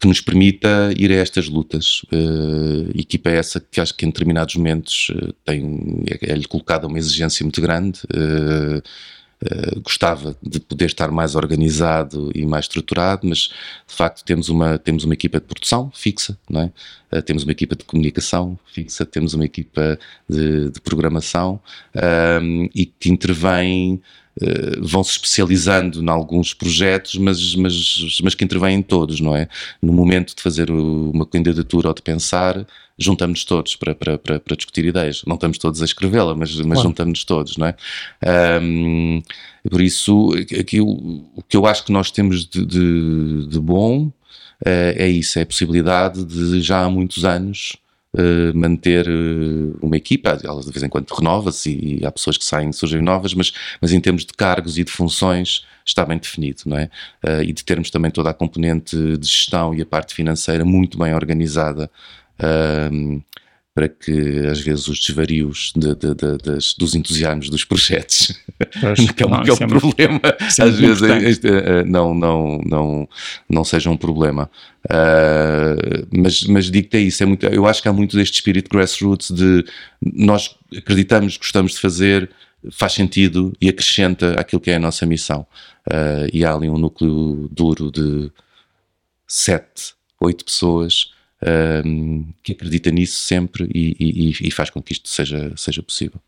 que 0.00 0.06
nos 0.06 0.20
permita 0.20 0.92
ir 0.96 1.10
a 1.10 1.16
estas 1.16 1.48
lutas. 1.48 2.02
Uh, 2.12 2.90
equipa 2.94 3.30
essa 3.30 3.60
que 3.60 3.80
acho 3.80 3.94
que 3.94 4.06
em 4.06 4.08
determinados 4.08 4.54
momentos 4.54 5.10
uh, 5.10 5.32
tem, 5.44 6.04
é-lhe 6.22 6.44
é 6.44 6.48
colocada 6.48 6.86
uma 6.86 6.98
exigência 6.98 7.44
muito 7.44 7.60
grande. 7.60 8.00
Uh, 8.04 8.82
Uh, 9.40 9.80
gostava 9.82 10.36
de 10.42 10.58
poder 10.58 10.86
estar 10.86 11.12
mais 11.12 11.36
organizado 11.36 12.32
e 12.34 12.44
mais 12.44 12.64
estruturado, 12.64 13.24
mas 13.24 13.50
de 13.86 13.94
facto 13.94 14.24
temos 14.24 14.48
uma, 14.48 14.78
temos 14.78 15.04
uma 15.04 15.14
equipa 15.14 15.38
de 15.38 15.46
produção 15.46 15.92
fixa, 15.94 16.36
não 16.50 16.62
é? 16.62 16.72
Uh, 17.16 17.22
temos 17.22 17.44
uma 17.44 17.52
equipa 17.52 17.76
de 17.76 17.84
comunicação 17.84 18.58
fixa, 18.74 19.06
temos 19.06 19.34
uma 19.34 19.44
equipa 19.44 19.96
de, 20.28 20.70
de 20.70 20.80
programação 20.80 21.60
e 22.74 22.84
que 22.86 23.10
intervém 23.10 24.02
eh, 24.40 24.78
vão 24.80 25.02
se 25.02 25.12
especializando 25.12 26.00
em 26.00 26.08
alguns 26.08 26.54
projetos, 26.54 27.16
mas, 27.16 27.56
mas, 27.56 28.18
mas 28.22 28.34
que 28.34 28.44
intervêm 28.44 28.76
em 28.76 28.82
todos, 28.82 29.20
não 29.20 29.34
é? 29.34 29.48
No 29.82 29.92
momento 29.92 30.36
de 30.36 30.42
fazer 30.42 30.70
uma 30.70 31.26
candidatura 31.26 31.88
ou 31.88 31.94
de 31.94 32.02
pensar, 32.02 32.64
juntamos-nos 32.96 33.44
todos 33.44 33.74
para, 33.74 33.94
para, 33.94 34.16
para, 34.16 34.38
para, 34.38 34.56
discutir 34.56 34.84
ideias. 34.84 35.22
Não 35.26 35.34
estamos 35.34 35.58
todos 35.58 35.82
a 35.82 35.84
escrevê-la, 35.84 36.36
mas, 36.36 36.54
mas 36.56 36.64
claro. 36.64 36.82
juntamos-nos 36.82 37.24
todos, 37.24 37.56
não 37.56 37.66
é? 37.66 37.74
Um, 38.62 39.22
por 39.68 39.80
isso, 39.80 40.30
aqui, 40.58 40.80
o, 40.80 41.42
que 41.48 41.56
eu 41.56 41.66
acho 41.66 41.84
que 41.84 41.92
nós 41.92 42.10
temos 42.10 42.46
de, 42.46 42.64
de, 42.64 43.46
de 43.48 43.58
bom 43.58 44.06
uh, 44.06 44.12
é 44.64 45.08
isso, 45.08 45.38
é 45.38 45.42
a 45.42 45.46
possibilidade 45.46 46.24
de 46.24 46.60
já 46.60 46.84
há 46.84 46.90
muitos 46.90 47.24
anos 47.24 47.76
manter 48.54 49.06
uh, 49.08 49.78
uma 49.80 49.96
equipa, 49.96 50.38
ela 50.42 50.60
de 50.60 50.70
vez 50.70 50.82
em 50.82 50.88
quando 50.88 51.10
renova-se 51.10 51.70
e, 51.70 52.04
há 52.04 52.10
pessoas 52.10 52.36
que 52.36 52.44
saem, 52.44 52.72
surgem 52.72 53.00
novas, 53.00 53.34
mas, 53.34 53.52
mas 53.80 53.92
em 53.92 54.00
termos 54.00 54.24
de 54.24 54.32
cargos 54.32 54.78
e 54.78 54.84
de 54.84 54.90
funções 54.90 55.64
está 55.84 56.04
bem 56.04 56.18
definido, 56.18 56.62
não 56.66 56.76
é? 56.76 56.90
Uh, 57.24 57.42
e 57.42 57.52
de 57.52 57.64
termos 57.64 57.90
também 57.90 58.10
toda 58.10 58.30
a 58.30 58.34
componente 58.34 58.96
de 59.16 59.26
gestão 59.26 59.74
e 59.74 59.80
a 59.80 59.86
parte 59.86 60.14
financeira 60.14 60.64
muito 60.64 60.98
bem 60.98 61.14
organizada 61.14 61.90
para 63.78 63.88
que 63.88 64.44
às 64.50 64.58
vezes 64.58 64.88
os 64.88 64.98
desvarios 64.98 65.72
de, 65.76 65.94
de, 65.94 66.12
de, 66.12 66.58
dos 66.76 66.96
entusiasmos 66.96 67.48
dos 67.48 67.64
projetos, 67.64 68.36
que 69.16 69.22
é, 69.22 69.26
não, 69.28 69.44
que 69.44 69.50
é 69.50 69.52
um 69.52 69.56
é 69.56 69.66
problema, 69.68 70.12
muito, 70.14 70.26
é 70.26 70.64
às 70.64 70.76
vezes 70.80 71.02
este, 71.02 71.46
uh, 71.46 71.86
não, 71.86 72.12
não, 72.12 72.58
não, 72.66 73.08
não 73.48 73.62
seja 73.62 73.88
um 73.88 73.96
problema. 73.96 74.50
Uh, 74.84 76.08
mas, 76.10 76.42
mas 76.42 76.68
digo-te 76.68 76.96
é 76.96 77.00
isso, 77.02 77.22
é 77.22 77.26
muito, 77.26 77.46
eu 77.46 77.68
acho 77.68 77.80
que 77.80 77.88
há 77.88 77.92
muito 77.92 78.16
deste 78.16 78.34
espírito 78.34 78.68
grassroots 78.68 79.30
de 79.30 79.64
nós 80.02 80.56
acreditamos, 80.76 81.36
gostamos 81.36 81.74
de 81.74 81.78
fazer, 81.78 82.28
faz 82.72 82.94
sentido 82.94 83.52
e 83.60 83.68
acrescenta 83.68 84.32
aquilo 84.40 84.60
que 84.60 84.72
é 84.72 84.74
a 84.74 84.80
nossa 84.80 85.06
missão. 85.06 85.46
Uh, 85.86 86.26
e 86.32 86.44
há 86.44 86.52
ali 86.52 86.68
um 86.68 86.78
núcleo 86.78 87.48
duro 87.52 87.92
de 87.92 88.28
sete, 89.24 89.94
oito 90.20 90.44
pessoas 90.44 91.16
um, 91.84 92.26
que 92.42 92.52
acredita 92.52 92.90
nisso 92.90 93.20
sempre 93.20 93.68
e, 93.74 93.96
e, 93.98 94.48
e, 94.48 94.50
faz 94.50 94.70
com 94.70 94.82
que 94.82 94.92
isto 94.92 95.08
seja, 95.08 95.52
seja 95.56 95.82
possível. 95.82 96.20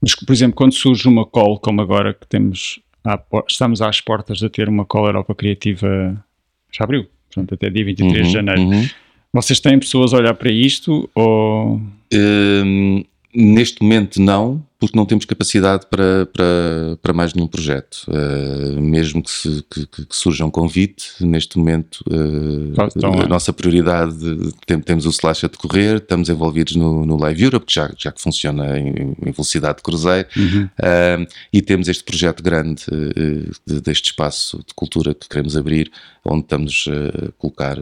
Mas, 0.00 0.14
por 0.14 0.32
exemplo, 0.32 0.56
quando 0.56 0.74
surge 0.74 1.06
uma 1.06 1.26
call 1.26 1.58
como 1.58 1.80
agora 1.80 2.14
que 2.14 2.26
temos, 2.26 2.80
à, 3.04 3.22
estamos 3.48 3.82
às 3.82 4.00
portas 4.00 4.38
de 4.38 4.48
ter 4.48 4.68
uma 4.68 4.84
call 4.84 5.06
Europa 5.06 5.34
Criativa, 5.34 6.24
já 6.72 6.84
abriu, 6.84 7.06
portanto, 7.32 7.54
até 7.54 7.70
dia 7.70 7.84
23 7.84 8.18
uhum, 8.18 8.22
de 8.22 8.32
janeiro. 8.32 8.60
Uhum. 8.62 8.88
Vocês 9.32 9.60
têm 9.60 9.78
pessoas 9.78 10.12
a 10.12 10.18
olhar 10.18 10.34
para 10.34 10.50
isto 10.50 11.08
ou... 11.14 11.80
Um, 12.12 13.04
Neste 13.32 13.80
momento 13.82 14.20
não, 14.20 14.64
porque 14.80 14.96
não 14.96 15.04
temos 15.04 15.26
capacidade 15.26 15.84
para, 15.90 16.24
para, 16.24 16.98
para 17.02 17.12
mais 17.12 17.34
nenhum 17.34 17.46
projeto. 17.46 18.06
Uh, 18.08 18.80
mesmo 18.80 19.22
que, 19.22 19.30
se, 19.30 19.64
que, 19.70 19.86
que, 19.86 20.06
surja 20.10 20.42
um 20.46 20.50
convite, 20.50 21.12
neste 21.20 21.58
momento 21.58 22.02
uh, 22.08 22.72
então, 22.96 23.20
a 23.20 23.28
nossa 23.28 23.52
prioridade, 23.52 24.16
tem, 24.66 24.80
temos 24.80 25.04
o 25.04 25.10
Slash 25.10 25.44
a 25.44 25.48
decorrer, 25.50 25.98
estamos 25.98 26.30
envolvidos 26.30 26.76
no, 26.76 27.04
no 27.04 27.18
Live 27.18 27.42
Europe, 27.42 27.66
que 27.66 27.74
já, 27.74 27.92
já 27.98 28.10
que 28.10 28.22
funciona 28.22 28.78
em, 28.78 29.14
em 29.22 29.30
velocidade 29.30 29.76
de 29.76 29.82
cruzeiro, 29.82 30.26
uhum. 30.34 30.64
uh, 30.64 31.26
e 31.52 31.60
temos 31.60 31.86
este 31.86 32.02
projeto 32.02 32.42
grande 32.42 32.84
de, 33.66 33.80
deste 33.82 34.06
espaço 34.06 34.64
de 34.66 34.72
cultura 34.72 35.12
que 35.12 35.28
queremos 35.28 35.58
abrir, 35.58 35.92
onde 36.24 36.40
estamos 36.40 36.88
a 36.88 37.32
colocar 37.32 37.76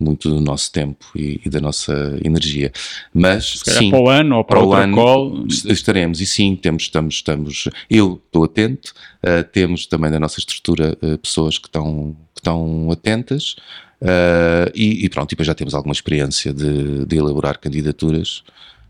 muito 0.00 0.30
do 0.30 0.40
nosso 0.40 0.70
tempo 0.70 1.06
e, 1.14 1.40
e 1.44 1.50
da 1.50 1.60
nossa 1.60 2.18
energia. 2.24 2.72
Mas 3.12 3.60
sim, 3.64 3.90
para 3.90 4.00
o 4.00 4.08
ano 4.08 4.36
ou 4.36 4.44
para, 4.44 4.58
para 4.58 4.66
o 4.66 4.72
ano 4.72 4.94
call... 4.94 5.46
estaremos 5.48 6.20
e 6.20 6.26
sim 6.26 6.54
temos 6.56 6.84
estamos 6.84 7.14
estamos 7.14 7.68
eu 7.90 8.20
estou 8.24 8.44
atento 8.44 8.92
uh, 9.24 9.44
temos 9.52 9.86
também 9.86 10.10
na 10.10 10.20
nossa 10.20 10.38
estrutura 10.38 10.96
uh, 11.02 11.18
pessoas 11.18 11.58
que 11.58 11.66
estão 11.66 12.16
que 12.34 12.40
estão 12.40 12.90
atentas 12.90 13.56
uh, 14.02 14.70
e, 14.74 15.04
e, 15.04 15.08
pronto 15.08 15.30
e 15.30 15.34
depois 15.34 15.46
já 15.46 15.54
temos 15.54 15.74
alguma 15.74 15.92
experiência 15.92 16.52
de, 16.52 17.04
de 17.04 17.16
elaborar 17.16 17.58
candidaturas 17.58 18.42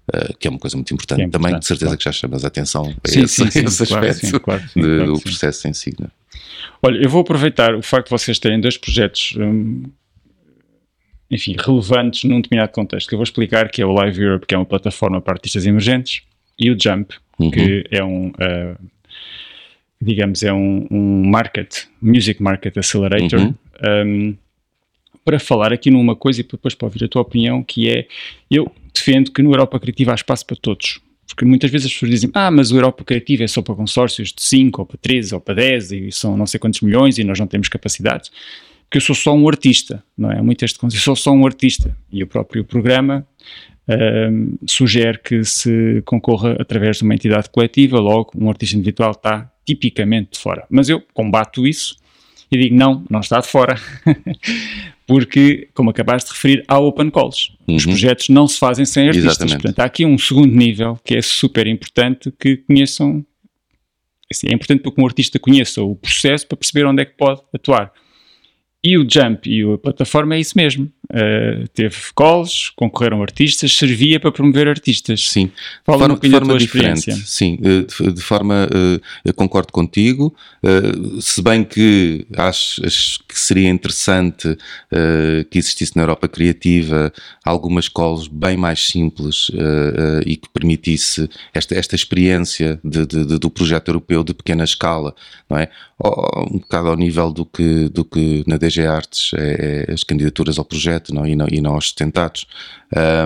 Uh, 0.08 0.34
que 0.38 0.48
é 0.48 0.50
uma 0.50 0.58
coisa 0.58 0.74
muito 0.74 0.94
importante, 0.94 1.20
é 1.20 1.24
importante 1.24 1.44
também, 1.44 1.60
de 1.60 1.66
certeza 1.66 1.88
claro. 1.90 1.98
que 1.98 2.04
já 2.04 2.12
chamas 2.12 2.42
a 2.42 2.48
atenção 2.48 2.96
a 3.04 3.08
sim, 3.08 3.24
esse, 3.24 3.50
sim, 3.50 3.58
esse 3.66 3.86
claro, 3.86 4.06
aspecto 4.06 4.26
sim, 4.26 4.38
claro, 4.38 5.12
do 5.12 5.20
processo 5.20 5.68
em 5.68 5.74
si. 5.74 5.94
Né? 6.00 6.06
Olha, 6.82 6.96
eu 6.96 7.10
vou 7.10 7.20
aproveitar 7.20 7.74
o 7.74 7.82
facto 7.82 8.06
de 8.06 8.12
vocês 8.12 8.38
terem 8.38 8.58
dois 8.58 8.78
projetos 8.78 9.34
um, 9.36 9.82
enfim, 11.30 11.54
relevantes 11.58 12.24
num 12.24 12.40
determinado 12.40 12.72
contexto, 12.72 13.08
que 13.08 13.14
eu 13.14 13.18
vou 13.18 13.24
explicar, 13.24 13.68
que 13.68 13.82
é 13.82 13.86
o 13.86 13.92
Live 13.92 14.20
Europe, 14.20 14.46
que 14.46 14.54
é 14.54 14.58
uma 14.58 14.64
plataforma 14.64 15.20
para 15.20 15.34
artistas 15.34 15.66
emergentes, 15.66 16.22
e 16.58 16.70
o 16.70 16.76
Jump, 16.80 17.14
uhum. 17.38 17.50
que 17.50 17.84
é 17.90 18.02
um, 18.02 18.28
uh, 18.28 18.76
digamos, 20.00 20.42
é 20.42 20.52
um, 20.52 20.86
um, 20.90 21.28
market, 21.28 21.84
Music 22.00 22.42
Market 22.42 22.76
Accelerator, 22.76 23.40
uhum. 23.40 23.54
um, 24.06 24.36
para 25.24 25.38
falar 25.38 25.72
aqui 25.72 25.90
numa 25.90 26.16
coisa 26.16 26.40
e 26.40 26.44
depois 26.44 26.74
para 26.74 26.86
ouvir 26.86 27.04
a 27.04 27.08
tua 27.08 27.22
opinião, 27.22 27.62
que 27.62 27.88
é, 27.90 28.06
eu 28.50 28.72
defendo 28.94 29.30
que 29.30 29.42
no 29.42 29.52
Europa 29.52 29.78
Criativa 29.78 30.12
há 30.12 30.14
espaço 30.14 30.46
para 30.46 30.56
todos. 30.56 31.00
Porque 31.26 31.44
muitas 31.44 31.70
vezes 31.70 31.88
as 31.88 31.92
pessoas 31.92 32.10
dizem, 32.10 32.30
ah, 32.32 32.50
mas 32.50 32.72
o 32.72 32.76
Europa 32.76 33.04
Criativa 33.04 33.44
é 33.44 33.46
só 33.46 33.60
para 33.60 33.74
consórcios 33.74 34.32
de 34.32 34.42
5 34.42 34.80
ou 34.80 34.86
para 34.86 34.96
13 34.96 35.34
ou 35.34 35.40
para 35.40 35.54
10 35.54 35.92
e 35.92 36.10
são 36.10 36.36
não 36.36 36.46
sei 36.46 36.58
quantos 36.58 36.80
milhões 36.80 37.18
e 37.18 37.22
nós 37.22 37.38
não 37.38 37.46
temos 37.46 37.68
capacidades 37.68 38.32
que 38.90 38.96
eu 38.96 39.00
sou 39.00 39.14
só 39.14 39.34
um 39.34 39.48
artista, 39.48 40.02
não 40.16 40.30
é? 40.30 40.40
Muito 40.40 40.64
este 40.64 40.78
conceito, 40.78 41.00
eu 41.00 41.04
sou 41.04 41.16
só 41.16 41.32
um 41.32 41.44
artista. 41.44 41.96
E 42.10 42.22
o 42.22 42.26
próprio 42.26 42.64
programa 42.64 43.26
uh, 43.88 44.58
sugere 44.66 45.18
que 45.18 45.44
se 45.44 46.02
concorra 46.06 46.56
através 46.58 46.98
de 46.98 47.04
uma 47.04 47.14
entidade 47.14 47.50
coletiva, 47.50 47.98
logo 47.98 48.32
um 48.36 48.48
artista 48.48 48.76
individual 48.76 49.10
está 49.10 49.50
tipicamente 49.64 50.32
de 50.32 50.38
fora. 50.38 50.64
Mas 50.70 50.88
eu 50.88 51.02
combato 51.12 51.66
isso 51.66 51.96
e 52.50 52.56
digo, 52.56 52.74
não, 52.74 53.04
não 53.10 53.20
está 53.20 53.40
de 53.40 53.46
fora. 53.46 53.76
Porque, 55.06 55.68
como 55.72 55.88
acabaste 55.88 56.28
de 56.28 56.34
referir, 56.34 56.64
há 56.68 56.78
open 56.78 57.10
calls. 57.10 57.56
Uhum. 57.66 57.76
Os 57.76 57.86
projetos 57.86 58.28
não 58.28 58.46
se 58.46 58.58
fazem 58.58 58.84
sem 58.84 59.08
artistas. 59.08 59.32
Exatamente. 59.32 59.62
Portanto, 59.62 59.80
há 59.80 59.84
aqui 59.84 60.04
um 60.04 60.18
segundo 60.18 60.54
nível 60.54 60.98
que 61.02 61.16
é 61.16 61.22
super 61.22 61.66
importante 61.66 62.30
que 62.38 62.58
conheçam. 62.58 63.24
Assim, 64.30 64.48
é 64.48 64.52
importante 64.52 64.82
que 64.82 65.00
um 65.00 65.06
artista 65.06 65.38
conheça 65.38 65.82
o 65.82 65.96
processo 65.96 66.46
para 66.46 66.58
perceber 66.58 66.84
onde 66.84 67.00
é 67.00 67.06
que 67.06 67.16
pode 67.16 67.40
atuar. 67.54 67.90
E 68.82 68.96
o 68.96 69.06
Jump 69.08 69.48
e 69.50 69.62
a 69.72 69.78
plataforma 69.78 70.36
é 70.36 70.40
isso 70.40 70.56
mesmo. 70.56 70.90
Uh, 71.10 71.66
teve 71.68 71.96
calls, 72.14 72.70
concorreram 72.76 73.22
artistas, 73.22 73.72
servia 73.72 74.20
para 74.20 74.30
promover 74.30 74.68
artistas. 74.68 75.30
Sim, 75.30 75.50
Fala 75.82 76.00
forma, 76.00 76.14
um 76.14 76.18
de 76.18 76.30
forma 76.30 76.58
diferente. 76.58 77.12
Sim, 77.26 77.58
eh, 77.62 78.04
de, 78.04 78.12
de 78.12 78.20
forma, 78.20 78.66
uh, 78.66 79.00
eu 79.24 79.32
concordo 79.32 79.72
contigo, 79.72 80.34
uh, 80.62 81.20
se 81.22 81.40
bem 81.40 81.64
que 81.64 82.26
acho, 82.36 82.84
acho 82.84 83.20
que 83.26 83.38
seria 83.38 83.70
interessante 83.70 84.56
que 85.50 85.58
existisse 85.58 85.96
na 85.96 86.02
Europa 86.02 86.28
Criativa 86.28 87.12
algumas 87.44 87.88
calls 87.88 88.28
bem 88.28 88.56
mais 88.56 88.86
simples 88.86 89.50
e 90.26 90.36
que 90.36 90.48
permitisse 90.52 91.28
esta, 91.54 91.74
esta 91.74 91.94
experiência 91.94 92.78
de, 92.84 93.06
de, 93.06 93.38
do 93.38 93.50
projeto 93.50 93.88
europeu 93.88 94.22
de 94.22 94.34
pequena 94.34 94.64
escala, 94.64 95.14
não 95.48 95.58
é? 95.58 95.68
um 96.50 96.58
bocado 96.58 96.88
ao 96.88 96.96
nível 96.96 97.32
do 97.32 97.44
que, 97.44 97.88
do 97.88 98.04
que 98.04 98.44
na 98.46 98.56
DG 98.56 98.86
Artes 98.86 99.32
é, 99.34 99.86
é 99.88 99.92
as 99.92 100.04
candidaturas 100.04 100.58
ao 100.58 100.64
projeto 100.64 100.97
não? 101.12 101.26
E, 101.26 101.34
não, 101.36 101.46
e 101.50 101.60
não 101.60 101.74
aos 101.74 101.86
sustentados. 101.86 102.46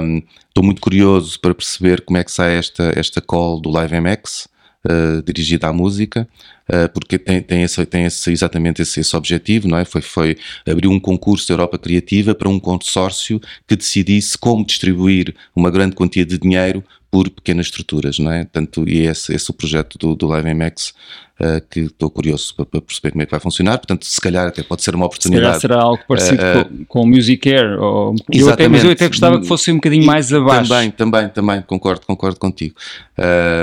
Um, 0.03 0.23
estou 0.49 0.65
muito 0.65 0.81
curioso 0.81 1.39
para 1.41 1.55
perceber 1.55 2.03
como 2.03 2.19
é 2.19 2.25
que 2.25 2.31
sai 2.31 2.57
esta, 2.57 2.93
esta 2.97 3.21
call 3.21 3.61
do 3.61 3.71
Live 3.71 3.99
MX, 4.01 4.49
uh, 4.85 5.23
dirigida 5.23 5.69
à 5.69 5.73
música, 5.73 6.29
uh, 6.69 6.93
porque 6.93 7.19
tem, 7.19 7.41
tem, 7.41 7.63
esse, 7.63 7.85
tem 7.87 8.05
esse, 8.05 8.31
exatamente 8.31 8.83
esse, 8.83 9.01
esse, 9.01 9.17
objetivo, 9.17 9.69
não 9.69 9.79
é? 9.79 9.85
Foi, 9.85 10.03
foi 10.03 10.37
abrir 10.69 10.89
um 10.89 11.01
concurso 11.01 11.49
da 11.49 11.55
Europa 11.55 11.79
Criativa 11.79 12.35
para 12.35 12.49
um 12.49 12.59
consórcio 12.59 13.41
que 13.67 13.77
decidisse 13.77 14.37
como 14.37 14.65
distribuir 14.65 15.35
uma 15.55 15.71
grande 15.71 15.97
quantia 15.97 16.25
de 16.25 16.39
dinheiro 16.39 16.85
por 17.13 17.29
pequenas 17.29 17.67
estruturas, 17.67 18.19
não 18.19 18.33
é? 18.33 18.43
Tanto, 18.43 18.89
e 18.89 19.07
esse, 19.07 19.35
esse 19.35 19.51
é 19.51 19.53
o 19.53 19.55
projeto 19.55 19.99
do, 19.99 20.15
do 20.17 20.27
Live 20.29 20.55
MX 20.55 20.95
uh, 21.39 21.61
que 21.71 21.81
estou 21.81 22.09
curioso 22.09 22.55
para, 22.57 22.65
para, 22.65 22.81
perceber 22.81 23.11
como 23.11 23.23
é 23.23 23.27
que 23.27 23.31
vai 23.31 23.39
funcionar. 23.39 23.77
Portanto, 23.77 24.07
se 24.07 24.19
calhar 24.19 24.49
até 24.49 24.63
pode 24.63 24.83
ser 24.83 24.95
uma 24.95 25.05
oportunidade. 25.05 25.61
Se 25.61 25.69
calhar 25.69 25.79
será 25.79 25.83
algo 25.83 26.03
parecido 26.09 26.43
uh, 26.43 26.87
com, 26.87 27.03
o 27.03 27.07
Music 27.07 27.47
Air. 27.53 27.79
Ou, 27.79 28.15
eu 28.33 28.49
até, 28.49 28.67
mas 28.67 28.83
eu 28.83 28.93
até 28.93 29.09
gostava 29.09 29.39
que 29.39 29.47
fosse 29.47 29.71
um 29.71 29.75
bocadinho 29.75 30.05
e 30.05 30.07
mais 30.07 30.33
abaixo. 30.33 30.71
Também, 30.71 30.91
também, 30.91 31.29
também, 31.29 31.61
concordo, 31.61 32.01
concordo 32.07 32.41
contigo. 32.41 32.75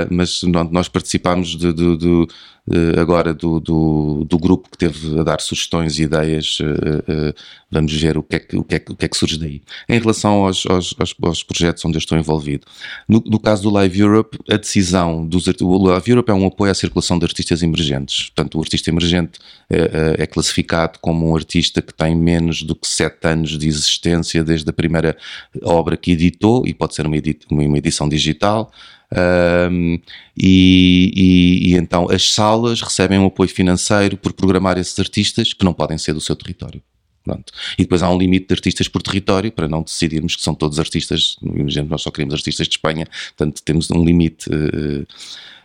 mas 0.08 0.44
não, 0.44 0.62
nós 0.70 0.88
participámos 0.88 1.56
de, 1.56 1.72
de, 1.72 1.96
de 1.96 2.06
uh, 2.06 2.28
agora 2.98 3.34
do, 3.34 3.58
do, 3.58 4.24
do, 4.24 4.38
grupo 4.38 4.68
que 4.70 4.78
teve 4.78 5.18
a 5.18 5.22
dar 5.22 5.40
sugestões 5.40 5.98
e 5.98 6.04
ideias, 6.04 6.58
uh, 6.60 7.34
vamos 7.70 7.92
ver 7.92 8.16
o 8.16 8.22
que, 8.22 8.36
é 8.36 8.38
que, 8.38 8.56
o, 8.56 8.62
que 8.62 8.74
é 8.76 8.84
o 8.88 8.94
que 8.94 9.04
é 9.04 9.08
que 9.08 9.16
surge 9.16 9.38
daí. 9.38 9.60
Em 9.88 9.98
relação 9.98 10.44
aos, 10.44 10.64
aos, 10.66 10.94
aos, 11.22 11.42
projetos 11.42 11.84
onde 11.84 11.96
eu 11.96 11.98
estou 11.98 12.16
envolvido, 12.16 12.66
no, 13.08 13.22
no, 13.26 13.40
caso 13.40 13.62
do 13.62 13.70
Live 13.70 13.98
Europe, 13.98 14.38
a 14.48 14.56
decisão 14.56 15.26
dos 15.26 15.46
o 15.60 15.86
Live 15.86 16.10
Europe 16.10 16.30
é 16.30 16.34
um 16.34 16.46
apoio 16.46 16.70
à 16.70 16.74
circulação 16.74 17.18
de 17.18 17.24
artistas 17.24 17.62
emergentes. 17.62 18.30
Portanto, 18.30 18.58
o 18.58 18.60
artista 18.60 18.90
emergente 18.90 19.38
é, 19.68 20.22
é 20.22 20.26
classificado 20.26 20.98
como 21.00 21.28
um 21.28 21.34
artista 21.34 21.82
que 21.82 21.92
tem 21.92 22.14
menos 22.14 22.62
do 22.62 22.74
que 22.74 22.86
sete 22.86 23.26
anos 23.26 23.58
de 23.58 23.66
existência 23.66 24.44
desde 24.44 24.68
a 24.70 24.72
primeira 24.72 25.16
obra 25.62 25.96
que 25.96 26.12
editou, 26.12 26.66
e 26.66 26.74
pode 26.74 26.94
ser 26.94 27.06
uma 27.06 27.78
edição 27.78 28.08
digital. 28.08 28.70
Um, 29.12 29.98
e, 30.36 31.12
e, 31.16 31.70
e, 31.70 31.74
então 31.74 32.08
as 32.10 32.32
salas 32.32 32.80
recebem 32.80 33.18
um 33.18 33.26
apoio 33.26 33.48
financeiro 33.48 34.16
por 34.16 34.32
programar 34.32 34.78
esses 34.78 34.96
artistas 35.00 35.52
que 35.52 35.64
não 35.64 35.72
podem 35.72 35.98
ser 35.98 36.12
do 36.12 36.20
seu 36.20 36.36
território. 36.36 36.80
Pronto. 37.24 37.52
E 37.78 37.82
depois 37.82 38.02
há 38.02 38.10
um 38.10 38.16
limite 38.16 38.46
de 38.48 38.54
artistas 38.54 38.88
por 38.88 39.02
território 39.02 39.52
para 39.52 39.68
não 39.68 39.82
decidirmos 39.82 40.36
que 40.36 40.42
são 40.42 40.54
todos 40.54 40.78
artistas. 40.78 41.36
Imagina, 41.42 41.88
nós 41.88 42.02
só 42.02 42.10
queremos 42.10 42.34
artistas 42.34 42.66
de 42.66 42.74
Espanha, 42.74 43.06
portanto 43.36 43.62
temos 43.62 43.90
um 43.90 44.02
limite. 44.04 44.48
Um, 44.50 45.02
eh, 45.02 45.06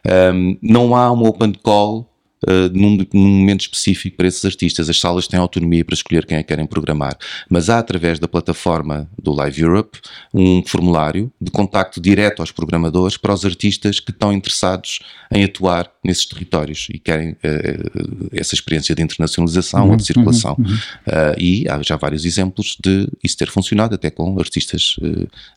eh, 0.03 0.33
não 0.61 0.95
há 0.95 1.11
um 1.11 1.23
open 1.23 1.53
call 1.53 2.09
uh, 2.43 2.69
num, 2.73 2.97
num, 3.13 3.27
momento 3.27 3.61
específico 3.61 4.17
para 4.17 4.27
esses 4.27 4.43
artistas. 4.43 4.89
As 4.89 4.99
salas 4.99 5.27
têm 5.27 5.39
autonomia 5.39 5.83
para 5.83 5.93
escolher 5.93 6.25
quem 6.25 6.37
é 6.37 6.43
que 6.43 6.49
querem 6.49 6.65
programar, 6.65 7.17
mas 7.49 7.69
há 7.69 7.79
através 7.79 8.19
da 8.19 8.27
plataforma 8.27 9.09
do 9.21 9.31
Live 9.31 9.61
Europe 9.61 9.99
um 10.33 10.63
formulário 10.65 11.31
de 11.39 11.51
contacto 11.51 12.01
direto 12.01 12.41
aos 12.41 12.51
programadores 12.51 13.17
para 13.17 13.33
os 13.33 13.45
artistas 13.45 13.99
que 13.99 14.11
estão 14.11 14.31
interessados 14.33 14.99
em 15.31 15.43
atuar 15.43 15.91
nesses 16.03 16.25
territórios 16.25 16.87
e 16.91 16.99
querem 16.99 17.31
uh, 17.31 18.29
essa 18.31 18.53
experiência 18.53 18.93
de 18.93 19.01
internacionalização 19.01 19.85
uhum, 19.85 19.91
ou 19.91 19.97
de 19.97 20.05
circulação. 20.05 20.55
Uhum, 20.57 20.65
uhum. 20.65 20.75
Uh, 20.75 21.35
e 21.37 21.67
há 21.69 21.81
já 21.81 21.95
vários 21.95 22.25
exemplos 22.25 22.77
de 22.83 23.07
isso 23.23 23.37
ter 23.37 23.49
funcionado, 23.49 23.95
até 23.95 24.09
com 24.09 24.37
artistas 24.39 24.95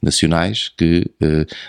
nacionais 0.03 0.71
que, 0.77 1.05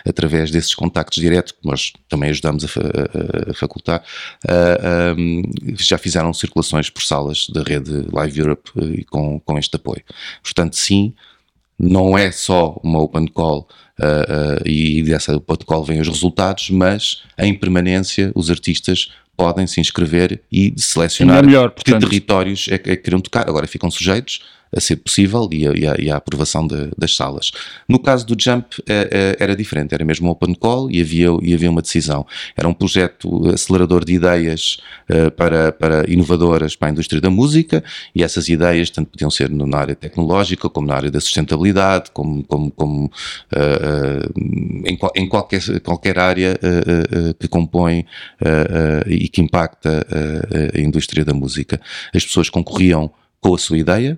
através 0.08 0.52
desses 0.52 0.74
contactos 0.74 1.22
diretos, 1.22 1.52
que 1.52 1.68
nós 1.68 1.92
também 2.08 2.30
ajudamos 2.30 2.64
a, 2.64 2.68
a, 2.68 3.52
a 3.52 3.54
facultar, 3.54 4.04
já 5.78 5.98
fizeram 5.98 6.34
circulações 6.34 6.90
por 6.90 7.04
salas 7.04 7.48
da 7.50 7.64
rede 7.64 8.06
Live 8.12 8.40
Europe 8.40 8.72
e 8.98 9.04
com, 9.04 9.40
com 9.40 9.58
este 9.58 9.76
apoio. 9.76 10.04
Portanto, 10.44 10.76
sim, 10.76 11.14
não 11.78 12.18
é 12.18 12.32
só 12.32 12.80
uma 12.84 13.02
open 13.02 13.28
call 13.28 13.68
uh, 14.00 14.64
uh, 14.64 14.68
e 14.68 15.02
dessa 15.04 15.36
open 15.36 15.58
call 15.66 15.84
vêm 15.84 16.02
os 16.02 16.08
resultados, 16.08 16.70
mas 16.70 17.24
em 17.38 17.54
permanência 17.54 18.32
os 18.36 18.50
artistas 18.50 19.12
podem 19.38 19.66
se 19.66 19.80
inscrever 19.80 20.42
e 20.52 20.74
selecionar 20.76 21.46
melhor, 21.46 21.72
que 21.72 21.98
territórios 21.98 22.68
é 22.70 22.78
que, 22.78 22.92
é 22.92 22.96
que 22.98 23.04
queriam 23.04 23.22
tocar. 23.22 23.48
Agora 23.48 23.66
ficam 23.66 23.90
sujeitos 23.90 24.42
a 24.76 24.80
ser 24.80 24.98
possível 24.98 25.48
e 25.52 25.68
a, 25.68 25.72
e 25.74 25.88
a, 25.88 25.96
e 26.00 26.12
a 26.12 26.18
aprovação 26.18 26.68
de, 26.68 26.92
das 26.98 27.16
salas. 27.16 27.52
No 27.88 28.00
caso 28.00 28.26
do 28.26 28.36
Jump 28.40 28.82
é, 28.88 29.36
é, 29.40 29.44
era 29.44 29.56
diferente, 29.56 29.94
era 29.94 30.06
mesmo 30.06 30.30
open 30.30 30.54
call 30.54 30.92
e 30.92 31.02
havia, 31.02 31.30
e 31.42 31.54
havia 31.54 31.70
uma 31.70 31.82
decisão. 31.82 32.26
Era 32.56 32.68
um 32.68 32.74
projeto 32.74 33.50
acelerador 33.50 34.06
de 34.06 34.14
ideias 34.14 34.78
uh, 35.10 35.32
para, 35.32 35.72
para 35.72 36.10
inovadoras 36.10 36.76
para 36.76 36.90
a 36.90 36.92
indústria 36.92 37.22
da 37.22 37.30
música 37.30 37.84
e 38.14 38.24
essas 38.24 38.48
ideias 38.50 38.90
tanto 38.90 39.10
podiam 39.12 39.32
ser 39.32 39.50
na 39.50 39.78
área 39.78 39.96
tecnológica 39.96 40.70
como 40.70 40.88
na 40.88 40.96
área 40.96 41.12
da 41.12 41.20
sustentabilidade, 41.20 42.12
como, 42.12 42.44
como, 42.44 42.72
como 42.72 43.06
uh, 43.06 43.10
uh, 43.10 44.86
em, 44.86 44.98
em, 45.16 45.28
qualquer, 45.28 45.80
qualquer 45.82 46.20
área 46.20 46.60
que 47.40 47.48
compõe 47.48 48.06
e 49.08 49.28
que 49.28 49.42
impacta 49.42 50.06
a 50.76 50.80
indústria 50.80 51.24
da 51.24 51.34
música. 51.34 51.80
As 52.14 52.24
pessoas 52.24 52.50
concorriam 52.50 53.12
com 53.42 53.54
a 53.54 53.58
sua 53.58 53.78
ideia, 53.78 54.18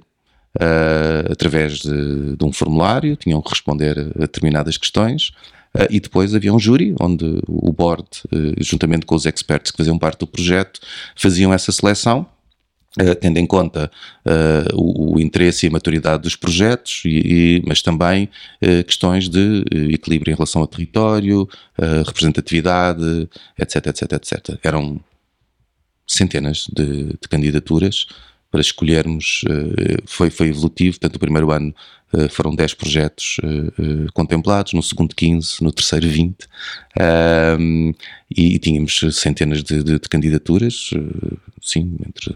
uh, 0.62 1.32
através 1.32 1.80
de, 1.80 2.36
de, 2.36 2.46
um 2.46 2.54
formulário, 2.54 3.16
tinham 3.16 3.42
que 3.42 3.50
responder 3.50 3.98
a 4.00 4.20
determinadas 4.20 4.78
questões. 4.78 5.30
Uh, 5.74 5.88
e 5.90 6.00
depois 6.00 6.36
havia 6.36 6.54
um 6.54 6.60
júri, 6.60 6.94
onde 7.00 7.40
o 7.48 7.72
board, 7.74 8.08
uh, 8.32 8.64
juntamente 8.64 9.06
com 9.06 9.16
os 9.16 9.26
experts 9.26 9.72
que 9.72 9.78
faziam 9.78 9.98
parte 9.98 10.20
do 10.20 10.28
projeto, 10.28 10.80
faziam 11.16 11.54
essa 11.54 11.72
seleção, 11.72 12.28
Uh, 13.00 13.16
tendo 13.16 13.38
em 13.38 13.48
conta 13.48 13.90
uh, 14.26 14.76
o, 14.76 15.16
o, 15.16 15.22
interesse 15.22 15.66
e 15.66 15.70
a 15.70 15.72
maturidade 15.72 16.24
dos 16.24 16.36
projetos, 16.36 17.04
e, 17.06 17.60
e 17.60 17.64
mas 17.66 17.82
também 17.82 18.30
uh, 18.62 18.84
questões 18.84 19.30
de 19.30 19.64
equilíbrio 19.94 20.34
em 20.34 20.36
relação 20.36 20.62
ao 20.62 20.68
território, 20.68 21.48
representatividade, 22.06 23.30
etc, 23.58 23.88
etc, 23.88 24.12
etc. 24.12 24.60
Eram 24.62 25.00
centenas 26.06 26.68
de, 26.70 27.14
de 27.14 27.30
candidaturas 27.30 28.08
para 28.52 28.60
escolhermos, 28.60 29.44
eh, 29.48 30.04
foi, 30.06 30.30
foi 30.30 30.50
evolutivo, 30.50 31.00
portanto, 31.00 31.16
o 31.16 31.20
primeiro 31.20 31.52
ano 31.52 31.74
eh, 32.14 32.28
foram 32.28 32.54
10 32.54 32.74
projetos 32.74 33.38
eh, 33.42 34.08
contemplados, 34.14 34.74
no 34.74 34.84
segundo 34.84 35.16
15, 35.16 35.64
no 35.64 35.72
terceiro 35.72 36.08
20, 36.08 36.48
um, 37.58 37.94
e, 38.30 38.60
tínhamos 38.60 39.00
centenas 39.14 39.64
de, 39.64 39.82
de, 39.82 39.98
de, 39.98 40.10
candidaturas, 40.10 40.92
sim, 41.62 41.96
entre 42.06 42.36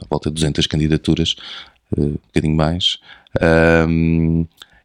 a 0.00 0.06
volta 0.08 0.28
de 0.28 0.34
200 0.34 0.66
candidaturas, 0.66 1.34
um 1.96 2.12
bocadinho 2.12 2.54
mais, 2.54 2.98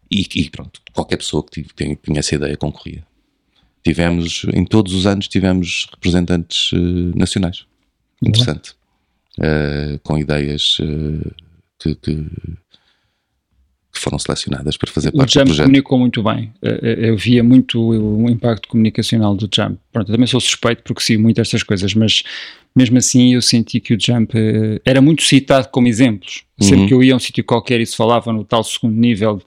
e, 0.10 0.26
e, 0.36 0.50
pronto, 0.50 0.82
qualquer 0.94 1.18
pessoa 1.18 1.44
que 1.46 1.62
tinha 1.74 2.20
essa 2.20 2.36
ideia 2.36 2.56
concorria. 2.56 3.04
Tivemos, 3.84 4.46
em 4.54 4.64
todos 4.64 4.94
os 4.94 5.06
anos, 5.06 5.28
tivemos 5.28 5.88
representantes 5.92 6.72
nacionais. 7.16 7.66
Interessante 8.22 8.76
uh, 9.40 10.00
com 10.04 10.18
ideias 10.18 10.78
uh, 10.80 11.32
que, 11.80 11.96
que, 11.96 12.16
que, 12.16 14.00
foram 14.00 14.18
selecionadas 14.20 14.78
para 14.78 14.92
fazer 14.92 15.12
parte 15.12 15.30
do 15.30 15.46
projeto. 15.46 15.48
O 15.48 15.54
Jump 15.54 15.66
comunicou 15.66 16.00
muito 16.00 16.24
bem. 16.24 16.54
Uh, 16.62 16.86
eu 16.86 17.18
via 17.18 17.44
muito 17.44 17.82
o 17.82 18.30
impacto 18.30 18.68
comunicacional 18.68 19.36
do 19.36 19.50
Jump. 19.54 19.78
Pronto, 19.92 20.10
eu 20.10 20.16
também 20.16 20.28
sou 20.28 20.40
suspeito 20.40 20.84
porque 20.84 21.02
sigo 21.02 21.22
muito 21.22 21.40
estas 21.40 21.64
coisas, 21.64 21.94
mas 21.94 22.24
mesmo 22.76 22.98
assim 22.98 23.34
eu 23.34 23.42
senti 23.42 23.80
que 23.80 23.94
o 23.94 24.00
Jump 24.00 24.34
era 24.84 25.02
muito 25.02 25.24
citado 25.24 25.70
como 25.70 25.88
exemplos. 25.88 26.44
Sempre 26.60 26.82
uhum. 26.82 26.88
que 26.88 26.94
eu 26.94 27.04
ia 27.04 27.14
a 27.14 27.18
um 27.18 27.20
sítio 27.20 27.44
qualquer 27.44 27.82
e 27.82 27.86
se 27.86 27.96
falava 27.96 28.34
no 28.34 28.44
tal 28.44 28.64
segundo 28.64 28.96
nível 28.96 29.42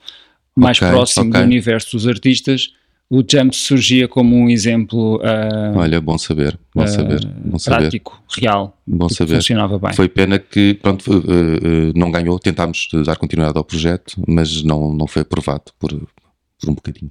mais 0.57 0.79
okay, 0.79 0.89
próximo 0.89 1.29
okay. 1.29 1.41
do 1.41 1.45
universo 1.47 1.93
dos 1.93 2.07
artistas, 2.07 2.73
o 3.09 3.23
Jump 3.29 3.55
surgia 3.55 4.09
como 4.09 4.37
um 4.37 4.51
exemplo 4.51 5.17
uh, 5.17 5.79
Olha, 5.79 6.01
bom 6.01 6.19
saber, 6.19 6.59
bom 6.75 6.83
uh, 6.83 6.89
saber, 6.89 7.25
bom 7.25 7.59
saber. 7.59 7.77
prático, 7.79 8.23
real, 8.37 8.77
bom 8.87 9.09
saber. 9.09 9.37
funcionava 9.37 9.79
bem. 9.79 9.93
Foi 9.93 10.09
pena 10.09 10.39
que 10.39 10.75
pronto, 10.75 11.19
uh, 11.19 11.93
não 11.95 12.11
ganhou, 12.11 12.39
tentámos 12.39 12.89
dar 13.05 13.17
continuidade 13.17 13.57
ao 13.57 13.65
projeto, 13.65 14.21
mas 14.27 14.63
não, 14.63 14.93
não 14.93 15.07
foi 15.07 15.23
aprovado 15.23 15.73
por, 15.79 15.91
por 15.93 16.71
um 16.71 16.75
bocadinho. 16.75 17.11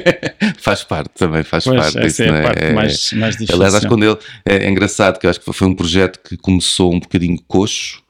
faz 0.58 0.82
parte 0.82 1.10
também, 1.14 1.42
faz 1.42 1.64
pois, 1.64 1.80
parte. 1.82 1.98
Essa 1.98 2.24
é 2.24 2.28
a 2.28 2.42
parte 2.42 2.64
é, 2.64 2.72
mais, 2.72 3.12
mais 3.12 3.34
difícil. 3.34 3.56
Aliás, 3.56 3.74
acho 3.74 3.82
que 3.82 3.88
quando 3.88 4.04
ele, 4.04 4.18
é, 4.44 4.64
é 4.64 4.70
engraçado 4.70 5.18
que 5.18 5.26
eu 5.26 5.30
acho 5.30 5.40
que 5.40 5.52
foi 5.52 5.68
um 5.68 5.74
projeto 5.74 6.18
que 6.26 6.36
começou 6.38 6.94
um 6.94 7.00
bocadinho 7.00 7.38
coxo, 7.46 8.02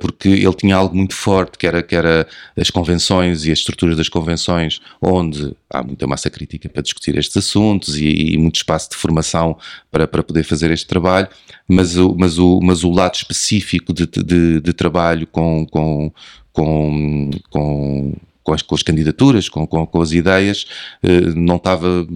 porque 0.00 0.28
ele 0.28 0.54
tinha 0.54 0.76
algo 0.76 0.94
muito 0.94 1.14
forte, 1.14 1.56
que 1.56 1.66
era, 1.66 1.82
que 1.82 1.94
era 1.94 2.26
as 2.56 2.70
convenções 2.70 3.44
e 3.44 3.52
as 3.52 3.58
estruturas 3.58 3.96
das 3.96 4.08
convenções, 4.08 4.80
onde 5.00 5.54
há 5.70 5.82
muita 5.82 6.06
massa 6.06 6.28
crítica 6.28 6.68
para 6.68 6.82
discutir 6.82 7.16
estes 7.16 7.36
assuntos 7.36 7.96
e, 7.96 8.06
e 8.06 8.38
muito 8.38 8.56
espaço 8.56 8.90
de 8.90 8.96
formação 8.96 9.56
para, 9.90 10.06
para 10.06 10.22
poder 10.22 10.44
fazer 10.44 10.70
este 10.70 10.86
trabalho, 10.86 11.28
mas 11.66 11.96
o, 11.96 12.14
mas 12.18 12.38
o, 12.38 12.60
mas 12.60 12.84
o 12.84 12.90
lado 12.90 13.14
específico 13.14 13.92
de, 13.92 14.06
de, 14.06 14.60
de 14.60 14.72
trabalho 14.72 15.26
com, 15.26 15.66
com, 15.66 16.12
com, 16.52 17.30
com 17.50 18.14
com 18.42 18.52
as, 18.52 18.62
com 18.62 18.74
as 18.74 18.82
candidaturas, 18.82 19.48
com, 19.48 19.66
com, 19.66 19.86
com, 19.86 20.00
as 20.00 20.12
ideias, 20.12 20.66
eh, 21.02 21.32
não 21.34 21.56
estava, 21.56 22.06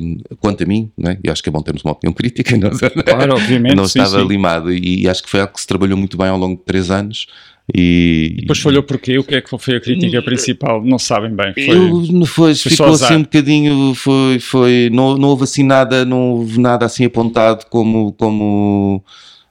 quanto 0.40 0.64
a 0.64 0.66
mim, 0.66 0.90
né? 0.96 1.18
e 1.22 1.30
acho 1.30 1.42
que 1.42 1.48
é 1.48 1.52
bom 1.52 1.62
termos 1.62 1.82
uma 1.84 1.92
opinião 1.92 2.12
crítica, 2.14 2.56
não, 2.56 2.70
claro, 2.70 3.34
obviamente, 3.34 3.74
não 3.74 3.86
sim, 3.86 4.00
estava 4.00 4.22
sim. 4.22 4.28
limado. 4.28 4.72
E, 4.72 5.02
e, 5.02 5.08
acho 5.08 5.22
que 5.22 5.30
foi 5.30 5.40
algo 5.40 5.52
que 5.52 5.60
se 5.60 5.66
trabalhou 5.66 5.96
muito 5.96 6.16
bem 6.16 6.28
ao 6.28 6.38
longo 6.38 6.56
de 6.56 6.64
três 6.64 6.90
anos. 6.90 7.26
E, 7.74 8.34
e 8.38 8.40
depois 8.42 8.60
falhou 8.60 8.82
porquê? 8.82 9.18
O 9.18 9.24
que 9.24 9.34
é 9.34 9.40
que 9.40 9.50
foi 9.58 9.76
a 9.76 9.80
crítica 9.80 10.22
principal? 10.22 10.84
Não 10.84 11.00
sabem 11.00 11.34
bem. 11.34 11.52
Foi, 11.52 11.76
eu, 11.76 12.26
foi, 12.26 12.54
foi 12.54 12.70
ficou 12.72 12.92
assim 12.92 13.16
um 13.16 13.22
bocadinho, 13.22 13.94
foi, 13.94 14.38
foi, 14.38 14.88
não, 14.92 15.16
não 15.16 15.28
houve 15.30 15.44
assim 15.44 15.64
nada, 15.64 16.04
não 16.04 16.30
houve 16.30 16.60
nada 16.60 16.86
assim 16.86 17.04
apontado 17.04 17.66
como, 17.68 18.12
como 18.12 19.02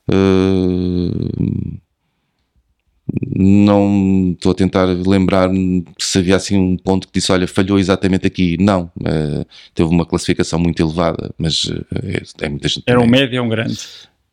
uh, 0.09 1.77
não 3.35 4.31
estou 4.33 4.51
a 4.51 4.55
tentar 4.55 4.85
lembrar 4.85 5.49
se 5.99 6.17
havia 6.17 6.35
assim 6.35 6.57
um 6.57 6.77
ponto 6.77 7.07
que 7.07 7.13
disse, 7.13 7.31
olha, 7.31 7.47
falhou 7.47 7.77
exatamente 7.77 8.25
aqui. 8.25 8.57
Não, 8.59 8.91
uh, 9.01 9.45
teve 9.73 9.89
uma 9.89 10.05
classificação 10.05 10.57
muito 10.57 10.81
elevada, 10.81 11.31
mas 11.37 11.65
uh, 11.65 11.85
é, 12.41 12.49
muita 12.49 12.67
gente. 12.67 12.83
Era 12.87 12.99
um 12.99 13.07
médio 13.07 13.39
ou 13.41 13.45
um 13.45 13.49
grande? 13.49 13.77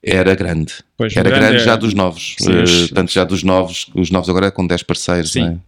Era 0.02 0.34
grande. 0.34 0.74
Pois, 0.96 1.14
era 1.14 1.28
grande, 1.28 1.46
grande 1.46 1.64
já 1.64 1.76
dos 1.76 1.94
novos. 1.94 2.34
Sim, 2.38 2.50
uh, 2.50 2.94
tanto 2.94 3.12
já 3.12 3.24
dos 3.24 3.42
novos, 3.42 3.90
os 3.94 4.10
novos 4.10 4.28
agora 4.28 4.46
é 4.46 4.50
com 4.50 4.66
10 4.66 4.82
parceiros, 4.84 5.32
sim. 5.32 5.42
Né? 5.42 5.58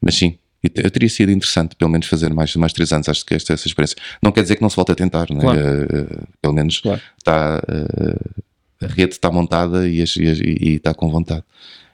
mas 0.00 0.14
sim, 0.14 0.38
eu 0.62 0.90
teria 0.90 1.08
sido 1.08 1.30
interessante, 1.30 1.76
pelo 1.76 1.90
menos, 1.90 2.06
fazer 2.06 2.32
mais, 2.32 2.54
mais 2.56 2.72
três 2.72 2.90
anos. 2.92 3.08
Acho 3.08 3.24
que 3.24 3.34
esta 3.34 3.52
essa 3.52 3.68
experiência. 3.68 3.96
Não 4.22 4.32
quer 4.32 4.42
dizer 4.42 4.56
que 4.56 4.62
não 4.62 4.70
se 4.70 4.76
volte 4.76 4.92
a 4.92 4.94
tentar, 4.94 5.26
é? 5.30 5.34
claro. 5.34 5.58
uh, 5.58 6.28
pelo 6.40 6.54
menos 6.54 6.80
claro. 6.80 7.00
está, 7.16 7.62
uh, 7.68 8.42
a 8.80 8.86
rede 8.86 9.12
está 9.12 9.30
montada 9.30 9.88
e, 9.88 10.02
e, 10.02 10.68
e, 10.70 10.74
está 10.76 10.94
com 10.94 11.10
vontade. 11.10 11.44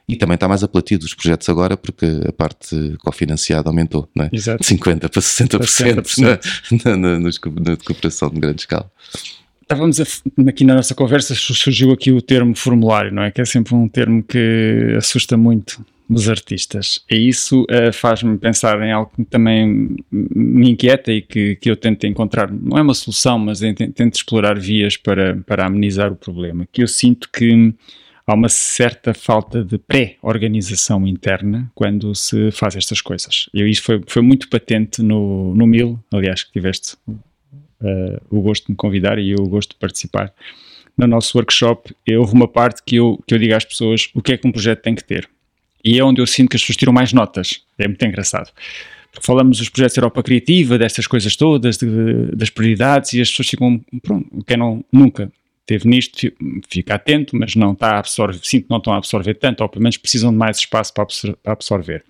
E 0.07 0.17
também 0.17 0.35
está 0.35 0.47
mais 0.47 0.63
apelativo 0.63 1.05
os 1.05 1.15
projetos 1.15 1.49
agora 1.49 1.77
porque 1.77 2.05
a 2.29 2.33
parte 2.33 2.95
cofinanciada 2.99 3.71
aumentou, 3.71 4.09
não 4.15 4.27
é? 4.27 4.31
Exato. 4.33 4.63
De 4.63 4.69
50% 4.69 4.99
para 4.99 5.21
60%, 5.21 6.03
60%. 6.03 6.85
Na, 6.85 6.97
na, 6.97 7.19
na, 7.19 7.19
na 7.19 7.77
cooperação 7.79 8.29
de 8.29 8.39
grande 8.39 8.61
escala. 8.61 8.91
Estávamos 9.63 9.99
a, 9.99 10.05
aqui 10.47 10.63
na 10.63 10.75
nossa 10.75 10.95
conversa, 10.95 11.35
surgiu 11.35 11.91
aqui 11.91 12.13
o 12.13 12.21
termo 12.21 12.55
formulário, 12.55 13.11
não 13.11 13.23
é? 13.23 13.31
Que 13.31 13.41
é 13.41 13.45
sempre 13.47 13.75
um 13.75 13.89
termo 13.89 14.23
que 14.23 14.95
assusta 14.99 15.39
muito 15.39 15.83
dos 16.09 16.29
artistas. 16.29 17.05
E 17.11 17.29
isso 17.29 17.63
uh, 17.63 17.93
faz-me 17.93 18.37
pensar 18.37 18.81
em 18.83 18.93
algo 18.93 19.11
que 19.15 19.25
também 19.25 19.97
me 20.11 20.71
inquieta 20.71 21.13
e 21.13 21.23
que, 21.23 21.57
que 21.57 21.71
eu 21.71 21.77
tento 21.77 22.07
encontrar, 22.07 22.53
não 22.53 22.77
é 22.77 22.83
uma 22.83 22.95
solução, 22.95 23.39
mas 23.39 23.61
tento 23.61 24.15
explorar 24.15 24.59
vias 24.59 24.97
para, 24.97 25.37
para 25.47 25.67
amenizar 25.67 26.13
o 26.13 26.17
problema. 26.17 26.69
Que 26.71 26.83
eu 26.83 26.89
sinto 26.89 27.29
que 27.31 27.75
há 28.27 28.35
uma 28.35 28.49
certa 28.49 29.15
falta 29.15 29.65
de 29.65 29.79
pré-organização 29.79 31.07
interna 31.07 31.71
quando 31.75 32.15
se 32.15 32.51
faz 32.51 32.77
estas 32.77 33.01
coisas. 33.01 33.49
E 33.55 33.63
isso 33.63 33.83
foi, 33.83 34.03
foi 34.07 34.23
muito 34.23 34.49
patente 34.49 35.03
no, 35.03 35.55
no 35.55 35.67
Mil, 35.67 35.99
aliás, 36.13 36.43
que 36.43 36.53
tiveste 36.53 36.97
uh, 37.09 38.21
o 38.31 38.43
gosto 38.43 38.67
de 38.67 38.73
me 38.73 38.77
convidar 38.77 39.19
e 39.19 39.31
eu 39.31 39.39
o 39.41 39.49
gosto 39.49 39.71
de 39.71 39.77
participar. 39.77 40.33
No 40.97 41.07
nosso 41.07 41.37
workshop, 41.37 41.95
houve 42.09 42.35
uma 42.35 42.47
parte 42.47 42.83
que 42.85 42.97
eu, 42.97 43.21
que 43.27 43.35
eu 43.35 43.39
digo 43.39 43.55
às 43.55 43.65
pessoas 43.65 44.09
o 44.15 44.23
que 44.23 44.33
é 44.35 44.37
que 44.37 44.47
um 44.47 44.53
projeto 44.53 44.81
tem 44.81 44.95
que 44.95 45.03
ter 45.03 45.29
e 45.85 45.99
é 45.99 46.05
onde 46.05 46.21
eu 46.21 46.27
sinto 46.27 46.51
que 46.51 46.57
as 46.57 46.63
pessoas 46.63 46.77
tiram 46.77 46.93
mais 46.93 47.13
notas. 47.13 47.63
É 47.79 47.87
muito 47.87 48.05
engraçado. 48.05 48.51
Porque 49.13 49.27
falamos 49.27 49.59
dos 49.59 49.69
projetos 49.69 49.97
Europa 49.97 50.23
Criativa, 50.23 50.79
destas 50.79 51.07
coisas 51.07 51.37
todas, 51.37 51.77
de, 51.77 52.35
das 52.35 52.51
prioridades, 52.51 53.13
e 53.13 53.21
as 53.21 53.31
pessoas 53.31 53.49
ficam, 53.49 53.81
pronto, 54.03 54.45
quem 54.45 54.57
não, 54.57 54.85
nunca 54.93 55.31
teve 55.67 55.89
nisto, 55.89 56.33
fica 56.69 56.95
atento, 56.95 57.37
mas 57.37 57.55
não 57.55 57.73
está 57.73 57.93
a 57.93 57.99
absorver, 57.99 58.41
sinto 58.43 58.65
que 58.65 58.71
não 58.71 58.79
estão 58.79 58.93
a 58.93 58.97
absorver 58.97 59.35
tanto, 59.35 59.63
ou 59.63 59.69
pelo 59.69 59.83
menos 59.83 59.97
precisam 59.97 60.31
de 60.31 60.37
mais 60.37 60.59
espaço 60.59 60.93
para 60.93 61.07
absorver. 61.53 62.05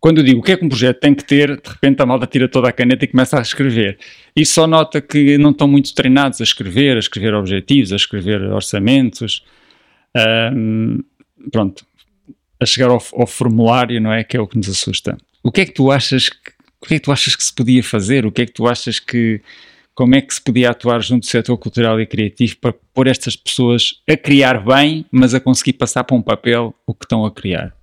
Quando 0.00 0.18
eu 0.18 0.24
digo 0.24 0.40
o 0.40 0.42
que 0.42 0.50
é 0.50 0.56
que 0.56 0.64
um 0.64 0.68
projeto 0.68 0.98
tem 0.98 1.14
que 1.14 1.22
ter, 1.22 1.60
de 1.60 1.68
repente 1.68 2.02
a 2.02 2.06
malta 2.06 2.26
tira 2.26 2.48
toda 2.48 2.68
a 2.68 2.72
caneta 2.72 3.04
e 3.04 3.08
começa 3.08 3.38
a 3.38 3.42
escrever. 3.42 3.98
E 4.34 4.44
só 4.44 4.66
nota 4.66 5.00
que 5.00 5.38
não 5.38 5.50
estão 5.50 5.68
muito 5.68 5.94
treinados 5.94 6.40
a 6.40 6.44
escrever, 6.44 6.96
a 6.96 6.98
escrever 6.98 7.34
objetivos, 7.34 7.92
a 7.92 7.96
escrever 7.96 8.42
orçamentos. 8.52 9.44
Um, 10.56 11.04
pronto, 11.52 11.86
a 12.62 12.66
chegar 12.66 12.90
ao, 12.90 13.02
ao, 13.14 13.26
formulário, 13.26 14.00
não 14.00 14.12
é? 14.12 14.24
Que 14.24 14.36
é 14.36 14.40
o 14.40 14.46
que 14.46 14.56
nos 14.56 14.68
assusta. 14.68 15.16
O 15.42 15.50
que 15.50 15.62
é 15.62 15.66
que 15.66 15.72
tu 15.72 15.90
achas 15.90 16.28
que, 16.28 16.50
o 16.80 16.86
que 16.86 16.94
é 16.94 16.98
que 16.98 17.04
tu 17.04 17.12
achas 17.12 17.36
que 17.36 17.44
se 17.44 17.52
podia 17.52 17.82
fazer? 17.82 18.24
O 18.24 18.32
que 18.32 18.42
é 18.42 18.46
que 18.46 18.52
tu 18.52 18.66
achas 18.66 18.98
que 18.98 19.40
como 19.94 20.14
é 20.14 20.20
que 20.22 20.32
se 20.32 20.40
podia 20.40 20.70
atuar 20.70 21.02
junto 21.02 21.22
do 21.22 21.26
setor 21.26 21.56
cultural 21.58 22.00
e 22.00 22.06
criativo 22.06 22.56
para 22.56 22.74
pôr 22.94 23.06
estas 23.06 23.36
pessoas 23.36 24.00
a 24.08 24.16
criar 24.16 24.64
bem, 24.64 25.04
mas 25.10 25.34
a 25.34 25.40
conseguir 25.40 25.74
passar 25.74 26.02
para 26.04 26.16
um 26.16 26.22
papel 26.22 26.74
o 26.86 26.94
que 26.94 27.04
estão 27.04 27.26
a 27.26 27.30
criar? 27.30 27.74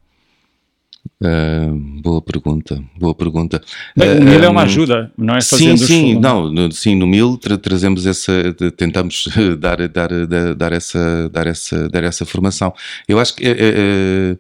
Uh, 1.22 2.02
boa 2.02 2.22
pergunta, 2.22 2.82
boa 2.98 3.14
pergunta. 3.14 3.62
Bem, 3.96 4.20
o 4.20 4.24
MIL 4.24 4.40
uh, 4.40 4.44
é 4.44 4.50
uma 4.50 4.64
ajuda, 4.64 5.12
não 5.18 5.36
é 5.36 5.42
Sim, 5.42 5.76
sim, 5.76 6.16
não, 6.18 6.50
no, 6.50 6.72
sim, 6.72 6.96
no 6.96 7.06
MIL 7.06 7.38
tra 7.38 7.58
trazemos 7.58 8.06
essa, 8.06 8.32
tentamos 8.78 9.28
dar, 9.60 9.86
dar, 9.90 10.10
dar, 10.26 10.56
dar, 10.56 10.72
essa, 10.72 11.30
dar, 11.30 11.48
essa, 11.48 11.90
dar 11.90 12.04
essa 12.06 12.26
formação. 12.26 12.74
Eu 13.08 13.20
acho 13.20 13.36
que 13.36 13.46
é, 13.46 14.38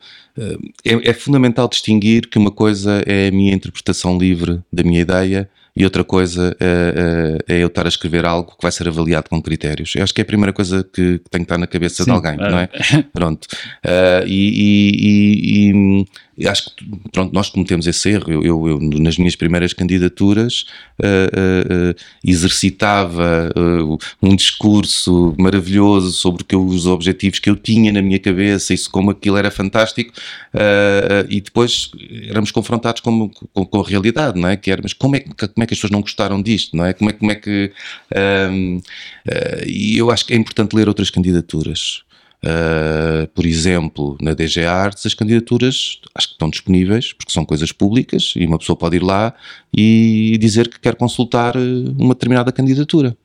é, 0.85 1.09
é, 1.09 1.13
fundamental 1.13 1.67
distinguir 1.67 2.29
que 2.29 2.37
uma 2.37 2.51
coisa 2.51 3.03
é 3.05 3.27
a 3.27 3.31
minha 3.31 3.53
interpretação 3.53 4.17
livre 4.17 4.61
da 4.71 4.83
minha 4.83 5.01
ideia 5.01 5.49
e 5.79 5.83
outra 5.85 6.03
coisa 6.03 6.55
é, 6.59 7.39
é, 7.47 7.55
é, 7.55 7.63
eu 7.63 7.67
estar 7.67 7.85
a 7.85 7.87
escrever 7.87 8.25
algo 8.25 8.51
que 8.51 8.61
vai 8.61 8.71
ser 8.71 8.87
avaliado 8.89 9.29
com 9.29 9.41
critérios. 9.41 9.95
Eu 9.95 10.03
acho 10.03 10.13
que 10.13 10.19
é 10.19 10.23
a 10.23 10.25
primeira 10.25 10.51
coisa 10.51 10.83
que, 10.83 11.21
tem 11.29 11.39
que 11.39 11.45
estar 11.45 11.57
na 11.57 11.67
cabeça 11.67 12.03
Sim, 12.03 12.11
de 12.11 12.11
alguém, 12.11 12.33
é. 12.33 12.49
não 12.49 12.59
é? 12.59 12.69
Pronto. 13.13 13.45
Uh, 13.85 14.27
e, 14.27 14.51
e, 14.99 15.69
e, 15.71 16.05
acho 16.47 16.75
que 16.75 16.85
pronto, 17.11 17.33
nós 17.33 17.49
cometemos 17.49 17.87
esse 17.87 18.09
erro. 18.09 18.31
Eu, 18.31 18.45
eu, 18.45 18.67
eu 18.67 18.79
nas 18.79 19.17
minhas 19.17 19.35
primeiras 19.35 19.73
candidaturas 19.73 20.65
uh, 20.99 21.91
uh, 21.91 21.95
exercitava 22.23 23.49
um 24.21 24.35
discurso 24.35 25.35
maravilhoso 25.37 26.11
sobre 26.11 26.43
que 26.43 26.55
os 26.55 26.85
objetivos 26.85 27.39
que 27.39 27.49
eu 27.49 27.55
tinha 27.55 27.91
na 27.91 28.01
minha 28.01 28.19
cabeça, 28.19 28.73
isso 28.73 28.89
como 28.89 29.11
aquilo 29.11 29.37
era 29.37 29.51
fantástico, 29.51 30.13
e 31.29 31.41
depois 31.41 31.91
éramos 32.27 32.51
confrontados 32.51 33.01
com, 33.01 33.29
com, 33.29 33.65
com, 33.65 33.81
a 33.81 33.87
realidade, 33.87 34.39
não 34.39 34.49
é? 34.49 34.57
Que 34.57 34.71
era, 34.71 34.81
mas 34.81 34.93
como 34.93 35.15
é, 35.15 35.19
como 35.19 35.63
é 35.63 35.65
que 35.65 35.73
as 35.73 35.79
pessoas 35.79 35.91
não 35.91 36.01
gostaram 36.01 36.41
disto, 36.41 36.75
não 36.75 36.85
é? 36.85 36.93
Como 36.93 37.09
é, 37.09 37.13
como 37.13 37.31
é 37.31 37.35
que. 37.35 37.71
Um, 38.51 38.81
e 39.65 39.97
eu 39.97 40.11
acho 40.11 40.25
que 40.25 40.33
é 40.33 40.37
importante 40.37 40.75
ler 40.75 40.87
outras 40.87 41.09
candidaturas. 41.09 42.03
Uh, 42.41 43.27
por 43.35 43.45
exemplo, 43.45 44.17
na 44.21 44.33
DG 44.33 44.63
Arts, 44.63 45.05
as 45.05 45.13
candidaturas 45.13 45.99
acho 46.15 46.27
que 46.27 46.33
estão 46.35 46.49
disponíveis, 46.49 47.11
porque 47.11 47.33
são 47.33 47.43
coisas 47.43 47.73
públicas 47.73 48.33
e 48.35 48.45
uma 48.45 48.57
pessoa 48.57 48.77
pode 48.77 48.95
ir 48.95 49.03
lá 49.03 49.33
e 49.75 50.37
dizer 50.39 50.69
que 50.69 50.79
quer 50.79 50.95
consultar 50.95 51.57
ah, 51.57 51.59
uma 51.97 52.13
determinada 52.13 52.51
candidatura. 52.51 53.17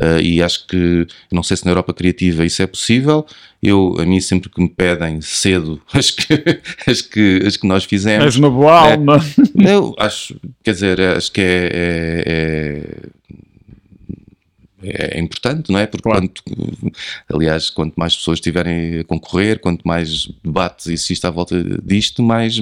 Uh, 0.00 0.20
e 0.22 0.42
acho 0.42 0.66
que, 0.66 1.06
não 1.30 1.42
sei 1.42 1.58
se 1.58 1.64
na 1.66 1.72
Europa 1.72 1.92
Criativa 1.92 2.44
isso 2.44 2.62
é 2.62 2.66
possível, 2.66 3.26
eu, 3.62 3.96
a 3.98 4.06
mim 4.06 4.18
sempre 4.18 4.48
que 4.48 4.62
me 4.62 4.68
pedem 4.68 5.20
cedo 5.20 5.82
as 5.92 6.10
que, 6.10 6.32
as 6.86 7.02
que, 7.02 7.42
as 7.44 7.56
que 7.56 7.66
nós 7.66 7.84
fizemos... 7.84 8.24
És 8.24 8.36
uma 8.36 8.50
boa 8.50 8.88
é, 8.88 8.92
alma! 8.92 9.18
Eu 9.58 9.94
acho, 9.98 10.40
quer 10.62 10.72
dizer, 10.72 11.00
acho 11.00 11.30
que 11.32 11.40
é, 11.40 11.70
é, 11.72 12.24
é 12.26 13.10
é, 14.82 15.18
é 15.18 15.20
importante, 15.20 15.70
não 15.70 15.78
é? 15.78 15.86
Porque, 15.86 16.02
claro. 16.02 16.20
quanto, 16.20 16.42
aliás, 17.32 17.70
quanto 17.70 17.94
mais 17.96 18.16
pessoas 18.16 18.38
estiverem 18.38 19.00
a 19.00 19.04
concorrer, 19.04 19.60
quanto 19.60 19.86
mais 19.86 20.26
debates 20.42 20.86
existe 20.86 21.26
à 21.26 21.30
volta 21.30 21.62
disto, 21.82 22.22
mais 22.22 22.58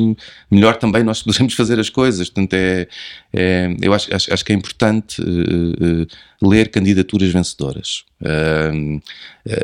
melhor 0.51 0.77
também 0.77 1.03
nós 1.03 1.23
podemos 1.25 1.55
fazer 1.55 1.79
as 1.79 1.89
coisas. 1.89 2.29
Portanto, 2.29 2.55
é, 2.55 2.89
é 3.33 3.77
eu 3.81 3.93
acho, 3.93 4.14
acho, 4.14 4.33
acho, 4.33 4.45
que 4.45 4.53
é 4.53 4.55
importante 4.55 5.21
uh, 5.21 5.25
uh, 5.25 6.49
ler 6.49 6.71
candidaturas 6.71 7.31
vencedoras 7.31 8.05
uh, 8.23 9.01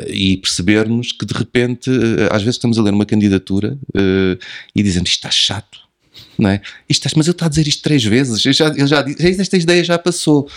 e 0.07 0.37
percebermos 0.37 1.11
que, 1.11 1.25
de 1.25 1.33
repente, 1.33 1.89
às 2.31 2.41
vezes 2.41 2.55
estamos 2.55 2.77
a 2.77 2.81
ler 2.81 2.93
uma 2.93 3.05
candidatura 3.05 3.77
e 4.75 4.83
dizemos 4.83 5.09
isto 5.09 5.19
está 5.19 5.31
chato 5.31 5.84
não 6.37 6.49
é? 6.49 6.61
Isto, 6.89 7.07
mas 7.15 7.27
eu 7.27 7.31
estou 7.31 7.45
a 7.45 7.49
dizer 7.49 7.67
isto 7.67 7.81
três 7.81 8.03
vezes, 8.03 8.41
já, 8.41 8.73
já 8.73 9.05
esta 9.19 9.57
ideia 9.57 9.83
já 9.83 9.97
passou. 9.97 10.49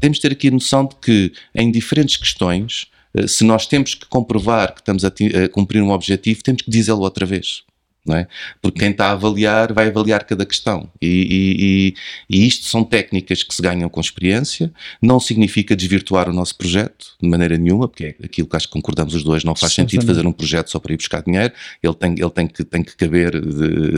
Temos 0.00 0.18
de 0.18 0.22
ter 0.22 0.32
aqui 0.32 0.48
a 0.48 0.50
noção 0.50 0.86
de 0.86 0.96
que 0.96 1.32
em 1.54 1.70
diferentes 1.70 2.16
questões, 2.16 2.86
eh, 3.14 3.26
se 3.26 3.44
nós 3.44 3.66
temos 3.66 3.94
que 3.94 4.06
comprovar 4.06 4.74
que 4.74 4.80
estamos 4.80 5.04
a, 5.04 5.08
a 5.08 5.48
cumprir 5.48 5.82
um 5.82 5.90
objetivo, 5.90 6.42
temos 6.42 6.62
que 6.62 6.70
dizê-lo 6.70 7.00
outra 7.00 7.26
vez 7.26 7.62
não 8.04 8.16
é? 8.16 8.26
Porque 8.60 8.80
quem 8.80 8.90
está 8.90 9.06
a 9.06 9.12
avaliar 9.12 9.72
vai 9.72 9.88
avaliar 9.88 10.24
cada 10.24 10.44
questão. 10.44 10.90
E, 11.00 11.94
e, 12.28 12.36
e, 12.36 12.46
isto 12.46 12.66
são 12.66 12.84
técnicas 12.84 13.42
que 13.42 13.54
se 13.54 13.62
ganham 13.62 13.88
com 13.88 14.00
experiência, 14.00 14.72
não 15.00 15.18
significa 15.18 15.74
desvirtuar 15.74 16.28
o 16.28 16.32
nosso 16.32 16.56
projeto 16.56 17.16
de 17.20 17.28
maneira 17.28 17.56
nenhuma, 17.56 17.88
porque 17.88 18.04
é 18.04 18.24
aquilo 18.24 18.46
que 18.46 18.56
acho 18.56 18.66
que 18.66 18.72
concordamos 18.72 19.14
os 19.14 19.24
dois, 19.24 19.42
não 19.42 19.56
faz 19.56 19.72
sentido 19.72 20.04
fazer 20.04 20.26
um 20.26 20.32
projeto 20.32 20.70
só 20.70 20.78
para 20.78 20.92
ir 20.92 20.96
buscar 20.96 21.22
dinheiro, 21.22 21.54
ele 21.82 21.94
tem, 21.94 22.12
ele 22.12 22.30
tem, 22.30 22.46
que, 22.46 22.62
tem 22.62 22.82
que 22.82 22.94
caber, 22.96 23.32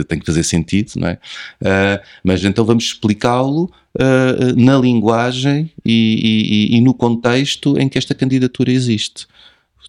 tem 0.05 0.19
que 0.19 0.25
fazer 0.25 0.43
sentido, 0.43 0.93
não 0.95 1.09
é? 1.09 1.19
Uh, 1.61 2.03
mas 2.23 2.43
então 2.43 2.65
vamos 2.65 2.85
explicá-lo 2.85 3.71
Uh, 3.99 4.53
na 4.55 4.77
linguagem 4.77 5.71
e, 5.83 6.69
e, 6.71 6.77
e, 6.77 6.81
no 6.81 6.93
contexto 6.93 7.79
em 7.79 7.89
que 7.89 7.97
esta 7.97 8.13
candidatura 8.13 8.71
existe. 8.71 9.25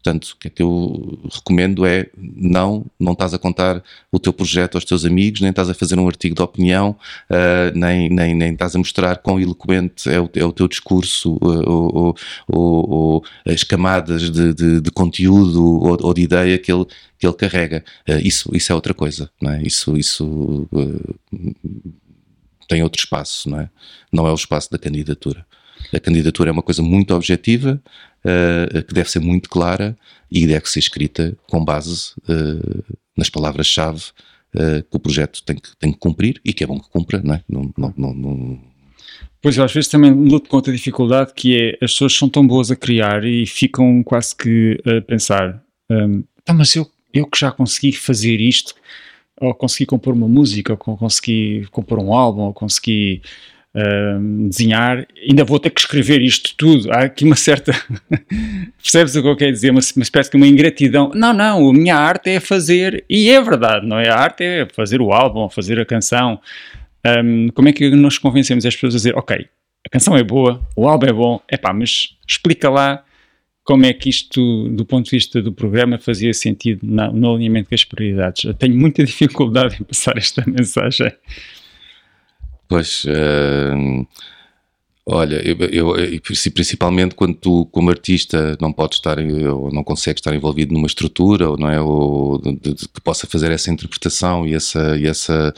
Portanto, 0.02 0.30
o 0.30 0.36
que 0.36 0.46
é 0.46 0.50
que 0.50 0.62
eu 0.62 1.18
recomendo 1.30 1.84
é 1.84 2.08
não, 2.16 2.86
não 2.98 3.12
estás 3.12 3.34
a 3.34 3.38
contar 3.38 3.82
o 4.12 4.18
teu 4.18 4.32
projeto 4.32 4.76
aos 4.76 4.84
teus 4.84 5.04
amigos, 5.04 5.40
nem 5.40 5.50
estás 5.50 5.68
a 5.68 5.74
fazer 5.74 5.98
um 5.98 6.06
artigo 6.06 6.36
de 6.36 6.42
opinião, 6.42 6.96
uh, 7.28 7.76
nem, 7.76 8.08
nem, 8.08 8.32
nem 8.32 8.52
estás 8.52 8.76
a 8.76 8.78
mostrar 8.78 9.16
quão 9.16 9.40
eloquente 9.40 10.08
é 10.08 10.20
o, 10.20 10.30
é 10.34 10.44
o 10.44 10.52
teu 10.52 10.68
discurso 10.68 11.34
uh, 11.42 11.68
ou, 11.68 12.16
ou, 12.46 12.90
ou, 12.90 13.24
as 13.44 13.64
camadas 13.64 14.30
de, 14.30 14.54
de, 14.54 14.80
de 14.80 14.90
conteúdo 14.92 15.82
ou, 15.82 15.98
ou, 16.00 16.14
de 16.14 16.22
ideia 16.22 16.58
que 16.58 16.72
ele, 16.72 16.86
que 17.18 17.26
ele 17.26 17.34
carrega. 17.34 17.84
Uh, 18.08 18.18
isso, 18.22 18.50
isso 18.54 18.70
é 18.70 18.74
outra 18.74 18.94
coisa, 18.94 19.28
não 19.42 19.50
é? 19.50 19.62
Isso, 19.62 19.96
isso 19.96 20.68
tem 22.68 22.82
outro 22.84 23.00
espaço, 23.00 23.50
não 23.50 23.60
é? 23.60 23.70
Não 24.12 24.26
é 24.28 24.30
o 24.30 24.34
espaço 24.34 24.70
da 24.70 24.78
candidatura. 24.78 25.44
A 25.92 26.00
candidatura 26.00 26.50
é 26.50 26.52
uma 26.52 26.62
coisa 26.62 26.82
muito 26.82 27.14
objetiva, 27.14 27.80
uh, 28.24 28.82
que 28.84 28.94
deve 28.94 29.10
ser 29.10 29.20
muito 29.20 29.48
clara 29.48 29.96
e 30.30 30.46
deve 30.46 30.68
ser 30.68 30.80
escrita 30.80 31.36
com 31.48 31.64
base 31.64 32.12
uh, 32.28 32.96
nas 33.16 33.30
palavras-chave 33.30 34.02
uh, 34.54 34.82
que 34.82 34.96
o 34.96 34.98
projeto 34.98 35.42
tem 35.44 35.56
que, 35.56 35.76
tem 35.76 35.92
que 35.92 35.98
cumprir 35.98 36.40
e 36.44 36.52
que 36.52 36.64
é 36.64 36.66
bom 36.66 36.78
que 36.78 36.88
cumpra, 36.90 37.20
não 37.22 37.34
é? 37.34 37.42
Não, 37.48 37.72
não, 37.76 37.94
não, 37.96 38.60
Pois 39.40 39.56
eu 39.56 39.64
às 39.64 39.72
vezes 39.72 39.88
também 39.88 40.10
luto 40.12 40.48
contra 40.48 40.72
a 40.72 40.76
dificuldade 40.76 41.32
que 41.34 41.56
é 41.56 41.84
as 41.84 41.92
pessoas 41.92 42.12
são 42.12 42.28
tão 42.28 42.46
boas 42.46 42.70
a 42.70 42.76
criar 42.76 43.24
e 43.24 43.46
ficam 43.46 44.02
quase 44.02 44.34
que 44.34 44.80
a 44.84 45.00
pensar 45.00 45.62
um, 45.90 46.24
então, 46.42 46.56
mas 46.56 46.74
eu, 46.74 46.90
eu 47.12 47.26
que 47.26 47.38
já 47.38 47.52
consegui 47.52 47.92
fazer 47.92 48.40
isto 48.40 48.74
ou 49.40 49.54
consegui 49.54 49.86
compor 49.86 50.14
uma 50.14 50.26
música 50.26 50.72
ou 50.72 50.96
consegui 50.96 51.66
compor 51.70 51.98
um 51.98 52.12
álbum 52.12 52.42
ou 52.42 52.52
consegui 52.52 53.22
desenhar, 54.48 55.06
ainda 55.28 55.44
vou 55.44 55.58
ter 55.60 55.70
que 55.70 55.80
escrever 55.80 56.20
isto 56.20 56.54
tudo. 56.56 56.90
Há 56.90 57.04
aqui 57.04 57.24
uma 57.24 57.36
certa. 57.36 57.72
Percebes 58.82 59.14
o 59.14 59.22
que 59.22 59.28
eu 59.28 59.36
quero 59.36 59.52
dizer? 59.52 59.70
Uma, 59.70 59.80
uma 59.96 60.02
espécie 60.02 60.30
de 60.30 60.36
uma 60.36 60.46
ingratidão. 60.46 61.10
Não, 61.14 61.32
não, 61.32 61.68
a 61.68 61.72
minha 61.72 61.96
arte 61.96 62.30
é 62.30 62.40
fazer, 62.40 63.04
e 63.08 63.30
é 63.30 63.40
verdade, 63.40 63.86
não 63.86 63.98
é? 63.98 64.08
A 64.08 64.16
arte 64.16 64.42
é 64.42 64.66
fazer 64.72 65.00
o 65.00 65.12
álbum, 65.12 65.48
fazer 65.48 65.78
a 65.78 65.84
canção. 65.84 66.40
Um, 67.06 67.48
como 67.48 67.68
é 67.68 67.72
que 67.72 67.88
nós 67.90 68.18
convencemos 68.18 68.66
as 68.66 68.74
pessoas 68.74 68.94
a 68.94 68.96
dizer, 68.96 69.16
ok, 69.16 69.46
a 69.86 69.88
canção 69.88 70.16
é 70.16 70.22
boa, 70.22 70.60
o 70.76 70.88
álbum 70.88 71.06
é 71.06 71.12
bom, 71.12 71.40
é 71.48 71.56
pá, 71.56 71.72
mas 71.72 72.16
explica 72.26 72.68
lá 72.68 73.04
como 73.64 73.84
é 73.84 73.92
que 73.92 74.08
isto, 74.08 74.68
do 74.70 74.84
ponto 74.84 75.04
de 75.04 75.10
vista 75.10 75.42
do 75.42 75.52
programa, 75.52 75.98
fazia 75.98 76.32
sentido 76.32 76.80
no, 76.82 77.34
alinhamento 77.34 77.68
com 77.68 77.74
as 77.74 77.84
prioridades. 77.84 78.44
Eu 78.44 78.54
tenho 78.54 78.74
muita 78.74 79.04
dificuldade 79.04 79.76
em 79.78 79.84
passar 79.84 80.16
esta 80.16 80.42
mensagem. 80.48 81.12
Pois, 82.68 83.04
uh, 83.06 84.06
olha, 85.06 85.36
eu, 85.36 85.56
eu, 85.96 86.20
principalmente 86.52 87.14
quando 87.14 87.34
tu, 87.34 87.64
como 87.72 87.88
artista, 87.88 88.58
não 88.60 88.70
podes 88.72 88.98
estar 88.98 89.18
ou 89.18 89.72
não 89.72 89.82
consegues 89.82 90.20
estar 90.20 90.34
envolvido 90.34 90.74
numa 90.74 90.86
estrutura, 90.86 91.48
ou 91.48 91.56
não 91.56 91.70
é, 91.70 91.80
ou 91.80 92.38
de, 92.38 92.74
de, 92.74 92.88
que 92.88 93.00
possa 93.00 93.26
fazer 93.26 93.50
essa 93.50 93.70
interpretação 93.70 94.46
e 94.46 94.54
essa 94.54 94.98
e 94.98 95.06
essa 95.06 95.54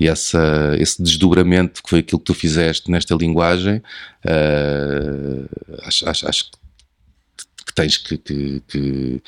e 0.00 0.08
essa 0.08 0.74
esse 0.78 1.02
desdobramento 1.02 1.82
que 1.82 1.90
foi 1.90 1.98
aquilo 2.00 2.18
que 2.18 2.24
tu 2.24 2.34
fizeste 2.34 2.90
nesta 2.90 3.14
linguagem, 3.14 3.82
uh, 4.24 5.48
acho, 5.82 6.08
acho, 6.08 6.28
acho, 6.28 6.50
que 7.66 7.74
tens 7.74 7.98
que, 7.98 8.16
que, 8.16 8.62
que, 8.68 9.22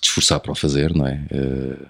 te 0.00 0.08
esforçar 0.08 0.40
para 0.40 0.52
o 0.52 0.54
fazer, 0.56 0.92
não 0.94 1.06
é? 1.06 1.24
Uh, 1.32 1.86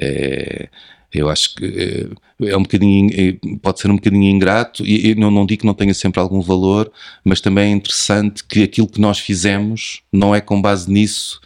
é 0.00 0.68
eu 1.12 1.28
acho 1.28 1.54
que 1.54 1.64
eh, 1.64 2.50
é 2.50 2.56
um 2.56 2.62
bocadinho, 2.62 3.10
eh, 3.12 3.38
pode 3.62 3.80
ser 3.80 3.90
um 3.90 3.96
bocadinho 3.96 4.24
ingrato, 4.24 4.84
e 4.86 5.14
não, 5.14 5.30
não 5.30 5.46
digo 5.46 5.60
que 5.60 5.66
não 5.66 5.74
tenha 5.74 5.94
sempre 5.94 6.20
algum 6.20 6.40
valor, 6.40 6.90
mas 7.24 7.40
também 7.40 7.72
é 7.72 7.74
interessante 7.74 8.44
que 8.44 8.62
aquilo 8.62 8.86
que 8.86 9.00
nós 9.00 9.18
fizemos 9.18 10.02
não 10.12 10.34
é 10.34 10.40
com 10.40 10.60
base 10.60 10.90
nisso 10.90 11.40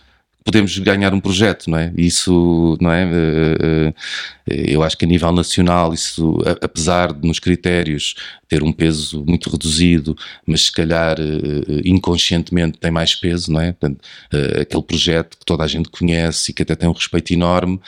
podemos 0.44 0.76
ganhar 0.78 1.14
um 1.14 1.20
projeto, 1.20 1.70
não 1.70 1.78
é? 1.78 1.92
Isso, 1.96 2.76
não 2.80 2.90
é? 2.90 3.04
Eh, 3.04 3.94
eh, 4.46 4.64
eu 4.74 4.82
acho 4.82 4.96
que 4.96 5.04
a 5.04 5.08
nível 5.08 5.32
nacional, 5.32 5.94
isso, 5.94 6.38
apesar 6.60 7.12
de 7.12 7.26
nos 7.26 7.38
critérios 7.38 8.14
ter 8.48 8.62
um 8.62 8.72
peso 8.72 9.24
muito 9.26 9.48
reduzido, 9.48 10.16
mas 10.46 10.66
se 10.66 10.72
calhar 10.72 11.16
eh, 11.18 11.82
inconscientemente 11.84 12.78
tem 12.78 12.90
mais 12.90 13.14
peso, 13.14 13.52
não 13.52 13.60
é? 13.60 13.72
Portanto, 13.72 14.00
aquele 14.60 14.82
projeto 14.82 15.38
que 15.38 15.44
toda 15.44 15.64
a 15.64 15.66
gente 15.66 15.88
conhece 15.88 16.50
e 16.50 16.54
que 16.54 16.62
até 16.62 16.74
tem 16.74 16.88
um 16.88 16.92
respeito 16.92 17.32
enorme, 17.32 17.80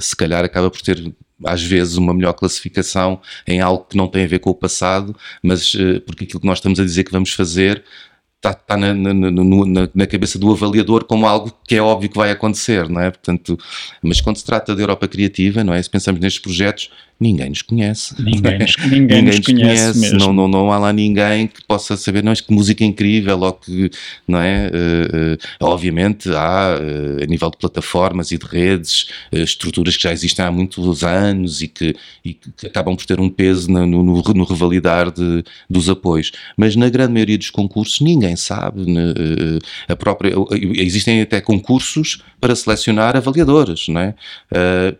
se 0.00 0.16
calhar 0.16 0.44
acaba 0.44 0.70
por 0.70 0.80
ter 0.80 1.12
às 1.44 1.62
vezes 1.62 1.96
uma 1.96 2.14
melhor 2.14 2.34
classificação 2.34 3.20
em 3.46 3.60
algo 3.60 3.84
que 3.84 3.96
não 3.96 4.06
tem 4.08 4.24
a 4.24 4.28
ver 4.28 4.38
com 4.38 4.50
o 4.50 4.54
passado, 4.54 5.16
mas 5.42 5.72
porque 6.06 6.24
aquilo 6.24 6.40
que 6.40 6.46
nós 6.46 6.58
estamos 6.58 6.78
a 6.78 6.84
dizer 6.84 7.04
que 7.04 7.12
vamos 7.12 7.32
fazer 7.32 7.84
está, 8.42 8.52
tá 8.52 8.76
na, 8.76 8.92
na, 8.92 9.14
na, 9.14 9.88
na, 9.94 10.06
cabeça 10.06 10.36
do 10.36 10.50
avaliador 10.50 11.04
como 11.04 11.26
algo 11.26 11.56
que 11.64 11.76
é 11.76 11.80
óbvio 11.80 12.10
que 12.10 12.16
vai 12.16 12.32
acontecer, 12.32 12.88
não 12.88 13.00
é? 13.00 13.08
Portanto, 13.10 13.56
mas 14.02 14.20
quando 14.20 14.36
se 14.36 14.44
trata 14.44 14.74
de 14.74 14.82
Europa 14.82 15.06
Criativa, 15.06 15.62
não 15.62 15.72
é? 15.72 15.80
Se 15.80 15.88
pensamos 15.88 16.20
nestes 16.20 16.42
projetos, 16.42 16.90
ninguém 17.22 17.48
nos 17.48 17.62
conhece. 17.62 18.20
Ninguém 18.20 18.58
nos, 18.58 18.76
ninguém 18.82 19.00
ninguém 19.00 19.22
nos 19.22 19.38
conhece, 19.38 19.92
conhece 19.92 20.14
não, 20.16 20.32
não, 20.32 20.48
não 20.48 20.72
há 20.72 20.78
lá 20.78 20.92
ninguém 20.92 21.46
que 21.46 21.64
possa 21.64 21.96
saber, 21.96 22.22
não, 22.22 22.34
que 22.34 22.52
música 22.52 22.84
incrível, 22.84 23.40
ou 23.40 23.52
que, 23.52 23.90
não 24.26 24.40
é? 24.40 24.68
Uh, 24.68 25.34
uh, 25.34 25.38
obviamente 25.72 26.28
há, 26.30 26.76
uh, 26.78 27.22
a 27.22 27.26
nível 27.26 27.50
de 27.50 27.56
plataformas 27.56 28.32
e 28.32 28.38
de 28.38 28.46
redes, 28.46 29.06
estruturas 29.30 29.96
que 29.96 30.02
já 30.02 30.12
existem 30.12 30.44
há 30.44 30.50
muitos 30.50 31.04
anos 31.04 31.62
e 31.62 31.68
que, 31.68 31.94
e 32.24 32.34
que 32.34 32.66
acabam 32.66 32.96
por 32.96 33.06
ter 33.06 33.20
um 33.20 33.30
peso 33.30 33.70
no, 33.70 33.86
no, 33.86 34.02
no 34.02 34.44
revalidar 34.44 35.10
de, 35.10 35.44
dos 35.70 35.88
apoios. 35.88 36.32
Mas 36.56 36.74
na 36.74 36.88
grande 36.88 37.12
maioria 37.12 37.38
dos 37.38 37.50
concursos 37.50 38.00
ninguém 38.00 38.34
sabe. 38.36 38.90
Né? 38.90 39.12
a 39.88 39.94
própria, 39.94 40.34
existem 40.74 41.20
até 41.22 41.40
concursos 41.40 42.22
para 42.40 42.54
selecionar 42.56 43.16
avaliadores, 43.16 43.86
não 43.88 44.00
é? 44.00 44.14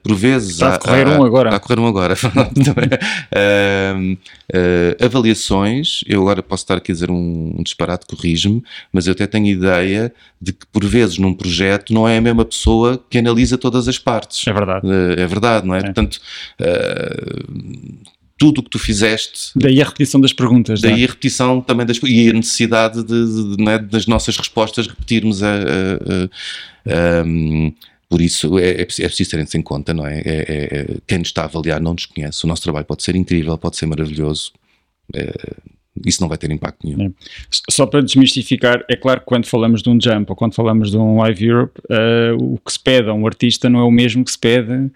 por 0.02 0.14
vezes... 0.14 0.52
Está 0.52 0.74
a 0.74 0.78
correr 0.78 1.08
um 1.08 1.24
agora. 1.24 1.48
Está 1.48 1.56
a 1.56 1.60
correr 1.60 1.80
um 1.80 1.86
agora 1.86 2.11
uh, 2.12 4.12
uh, 4.12 5.04
avaliações, 5.04 6.00
eu 6.06 6.22
agora 6.22 6.42
posso 6.42 6.64
estar 6.64 6.76
aqui 6.76 6.92
a 6.92 6.94
dizer 6.94 7.10
um, 7.10 7.54
um 7.58 7.62
disparate, 7.62 8.06
corrijo-me, 8.06 8.62
mas 8.92 9.06
eu 9.06 9.12
até 9.12 9.26
tenho 9.26 9.46
ideia 9.46 10.12
de 10.40 10.52
que 10.52 10.66
por 10.66 10.84
vezes 10.84 11.18
num 11.18 11.34
projeto 11.34 11.92
não 11.92 12.08
é 12.08 12.16
a 12.16 12.20
mesma 12.20 12.44
pessoa 12.44 13.02
que 13.08 13.18
analisa 13.18 13.58
todas 13.58 13.88
as 13.88 13.98
partes. 13.98 14.46
É 14.46 14.52
verdade. 14.52 14.86
Uh, 14.86 15.20
é 15.20 15.26
verdade, 15.26 15.66
não 15.66 15.74
é? 15.74 15.78
é. 15.78 15.82
Portanto, 15.82 16.20
tudo 18.42 18.58
o 18.58 18.62
que 18.64 18.70
tu 18.70 18.78
fizeste. 18.78 19.52
Daí 19.54 19.80
a 19.80 19.84
repetição 19.84 20.20
das 20.20 20.32
perguntas. 20.32 20.80
Daí 20.80 21.02
é? 21.02 21.04
a 21.04 21.08
repetição 21.08 21.60
também 21.60 21.86
das 21.86 22.00
e 22.02 22.28
a 22.28 22.32
necessidade 22.32 23.04
de, 23.04 23.56
de, 23.56 23.68
é, 23.68 23.78
das 23.78 24.08
nossas 24.08 24.36
respostas 24.36 24.88
repetirmos 24.88 25.44
a, 25.44 25.46
a, 25.46 25.58
a, 26.88 27.24
por 28.12 28.20
isso 28.20 28.58
é, 28.58 28.72
é, 28.72 28.82
é 28.82 28.84
preciso 28.84 29.30
terem-se 29.30 29.56
em 29.56 29.62
conta, 29.62 29.94
não 29.94 30.06
é? 30.06 30.18
É, 30.18 30.24
é? 30.26 30.80
é? 30.80 30.86
Quem 31.06 31.16
nos 31.16 31.28
está 31.28 31.40
a 31.40 31.44
avaliar 31.46 31.80
não 31.80 31.94
nos 31.94 32.04
conhece. 32.04 32.44
O 32.44 32.46
nosso 32.46 32.62
trabalho 32.62 32.84
pode 32.84 33.02
ser 33.02 33.16
incrível, 33.16 33.56
pode 33.56 33.78
ser 33.78 33.86
maravilhoso. 33.86 34.52
É, 35.14 35.32
isso 36.04 36.20
não 36.20 36.28
vai 36.28 36.36
ter 36.36 36.50
impacto 36.50 36.86
nenhum. 36.86 37.14
Só 37.70 37.86
para 37.86 38.02
desmistificar, 38.02 38.84
é 38.86 38.96
claro 38.96 39.20
que 39.20 39.26
quando 39.26 39.46
falamos 39.46 39.82
de 39.82 39.88
um 39.88 39.98
jump 39.98 40.30
ou 40.30 40.36
quando 40.36 40.54
falamos 40.54 40.90
de 40.90 40.98
um 40.98 41.16
Live 41.20 41.42
Europe, 41.42 41.80
uh, 41.88 42.36
o 42.36 42.58
que 42.58 42.72
se 42.72 42.80
pede 42.80 43.08
a 43.08 43.14
um 43.14 43.26
artista 43.26 43.70
não 43.70 43.80
é 43.80 43.84
o 43.84 43.90
mesmo 43.90 44.22
que 44.22 44.32
se 44.32 44.38
pede 44.38 44.90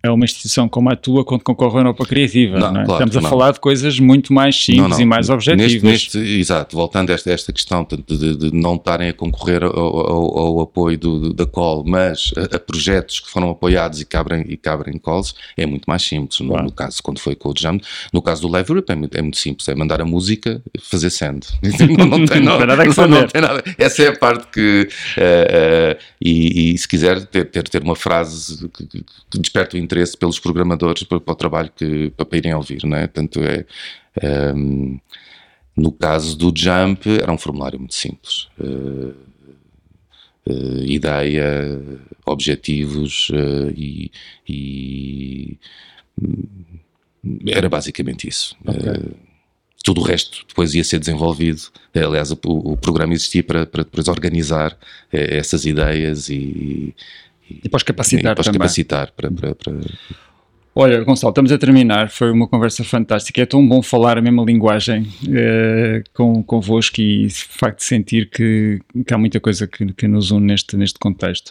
é 0.00 0.10
uma 0.10 0.24
instituição 0.24 0.68
como 0.68 0.90
a 0.90 0.96
tua 0.96 1.24
quando 1.24 1.42
concorre 1.42 1.76
à 1.76 1.80
Europa 1.80 2.06
Criativa. 2.06 2.58
Não, 2.58 2.72
não 2.72 2.80
é? 2.80 2.84
claro, 2.84 3.04
Estamos 3.04 3.16
a 3.16 3.20
não. 3.20 3.28
falar 3.28 3.52
de 3.52 3.60
coisas 3.60 3.98
muito 3.98 4.32
mais 4.32 4.56
simples 4.56 4.98
e 4.98 5.04
mais 5.04 5.28
objetivas. 5.28 5.82
Neste, 5.82 6.18
neste, 6.18 6.38
exato, 6.38 6.76
voltando 6.76 7.10
a 7.10 7.14
esta, 7.14 7.32
esta 7.32 7.52
questão 7.52 7.84
de, 7.84 7.96
de, 7.96 8.36
de 8.36 8.54
não 8.54 8.76
estarem 8.76 9.08
a 9.08 9.12
concorrer 9.12 9.64
ao, 9.64 9.70
ao, 9.70 10.38
ao 10.38 10.60
apoio 10.60 10.96
do, 10.96 11.34
da 11.34 11.46
COL, 11.46 11.84
mas 11.84 12.30
a, 12.36 12.56
a, 12.56 12.58
projetos 12.60 13.18
que 13.18 13.28
foram 13.28 13.50
apoiados 13.50 14.00
e 14.00 14.04
que 14.04 14.16
abrem, 14.16 14.44
e 14.48 14.56
que 14.56 14.68
abrem 14.68 14.98
calls, 14.98 15.34
é 15.56 15.66
muito 15.66 15.84
mais 15.86 16.02
simples. 16.02 16.38
No, 16.40 16.56
no, 16.62 16.70
caso, 16.70 17.02
quando 17.02 17.18
foi 17.18 17.34
com 17.34 17.50
o 17.50 17.54
Jam, 17.56 17.80
no 18.12 18.22
caso 18.22 18.42
do 18.42 18.48
Live 18.48 18.70
Europe 18.70 18.92
é 18.92 18.94
muito, 18.94 19.18
é 19.18 19.22
muito 19.22 19.36
simples, 19.36 19.68
é 19.68 19.74
mandar 19.74 20.00
a 20.00 20.04
música, 20.04 20.62
fazer 20.80 21.10
send. 21.10 21.44
não, 21.98 22.06
não, 22.06 22.24
tem, 22.24 22.40
nada 22.40 22.86
que 22.86 23.00
não, 23.08 23.26
tem 23.26 23.40
nada. 23.40 23.64
Essa 23.76 24.04
é 24.04 24.08
a 24.08 24.16
parte 24.16 24.46
que, 24.52 24.88
uh, 25.16 25.94
uh, 25.94 26.02
e, 26.20 26.74
e, 26.74 26.78
se 26.78 26.86
quiser 26.86 27.24
ter, 27.26 27.46
ter, 27.46 27.64
ter 27.64 27.82
uma 27.82 27.96
frase 27.96 28.68
que, 28.68 28.86
que 28.86 29.38
desperta 29.38 29.76
o 29.76 29.87
interesse 29.88 30.16
pelos 30.16 30.38
programadores 30.38 31.02
para, 31.02 31.18
para 31.18 31.32
o 31.32 31.36
trabalho 31.36 31.72
que 31.74 32.10
para, 32.10 32.26
para 32.26 32.38
irem 32.38 32.54
ouvir, 32.54 32.84
não 32.84 32.96
é? 32.96 33.06
Tanto 33.06 33.40
é 33.40 33.64
um, 34.54 34.92
ehm, 34.94 35.00
no 35.78 35.92
caso 35.92 36.36
do 36.36 36.52
Jump 36.54 37.08
era 37.08 37.32
um 37.32 37.38
formulário 37.38 37.78
muito 37.78 37.94
simples. 37.94 38.48
Uh, 38.58 39.14
uh, 40.46 40.84
ideia, 40.84 41.80
objetivos 42.26 43.30
uh, 43.30 43.70
e, 43.76 44.10
e, 44.48 45.56
era 47.46 47.68
basicamente 47.68 48.26
isso. 48.26 48.56
Okay. 48.66 49.12
tudo 49.84 50.00
o 50.00 50.04
resto 50.04 50.44
depois 50.48 50.74
ia 50.74 50.82
ser 50.82 50.98
desenvolvido. 50.98 51.62
Aliás, 51.94 52.32
o, 52.32 52.38
o 52.44 52.76
programa 52.76 53.14
existia 53.14 53.44
para, 53.44 53.64
para 53.64 53.84
depois 53.84 54.08
organizar 54.08 54.76
essas 55.12 55.64
ideias 55.64 56.28
e, 56.28 56.34
e 56.34 56.94
para 57.70 57.76
os 57.76 57.82
capacitar 57.82 58.32
e 58.32 58.34
para 58.34 58.44
também. 58.44 58.58
capacitar 58.60 59.12
para, 59.12 59.30
para, 59.30 59.54
para... 59.54 59.74
Olha, 60.74 61.02
Gonçalo, 61.02 61.30
estamos 61.30 61.50
a 61.50 61.58
terminar. 61.58 62.08
Foi 62.08 62.30
uma 62.30 62.46
conversa 62.46 62.84
fantástica. 62.84 63.42
É 63.42 63.46
tão 63.46 63.66
bom 63.66 63.82
falar 63.82 64.16
a 64.16 64.22
mesma 64.22 64.44
linguagem 64.44 65.02
uh, 65.02 66.04
com, 66.14 66.40
convosco 66.42 67.00
e 67.00 67.26
de 67.26 67.34
facto 67.34 67.80
sentir 67.80 68.30
que, 68.30 68.80
que 69.04 69.12
há 69.12 69.18
muita 69.18 69.40
coisa 69.40 69.66
que, 69.66 69.92
que, 69.92 70.06
nos 70.06 70.30
une 70.30 70.46
neste, 70.46 70.76
neste 70.76 70.98
contexto. 70.98 71.50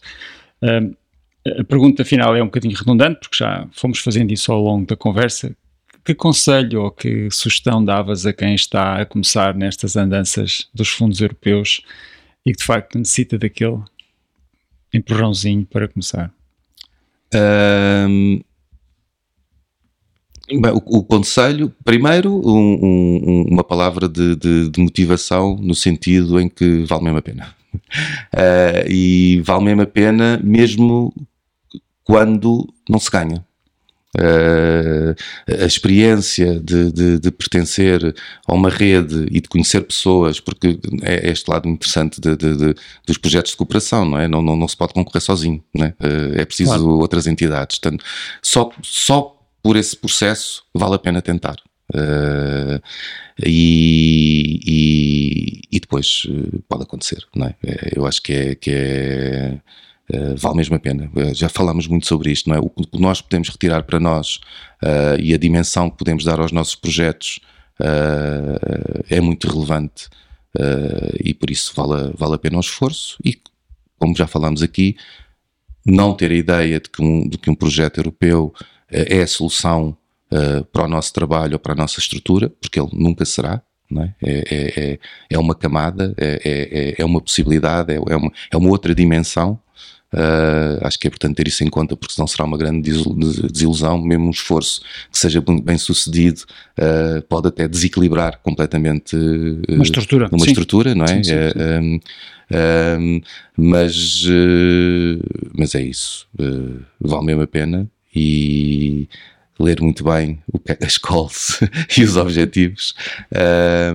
Uh, 0.63 0.95
a 1.59 1.63
pergunta 1.63 2.05
final 2.05 2.35
é 2.35 2.41
um 2.41 2.45
bocadinho 2.45 2.77
redundante, 2.77 3.19
porque 3.19 3.37
já 3.37 3.67
fomos 3.73 3.99
fazendo 3.99 4.31
isso 4.31 4.51
ao 4.51 4.61
longo 4.61 4.85
da 4.85 4.95
conversa. 4.95 5.55
Que 6.05 6.15
conselho 6.15 6.83
ou 6.83 6.91
que 6.91 7.29
sugestão 7.29 7.83
davas 7.83 8.25
a 8.25 8.31
quem 8.31 8.55
está 8.55 9.01
a 9.01 9.05
começar 9.05 9.53
nestas 9.53 9.97
andanças 9.97 10.69
dos 10.73 10.87
fundos 10.87 11.19
europeus 11.19 11.81
e 12.45 12.53
que 12.53 12.59
de 12.59 12.63
facto 12.63 12.97
necessita 12.97 13.37
daquele 13.37 13.81
empurrãozinho 14.97 15.65
para 15.65 15.87
começar? 15.87 16.33
Um, 17.33 18.39
bem, 20.49 20.71
o, 20.71 20.77
o, 20.99 21.03
conselho, 21.03 21.73
primeiro, 21.83 22.33
um, 22.33 22.79
um, 22.81 23.45
uma 23.49 23.63
palavra 23.63 24.07
de, 24.07 24.35
de, 24.35 24.69
de, 24.69 24.79
motivação 24.79 25.57
no 25.57 25.75
sentido 25.75 26.39
em 26.39 26.47
que 26.49 26.83
vale 26.85 27.03
mesmo 27.03 27.19
a 27.19 27.21
pena. 27.21 27.55
Uh, 28.33 28.87
e 28.89 29.41
vale 29.45 29.65
mesmo 29.65 29.81
a 29.81 29.87
pena, 29.87 30.39
mesmo 30.43 31.13
quando 32.03 32.67
não 32.89 32.99
se 32.99 33.11
ganha. 33.11 33.46
Uh, 34.17 35.15
a 35.61 35.65
experiência 35.65 36.59
de, 36.59 36.91
de, 36.91 37.19
de, 37.19 37.31
pertencer 37.31 38.15
a 38.47 38.53
uma 38.53 38.69
rede 38.69 39.27
e 39.29 39.39
de 39.39 39.47
conhecer 39.47 39.81
pessoas, 39.81 40.39
porque 40.39 40.79
é 41.03 41.29
este 41.29 41.47
lado 41.49 41.69
interessante 41.69 42.19
de, 42.19 42.35
dos 43.05 43.17
projetos 43.19 43.51
de 43.51 43.57
cooperação, 43.57 44.05
não 44.05 44.17
é? 44.17 44.27
Não, 44.27 44.41
não, 44.41 44.55
não 44.55 44.67
se 44.67 44.75
pode 44.75 44.93
concorrer 44.93 45.21
sozinho, 45.21 45.63
é? 45.75 45.93
Uh, 46.03 46.39
é 46.39 46.45
preciso 46.45 46.71
claro. 46.71 46.99
outras 46.99 47.27
entidades. 47.27 47.77
Portanto, 47.77 48.03
só, 48.41 48.71
só 48.81 49.39
por 49.61 49.75
esse 49.75 49.95
processo 49.95 50.63
vale 50.73 50.95
a 50.95 50.99
pena 50.99 51.21
tentar. 51.21 51.57
Uh, 51.93 52.81
e, 53.45 54.59
e, 54.65 55.61
e, 55.71 55.79
depois 55.79 56.23
pode 56.67 56.83
acontecer, 56.83 57.23
não 57.35 57.45
é? 57.45 57.55
Eu 57.95 58.05
acho 58.07 58.21
que 58.21 58.33
é, 58.33 58.55
que 58.55 58.71
é 58.71 59.59
vale 60.37 60.55
mesmo 60.55 60.75
a 60.75 60.79
pena. 60.79 61.11
Uh, 61.13 61.33
já 61.33 61.49
falámos 61.49 61.87
muito 61.87 62.07
sobre 62.07 62.31
isto, 62.31 62.49
não 62.49 62.55
é? 62.55 62.59
O 62.59 62.69
que 62.69 62.99
nós 62.99 63.21
podemos 63.21 63.49
retirar 63.49 63.83
para 63.83 63.99
nós 63.99 64.39
uh, 64.83 65.19
e 65.19 65.33
a 65.33 65.37
dimensão 65.37 65.89
que 65.89 65.97
podemos 65.97 66.23
dar 66.23 66.39
aos 66.39 66.51
nossos 66.51 66.75
projetos 66.75 67.39
é 69.07 69.21
muito 69.21 69.47
relevante 69.47 70.09
e 71.23 71.31
por 71.31 71.51
isso 71.51 71.71
vale, 71.75 72.11
vale 72.17 72.33
a 72.33 72.37
pena 72.39 72.57
o 72.57 72.59
esforço. 72.59 73.19
E 73.23 73.39
como 73.99 74.15
já 74.15 74.25
falámos 74.25 74.63
aqui, 74.63 74.97
não 75.85 76.15
ter 76.15 76.31
a 76.31 76.33
ideia 76.33 76.79
de 76.79 76.89
que 76.89 77.03
um, 77.03 77.29
de 77.29 77.37
que 77.37 77.51
um 77.51 77.53
projeto 77.53 77.99
europeu 77.99 78.51
é 78.89 79.21
a 79.21 79.27
solução 79.27 79.95
para 80.73 80.85
o 80.85 80.87
nosso 80.87 81.13
trabalho 81.13 81.53
ou 81.53 81.59
para 81.59 81.73
a 81.73 81.75
nossa 81.75 81.99
estrutura, 81.99 82.49
porque 82.49 82.79
ele 82.79 82.89
nunca 82.93 83.25
será. 83.25 83.61
É? 83.95 84.13
É, 84.25 84.91
é, 84.91 84.99
é, 85.29 85.37
uma 85.37 85.53
camada, 85.53 86.15
é, 86.17 86.41
é, 86.43 86.95
é 86.97 87.05
uma 87.05 87.21
possibilidade, 87.21 87.93
é, 87.93 87.99
uma, 87.99 88.31
é 88.51 88.57
uma 88.57 88.69
outra 88.69 88.95
dimensão 88.95 89.61
Uh, 90.13 90.79
acho 90.83 90.97
que 90.97 91.05
é 91.05 91.09
importante 91.09 91.35
ter 91.35 91.47
isso 91.49 91.65
em 91.65 91.69
conta 91.69 91.97
porque 91.97 92.13
senão 92.13 92.27
será 92.27 92.45
uma 92.45 92.57
grande 92.57 92.89
desilusão, 93.51 94.01
mesmo 94.01 94.27
um 94.27 94.31
esforço 94.31 94.81
que 95.11 95.19
seja 95.19 95.43
bem 95.61 95.77
sucedido 95.77 96.43
uh, 96.79 97.21
pode 97.23 97.49
até 97.49 97.67
desequilibrar 97.67 98.39
completamente 98.41 99.17
uh, 99.17 99.61
uma 99.67 99.83
estrutura, 99.83 100.29
uma 100.31 100.39
sim. 100.39 100.51
estrutura 100.51 100.95
não 100.95 101.03
é? 101.03 101.07
Sim, 101.09 101.23
sim, 101.23 101.31
sim. 101.33 101.99
Um, 102.49 103.21
mas, 103.57 104.23
mas 105.53 105.75
é 105.75 105.81
isso, 105.81 106.25
vale 107.01 107.25
mesmo 107.25 107.41
a 107.41 107.47
pena 107.47 107.85
e 108.15 109.09
ler 109.59 109.81
muito 109.81 110.03
bem 110.03 110.39
o 110.51 110.59
que 110.59 110.77
as 110.83 110.97
calls 110.97 111.59
e 111.97 112.03
os 112.03 112.15
objetivos 112.15 112.93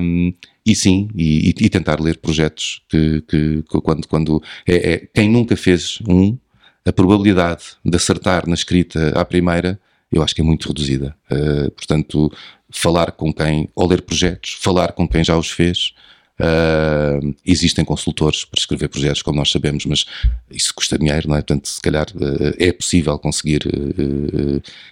um, 0.00 0.32
e 0.64 0.76
sim, 0.76 1.08
e, 1.14 1.48
e, 1.48 1.68
tentar 1.68 2.00
ler 2.00 2.18
projetos 2.18 2.82
que, 2.88 3.20
que, 3.22 3.62
que 3.62 3.80
quando, 3.80 4.06
quando 4.06 4.42
é, 4.66 4.92
é, 4.92 4.98
quem 5.12 5.28
nunca 5.28 5.56
fez 5.56 5.98
um, 6.08 6.38
a 6.84 6.92
probabilidade 6.92 7.64
de 7.84 7.96
acertar 7.96 8.46
na 8.46 8.54
escrita 8.54 9.08
à 9.18 9.24
primeira, 9.24 9.78
eu 10.10 10.22
acho 10.22 10.34
que 10.34 10.40
é 10.40 10.44
muito 10.44 10.68
reduzida. 10.68 11.16
Uh, 11.30 11.70
portanto, 11.72 12.30
falar 12.70 13.12
com 13.12 13.32
quem, 13.32 13.68
ou 13.74 13.88
ler 13.88 14.02
projetos, 14.02 14.56
falar 14.60 14.92
com 14.92 15.08
quem 15.08 15.24
já 15.24 15.36
os 15.36 15.50
fez. 15.50 15.94
Uh, 16.42 17.34
existem 17.46 17.84
consultores 17.84 18.44
para 18.44 18.58
escrever 18.58 18.88
projetos, 18.88 19.22
como 19.22 19.38
nós 19.38 19.50
sabemos, 19.50 19.86
mas 19.86 20.04
isso 20.50 20.74
custa 20.74 20.98
dinheiro, 20.98 21.28
não 21.28 21.36
é? 21.36 21.38
Portanto, 21.38 21.68
se 21.68 21.80
calhar 21.80 22.06
uh, 22.16 22.54
é 22.58 22.72
possível 22.72 23.16
conseguir. 23.18 23.62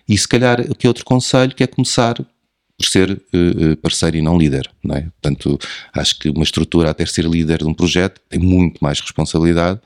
e 0.08 0.16
se 0.16 0.28
calhar, 0.28 0.60
o 0.60 0.74
que 0.74 0.86
é 0.86 0.90
outro 0.90 1.04
conselho, 1.04 1.54
que 1.54 1.64
é 1.64 1.66
começar 1.66 2.14
por 2.80 2.86
ser 2.86 3.10
uh, 3.10 3.76
parceiro 3.82 4.16
e 4.16 4.22
não 4.22 4.38
líder, 4.38 4.70
não 4.82 4.96
é? 4.96 5.02
Portanto, 5.20 5.58
acho 5.92 6.18
que 6.18 6.30
uma 6.30 6.44
estrutura 6.44 6.90
até 6.90 7.04
ser 7.04 7.26
líder 7.26 7.58
de 7.58 7.66
um 7.66 7.74
projeto 7.74 8.20
tem 8.26 8.40
muito 8.40 8.78
mais 8.80 9.00
responsabilidade, 9.00 9.78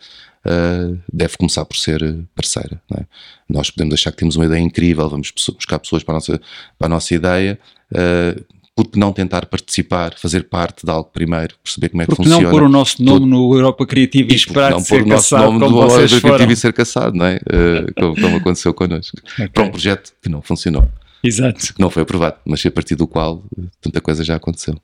uh, 0.47 0.97
deve 1.13 1.37
começar 1.37 1.65
por 1.65 1.77
ser 1.77 2.01
parceira, 2.37 2.81
é? 2.97 3.05
Nós 3.49 3.69
podemos 3.69 3.95
achar 3.95 4.13
que 4.13 4.19
temos 4.19 4.37
uma 4.37 4.47
ideia 4.47 4.61
incrível, 4.61 5.09
vamos 5.09 5.33
buscar 5.33 5.81
pessoas 5.81 6.05
para 6.05 6.15
a 6.15 6.17
nossa, 6.17 6.41
para 6.79 6.87
a 6.87 6.89
nossa 6.89 7.15
ideia, 7.15 7.59
uh, 7.91 8.45
porque 8.77 8.99
não 8.99 9.13
tentar 9.13 9.47
participar, 9.47 10.15
fazer 10.17 10.45
parte 10.45 10.85
de 10.85 10.91
algo 10.91 11.09
primeiro, 11.13 11.55
perceber 11.63 11.91
como 11.91 12.03
é 12.03 12.07
que 12.07 12.11
porque 12.11 12.25
funciona. 12.25 12.43
não 12.43 12.51
pôr 12.51 12.63
o 12.65 12.69
nosso 12.69 13.03
nome 13.03 13.27
no 13.27 13.55
Europa 13.55 13.87
Criativa 13.87 14.33
e 14.33 14.35
esperar 14.35 14.73
não 14.73 14.81
ser 14.81 14.99
pôr 14.99 15.07
o 15.07 15.09
nosso 15.09 15.37
nome 15.37 15.59
no 15.61 15.67
Europa 15.67 16.19
Criativa 16.19 16.53
e 16.53 16.57
ser 16.57 16.73
caçado, 16.73 17.17
não 17.17 17.25
é? 17.25 17.37
Uh, 17.37 17.95
como, 17.95 18.21
como, 18.21 18.37
aconteceu 18.37 18.75
connosco. 18.75 19.17
Okay. 19.35 19.49
Para 19.49 19.65
um 19.65 19.71
projeto 19.71 20.13
que 20.23 20.29
não 20.29 20.41
funcionou. 20.41 20.89
Exato. 21.23 21.75
Que 21.75 21.81
não 21.81 21.91
foi 21.91 22.03
aprovado, 22.03 22.37
mas 22.47 22.65
a 22.65 22.71
partir 22.71 22.95
do 22.95 23.07
qual 23.07 23.45
tanta 23.81 24.01
coisa 24.01 24.23
já 24.23 24.37
aconteceu. 24.37 24.75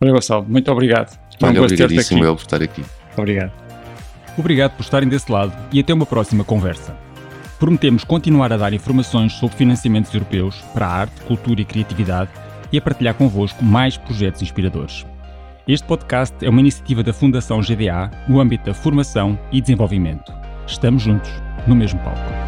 Olha, 0.00 0.12
Gonçalo, 0.12 0.46
muito 0.48 0.70
obrigado. 0.70 1.18
Olha, 1.42 1.60
um 1.60 1.64
obrigadíssimo 1.64 2.24
eu 2.24 2.36
por 2.36 2.42
estar 2.42 2.62
aqui. 2.62 2.82
Obrigado. 3.16 3.52
Obrigado 4.36 4.76
por 4.76 4.82
estarem 4.82 5.08
desse 5.08 5.30
lado 5.30 5.52
e 5.72 5.80
até 5.80 5.92
uma 5.92 6.06
próxima 6.06 6.44
conversa. 6.44 6.96
Prometemos 7.58 8.04
continuar 8.04 8.52
a 8.52 8.56
dar 8.56 8.72
informações 8.72 9.32
sobre 9.32 9.56
financiamentos 9.56 10.14
europeus 10.14 10.54
para 10.72 10.86
a 10.86 10.92
arte, 10.92 11.20
cultura 11.22 11.60
e 11.60 11.64
criatividade 11.64 12.30
e 12.72 12.78
a 12.78 12.82
partilhar 12.82 13.14
convosco 13.14 13.64
mais 13.64 13.96
projetos 13.96 14.42
inspiradores. 14.42 15.06
Este 15.66 15.86
podcast 15.86 16.34
é 16.44 16.48
uma 16.48 16.60
iniciativa 16.60 17.02
da 17.02 17.12
Fundação 17.12 17.60
GDA 17.60 18.10
no 18.26 18.40
âmbito 18.40 18.64
da 18.64 18.74
formação 18.74 19.38
e 19.52 19.60
desenvolvimento. 19.60 20.32
Estamos 20.66 21.02
juntos, 21.02 21.30
no 21.66 21.74
mesmo 21.74 22.00
palco. 22.00 22.47